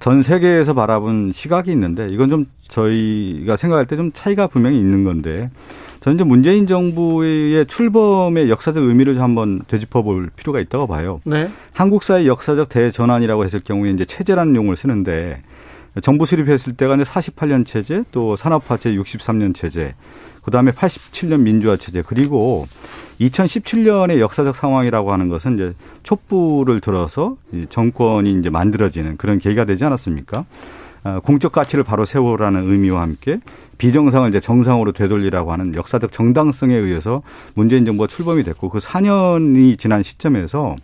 전 0.00 0.22
세계에서 0.22 0.74
바라본 0.74 1.32
시각이 1.34 1.70
있는데 1.72 2.08
이건 2.10 2.30
좀 2.30 2.46
저희가 2.68 3.56
생각할 3.56 3.86
때 3.86 3.96
좀 3.96 4.12
차이가 4.12 4.46
분명히 4.46 4.78
있는 4.78 5.02
건데 5.04 5.50
저는 6.00 6.16
이제 6.16 6.24
문재인 6.24 6.66
정부의 6.68 7.66
출범의 7.66 8.48
역사적 8.50 8.84
의미를 8.84 9.14
좀 9.14 9.22
한번 9.24 9.60
되짚어 9.66 10.02
볼 10.02 10.30
필요가 10.36 10.60
있다고 10.60 10.86
봐요. 10.86 11.20
네. 11.24 11.50
한국 11.72 12.04
사회 12.04 12.26
역사적 12.26 12.68
대전환이라고 12.68 13.44
했을 13.44 13.60
경우에 13.60 13.90
이제 13.90 14.04
체제라는 14.04 14.54
용어를 14.54 14.76
쓰는데 14.76 15.42
정부 16.02 16.26
수립했을 16.26 16.74
때가 16.74 16.94
이제 16.94 17.04
48년 17.04 17.66
체제, 17.66 18.04
또 18.12 18.36
산업화제 18.36 18.94
63년 18.94 19.54
체제, 19.54 19.94
그 20.42 20.50
다음에 20.50 20.70
87년 20.70 21.42
민주화 21.42 21.76
체제, 21.76 22.02
그리고 22.06 22.66
2017년의 23.20 24.20
역사적 24.20 24.56
상황이라고 24.56 25.12
하는 25.12 25.28
것은 25.28 25.54
이제 25.54 25.72
촛불을 26.02 26.80
들어서 26.80 27.36
정권이 27.68 28.38
이제 28.38 28.50
만들어지는 28.50 29.16
그런 29.16 29.38
계기가 29.38 29.64
되지 29.64 29.84
않았습니까? 29.84 30.44
아, 31.04 31.20
공적 31.20 31.52
가치를 31.52 31.84
바로 31.84 32.04
세우라는 32.04 32.70
의미와 32.70 33.02
함께 33.02 33.38
비정상을 33.78 34.28
이제 34.30 34.40
정상으로 34.40 34.92
되돌리라고 34.92 35.52
하는 35.52 35.74
역사적 35.74 36.12
정당성에 36.12 36.74
의해서 36.74 37.22
문재인 37.54 37.84
정부가 37.84 38.08
출범이 38.08 38.42
됐고 38.42 38.68
그 38.68 38.78
4년이 38.78 39.78
지난 39.78 40.02
시점에서 40.02 40.76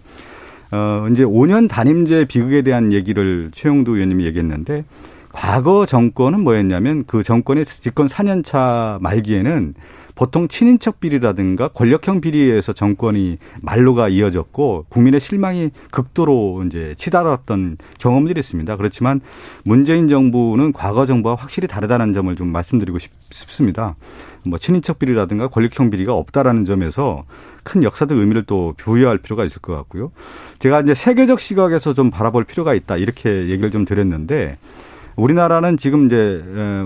어, 0.74 1.06
이제 1.12 1.22
5년 1.22 1.68
단임제 1.68 2.24
비극에 2.24 2.62
대한 2.62 2.92
얘기를 2.92 3.50
최영도 3.52 3.94
의원님이 3.94 4.26
얘기했는데 4.26 4.84
과거 5.32 5.86
정권은 5.86 6.40
뭐였냐면 6.40 7.04
그 7.06 7.22
정권의 7.22 7.64
집권 7.64 8.08
4년 8.08 8.44
차 8.44 8.98
말기에는 9.00 9.74
보통 10.16 10.46
친인척 10.46 11.00
비리라든가 11.00 11.68
권력형 11.68 12.20
비리에서 12.20 12.72
정권이 12.72 13.38
말로가 13.62 14.08
이어졌고 14.08 14.86
국민의 14.88 15.20
실망이 15.20 15.70
극도로 15.90 16.62
이제 16.66 16.94
치달았던 16.96 17.78
경험들이 17.98 18.38
있습니다. 18.38 18.76
그렇지만 18.76 19.20
문재인 19.64 20.08
정부는 20.08 20.72
과거 20.72 21.06
정부와 21.06 21.34
확실히 21.34 21.66
다르다는 21.66 22.14
점을 22.14 22.34
좀 22.36 22.48
말씀드리고 22.48 22.98
싶습니다. 23.30 23.96
뭐 24.46 24.58
친인척 24.58 24.98
비리라든가 24.98 25.48
권력형 25.48 25.90
비리가 25.90 26.14
없다라는 26.14 26.64
점에서 26.64 27.24
큰 27.62 27.82
역사적 27.82 28.16
의미를 28.18 28.44
또 28.44 28.74
부여할 28.76 29.18
필요가 29.18 29.44
있을 29.44 29.60
것 29.60 29.74
같고요. 29.74 30.12
제가 30.58 30.80
이제 30.80 30.94
세계적 30.94 31.40
시각에서 31.40 31.94
좀 31.94 32.10
바라볼 32.10 32.44
필요가 32.44 32.74
있다 32.74 32.96
이렇게 32.96 33.48
얘기를 33.48 33.70
좀 33.70 33.84
드렸는데 33.84 34.58
우리나라는 35.16 35.76
지금 35.76 36.06
이제 36.06 36.42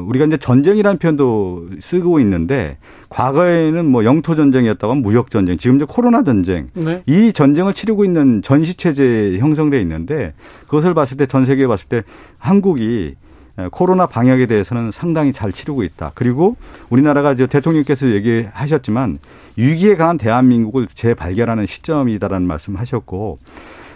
우리가 0.07 0.27
이제 0.27 0.37
전쟁이라는 0.37 0.99
표현도 0.99 1.69
쓰고 1.81 2.21
있는데 2.21 2.77
과거에는 3.09 3.87
뭐 3.87 4.05
영토 4.05 4.35
전쟁이었다고 4.35 4.91
하면 4.91 5.03
무역 5.03 5.31
전쟁, 5.31 5.57
지금 5.57 5.77
이제 5.77 5.87
코로나 5.89 6.23
전쟁. 6.23 6.69
네. 6.75 7.03
이 7.07 7.33
전쟁을 7.33 7.73
치르고 7.73 8.05
있는 8.05 8.43
전시 8.43 8.75
체제 8.75 9.39
형성돼 9.39 9.81
있는데 9.81 10.35
그것을 10.67 10.93
봤을 10.93 11.17
때 11.17 11.25
전 11.25 11.47
세계에 11.47 11.67
봤을 11.67 11.89
때 11.89 12.03
한국이 12.37 13.15
코로나 13.71 14.07
방역에 14.07 14.47
대해서는 14.47 14.91
상당히 14.93 15.33
잘 15.33 15.53
치르고 15.53 15.83
있다. 15.83 16.13
그리고 16.15 16.57
우리나라가 16.91 17.33
이제 17.33 17.47
대통령께서 17.47 18.09
얘기하셨지만 18.11 19.19
위기에 19.57 19.97
강한 19.97 20.17
대한민국을 20.19 20.87
재발견하는 20.95 21.67
시점이다라는 21.67 22.47
말씀하셨고 22.47 23.39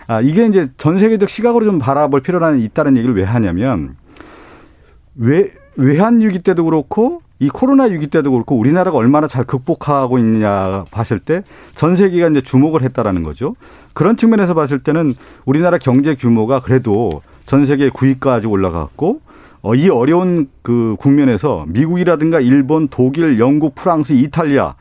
아 0.09 0.21
이게 0.21 0.47
이제 0.47 0.69
전 0.79 0.99
세계적 0.99 1.29
시각으로 1.29 1.65
좀 1.65 1.79
바라볼 1.79 2.23
필요가 2.23 2.51
있다는 2.53 2.97
얘기를 2.97 3.15
왜 3.15 3.23
하냐면 3.23 3.97
외, 5.15 5.53
외환 5.77 6.21
위기 6.21 6.41
때도 6.43 6.65
그렇고 6.65 7.23
이 7.39 7.49
코로나 7.49 7.85
위기 7.85 8.07
때도 8.09 8.31
그렇고 8.33 8.57
우리나라가 8.57 8.97
얼마나 8.99 9.27
잘 9.29 9.45
극복하고 9.45 10.19
있냐 10.19 10.85
봤을 10.91 11.19
때 11.19 11.43
전 11.75 11.97
세계가 11.97 12.29
이제 12.29 12.41
주목을 12.41 12.83
했다라는 12.83 13.23
거죠. 13.23 13.57
그런 13.93 14.17
측면에서 14.17 14.55
봤을 14.55 14.81
때는 14.81 15.15
우리나라 15.45 15.79
경제 15.79 16.15
규모가 16.15 16.61
그래도 16.61 17.23
전 17.47 17.67
세계 17.67 17.89
9위까지 17.91 18.49
올라갔고 18.51 19.21
어, 19.63 19.75
이 19.77 19.89
어려운 19.89 20.49
그 20.63 20.97
국면에서 20.99 21.65
미국이라든가 21.69 22.41
일본, 22.41 22.89
독일, 22.89 23.39
영국, 23.39 23.75
프랑스, 23.75 24.13
이탈리아 24.13 24.75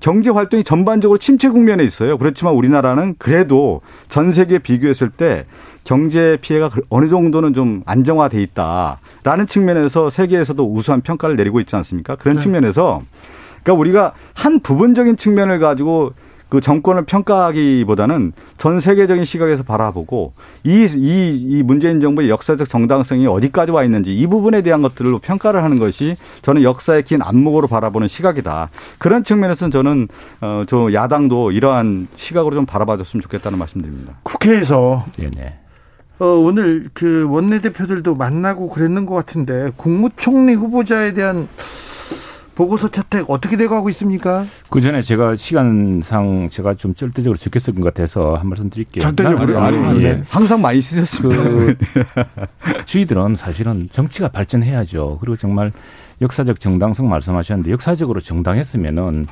경제 0.00 0.30
활동이 0.30 0.62
전반적으로 0.62 1.18
침체 1.18 1.48
국면에 1.48 1.82
있어요. 1.82 2.18
그렇지만 2.18 2.54
우리나라는 2.54 3.16
그래도 3.18 3.80
전 4.08 4.30
세계 4.30 4.58
비교했을 4.58 5.10
때 5.10 5.44
경제 5.82 6.38
피해가 6.40 6.70
어느 6.88 7.08
정도는 7.08 7.54
좀 7.54 7.82
안정화돼 7.84 8.40
있다라는 8.42 9.46
측면에서 9.48 10.10
세계에서도 10.10 10.72
우수한 10.72 11.00
평가를 11.00 11.34
내리고 11.34 11.58
있지 11.58 11.74
않습니까? 11.74 12.14
그런 12.16 12.36
네. 12.36 12.42
측면에서 12.42 13.00
그러니까 13.62 13.80
우리가 13.80 14.12
한 14.34 14.60
부분적인 14.60 15.16
측면을 15.16 15.58
가지고 15.58 16.12
그 16.48 16.60
정권을 16.60 17.04
평가하기보다는 17.04 18.32
전 18.56 18.80
세계적인 18.80 19.24
시각에서 19.24 19.62
바라보고 19.62 20.32
이, 20.64 20.86
이, 20.96 21.46
이 21.48 21.62
문재인 21.62 22.00
정부의 22.00 22.30
역사적 22.30 22.68
정당성이 22.68 23.26
어디까지 23.26 23.72
와 23.72 23.84
있는지 23.84 24.14
이 24.14 24.26
부분에 24.26 24.62
대한 24.62 24.82
것들로 24.82 25.18
평가를 25.18 25.62
하는 25.62 25.78
것이 25.78 26.16
저는 26.42 26.62
역사의 26.62 27.02
긴 27.04 27.20
안목으로 27.22 27.68
바라보는 27.68 28.08
시각이다. 28.08 28.70
그런 28.98 29.24
측면에서는 29.24 29.70
저는 29.70 30.08
어, 30.40 30.64
저 30.66 30.92
야당도 30.92 31.52
이러한 31.52 32.08
시각으로 32.14 32.54
좀 32.54 32.66
바라봐 32.66 32.96
줬으면 32.96 33.22
좋겠다는 33.22 33.58
말씀드립니다. 33.58 34.14
국회에서 34.22 35.04
네네. 35.18 35.54
어, 36.20 36.24
오늘 36.24 36.88
그 36.94 37.26
원내대표들도 37.28 38.14
만나고 38.16 38.70
그랬는 38.70 39.06
것 39.06 39.14
같은데 39.14 39.70
국무총리 39.76 40.54
후보자에 40.54 41.14
대한 41.14 41.48
보고서 42.58 42.88
채택 42.88 43.30
어떻게 43.30 43.56
돼가고 43.56 43.88
있습니까? 43.90 44.44
그 44.68 44.80
전에 44.80 45.00
제가 45.00 45.36
시간상 45.36 46.48
제가 46.50 46.74
좀 46.74 46.92
절대적으로 46.92 47.38
적겠을 47.38 47.72
것 47.76 47.84
같아서 47.84 48.34
한 48.34 48.48
말씀 48.48 48.68
드릴게요. 48.68 49.00
절대적으로 49.00 49.62
아니, 49.62 49.76
아니, 49.78 50.02
예. 50.02 50.24
항상 50.28 50.60
많이 50.60 50.80
쓰셨습니다. 50.80 51.40
그 51.40 51.76
저희들은 52.84 53.36
사실은 53.36 53.88
정치가 53.92 54.26
발전해야죠. 54.26 55.18
그리고 55.20 55.36
정말 55.36 55.70
역사적 56.20 56.58
정당성 56.58 57.08
말씀하셨는데 57.08 57.70
역사적으로 57.70 58.18
정당했으면은 58.18 59.28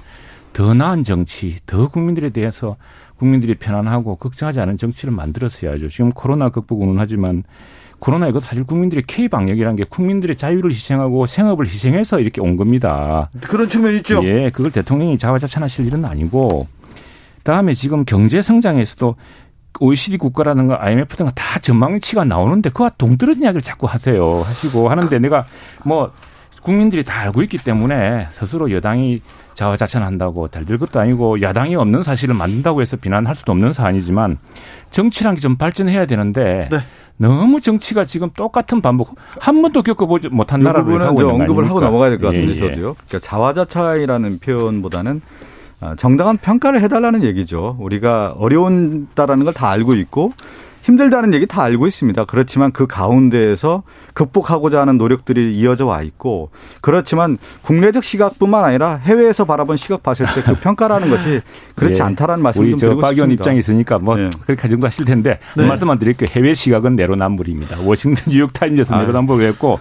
더 0.53 0.73
나은 0.73 1.03
정치, 1.03 1.57
더 1.67 1.89
국민들에 1.89 2.31
대해서 2.31 2.77
국민들이 3.17 3.57
편안하고 3.57 4.17
걱정하지 4.19 4.61
않은 4.61 4.77
정치를 4.77 5.13
만들었어야죠. 5.13 5.89
지금 5.89 6.11
코로나 6.11 6.51
극복은 6.51 6.95
하지만 6.97 7.43
코로나 7.99 8.29
이거 8.29 8.41
사실 8.41 8.65
국민들의 8.65 9.05
K 9.07 9.29
방역이라는 9.29 9.77
게 9.77 9.85
국민들의 9.85 10.37
자유를 10.37 10.71
희생하고 10.71 11.27
생업을 11.27 11.67
희생해서 11.67 12.21
이렇게 12.21 12.41
온 12.41 12.57
겁니다. 12.57 13.31
그런 13.43 13.69
측면이 13.69 13.99
있죠. 13.99 14.23
예, 14.25 14.51
그걸 14.51 14.71
대통령이 14.71 15.19
자화자찬하실 15.19 15.87
일은 15.87 16.05
아니고 16.05 16.67
다음에 17.43 17.75
지금 17.75 18.05
경제 18.05 18.43
성장에서도 18.43 19.17
OECD 19.81 20.17
국가라든가 20.17 20.83
IMF 20.83 21.17
등은 21.17 21.33
다 21.35 21.59
전망치가 21.59 22.25
나오는데 22.25 22.71
그와 22.71 22.91
동떨어진 22.91 23.43
이야기를 23.45 23.63
자꾸 23.63 23.87
하세요. 23.87 24.41
하시고 24.43 24.89
하는데 24.89 25.19
내가 25.19 25.47
뭐 25.85 26.13
국민들이 26.67 27.05
다 27.05 27.21
알고 27.21 27.43
있기 27.43 27.59
때문에 27.59 28.27
스스로 28.31 28.73
여당이 28.73 29.21
자화자찬한다고 29.55 30.49
달될 30.49 30.79
것도 30.79 30.99
아니고 30.99 31.41
야당이 31.41 31.77
없는 31.77 32.03
사실을 32.03 32.35
만든다고 32.35 32.83
해서 32.83 32.97
비난할 32.97 33.37
수도 33.37 33.53
없는 33.53 33.73
사안이지만 33.73 34.39
정치란 34.91 35.37
게 35.37 35.41
좀 35.41 35.55
발전해야 35.57 36.07
되는데 36.07 36.69
네. 36.73 36.79
너무 37.19 37.61
정치가 37.61 38.05
지금 38.05 38.31
똑같은 38.37 38.81
반복 38.81 39.15
한 39.39 39.63
번도 39.63 39.83
겪어보지 39.83 40.29
못한 40.31 40.61
나라를 40.61 41.01
하고 41.03 41.21
있는 41.23 41.35
언급을 41.43 41.69
하고 41.69 41.79
넘어가야 41.81 42.11
될 42.11 42.19
것 42.19 42.27
같은데 42.33 42.53
예, 42.53 42.57
예. 42.57 42.59
저도요. 42.59 42.97
그러니까 43.07 43.19
자화자찬이라는 43.21 44.39
표현보다는 44.41 45.23
아, 45.81 45.95
정당한 45.97 46.37
평가를 46.37 46.83
해달라는 46.83 47.23
얘기죠. 47.23 47.77
우리가 47.79 48.35
어려운다라는 48.39 49.45
걸 49.45 49.55
다 49.55 49.71
알고 49.71 49.95
있고 49.95 50.33
힘들다는 50.87 51.35
얘기 51.35 51.47
다 51.47 51.63
알고 51.65 51.89
있습니다. 51.89 52.25
그렇지만 52.27 52.71
그 52.71 52.87
가운데에서 52.87 53.83
극복하고자 54.15 54.81
하는 54.83 54.99
노력들이 54.99 55.57
이어져 55.59 55.85
와 55.85 56.01
있고 56.03 56.51
그렇지만 56.81 57.39
국내적 57.63 58.05
시각뿐만 58.05 58.65
아니라 58.65 58.95
해외에서 59.03 59.45
바라본 59.45 59.77
시각 59.79 60.03
봤을 60.05 60.27
때 60.33 60.43
그 60.43 60.55
평가라는 60.61 61.11
것이 61.11 61.41
그렇지 61.75 61.99
네. 61.99 62.03
않다라는 62.05 62.41
말씀 62.43 62.71
좀 62.71 62.79
드리고 62.79 63.01
박 63.01 63.15
의원. 63.15 63.33
입장이 63.33 63.59
있으니까 63.59 63.99
뭐 63.99 64.17
네. 64.17 64.31
그렇게 64.47 64.69
정도 64.69 64.87
하실 64.87 65.05
텐데 65.05 65.41
그 65.55 65.61
네. 65.61 65.67
말씀만 65.67 65.99
드릴게요. 65.99 66.29
해외 66.31 66.55
시각은 66.55 66.95
내로남불입니다. 66.95 67.79
워싱턴 67.83 68.33
뉴욕 68.33 68.53
타임즈에서 68.53 68.95
아유. 68.95 69.03
내로남불을 69.03 69.45
했고 69.49 69.81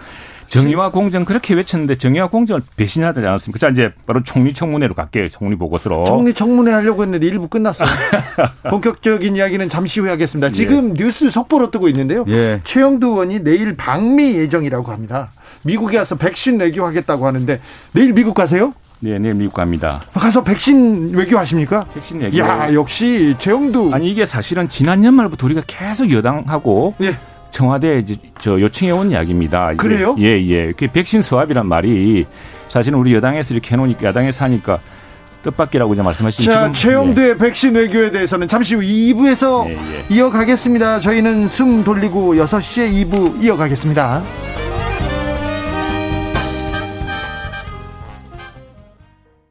정의와 0.49 0.91
공정 0.91 1.25
그렇게 1.25 1.53
외쳤는데 1.53 1.95
정의와 1.95 2.27
공정을 2.27 2.61
배신하지 2.75 3.19
않았습니까? 3.19 3.59
자 3.59 3.69
이제 3.69 3.91
바로 4.05 4.23
총리 4.23 4.53
청문회로 4.53 4.93
갈게요. 4.93 5.27
총리 5.29 5.55
보고서로. 5.55 6.05
총리 6.05 6.33
청문회 6.33 6.71
하려고 6.71 7.03
했는데 7.03 7.25
일부 7.27 7.47
끝났어요. 7.47 7.87
본격적인 8.69 9.35
이야기는 9.35 9.69
잠시 9.69 9.99
후에 9.99 10.09
하겠습니다. 10.09 10.51
지금 10.51 10.93
뉴스 10.93 11.29
속보로 11.29 11.71
뜨고 11.71 11.87
있는데요. 11.89 12.25
예. 12.27 12.61
최영두 12.63 13.07
의원이 13.07 13.39
내일 13.43 13.75
방미 13.75 14.35
예정이라고 14.35 14.91
합니다. 14.91 15.31
미국에 15.63 15.97
가서 15.97 16.15
백신 16.15 16.59
외교하겠다고 16.59 17.25
하는데 17.27 17.59
내일 17.93 18.13
미국 18.13 18.33
가세요? 18.33 18.73
네, 18.99 19.19
내일 19.19 19.35
미국 19.35 19.53
갑니다. 19.53 20.01
가서 20.13 20.43
백신 20.43 21.13
외교하십니까? 21.13 21.85
백신 21.93 22.21
얘기. 22.21 22.39
야 22.39 22.73
역시 22.73 23.35
최영두. 23.39 23.91
아니 23.93 24.09
이게 24.09 24.25
사실은 24.25 24.69
지난 24.69 25.03
연말부터 25.03 25.45
우리가 25.47 25.61
계속 25.67 26.11
여당하고 26.11 26.95
예. 27.01 27.15
청와대에 27.55 28.03
저 28.37 28.59
요청해 28.59 28.91
온 28.91 29.11
이야기입니다. 29.11 29.75
그래요? 29.77 30.13
예, 30.19 30.45
예. 30.45 30.73
그 30.73 30.87
백신 30.87 31.21
수합이란 31.21 31.65
말이 31.65 32.25
사실은 32.67 32.99
우리 32.99 33.13
여당에서 33.13 33.53
이렇게 33.53 33.71
해놓으니까 33.71 34.07
야당에서 34.07 34.43
하니까 34.43 34.79
뜻밖이라고 35.43 35.93
이제 35.93 36.03
말씀하신 36.03 36.51
자, 36.51 36.71
최영두의 36.73 37.37
백신 37.37 37.75
외교에 37.75 38.11
대해서는 38.11 38.49
잠시 38.49 38.75
후 38.75 38.81
2부에서 38.81 39.67
예, 39.69 39.73
예. 39.73 40.05
이어가겠습니다. 40.13 40.99
저희는 40.99 41.47
숨 41.47 41.85
돌리고 41.85 42.35
6시에 42.35 43.09
2부 43.09 43.41
이어가겠습니다. 43.41 44.21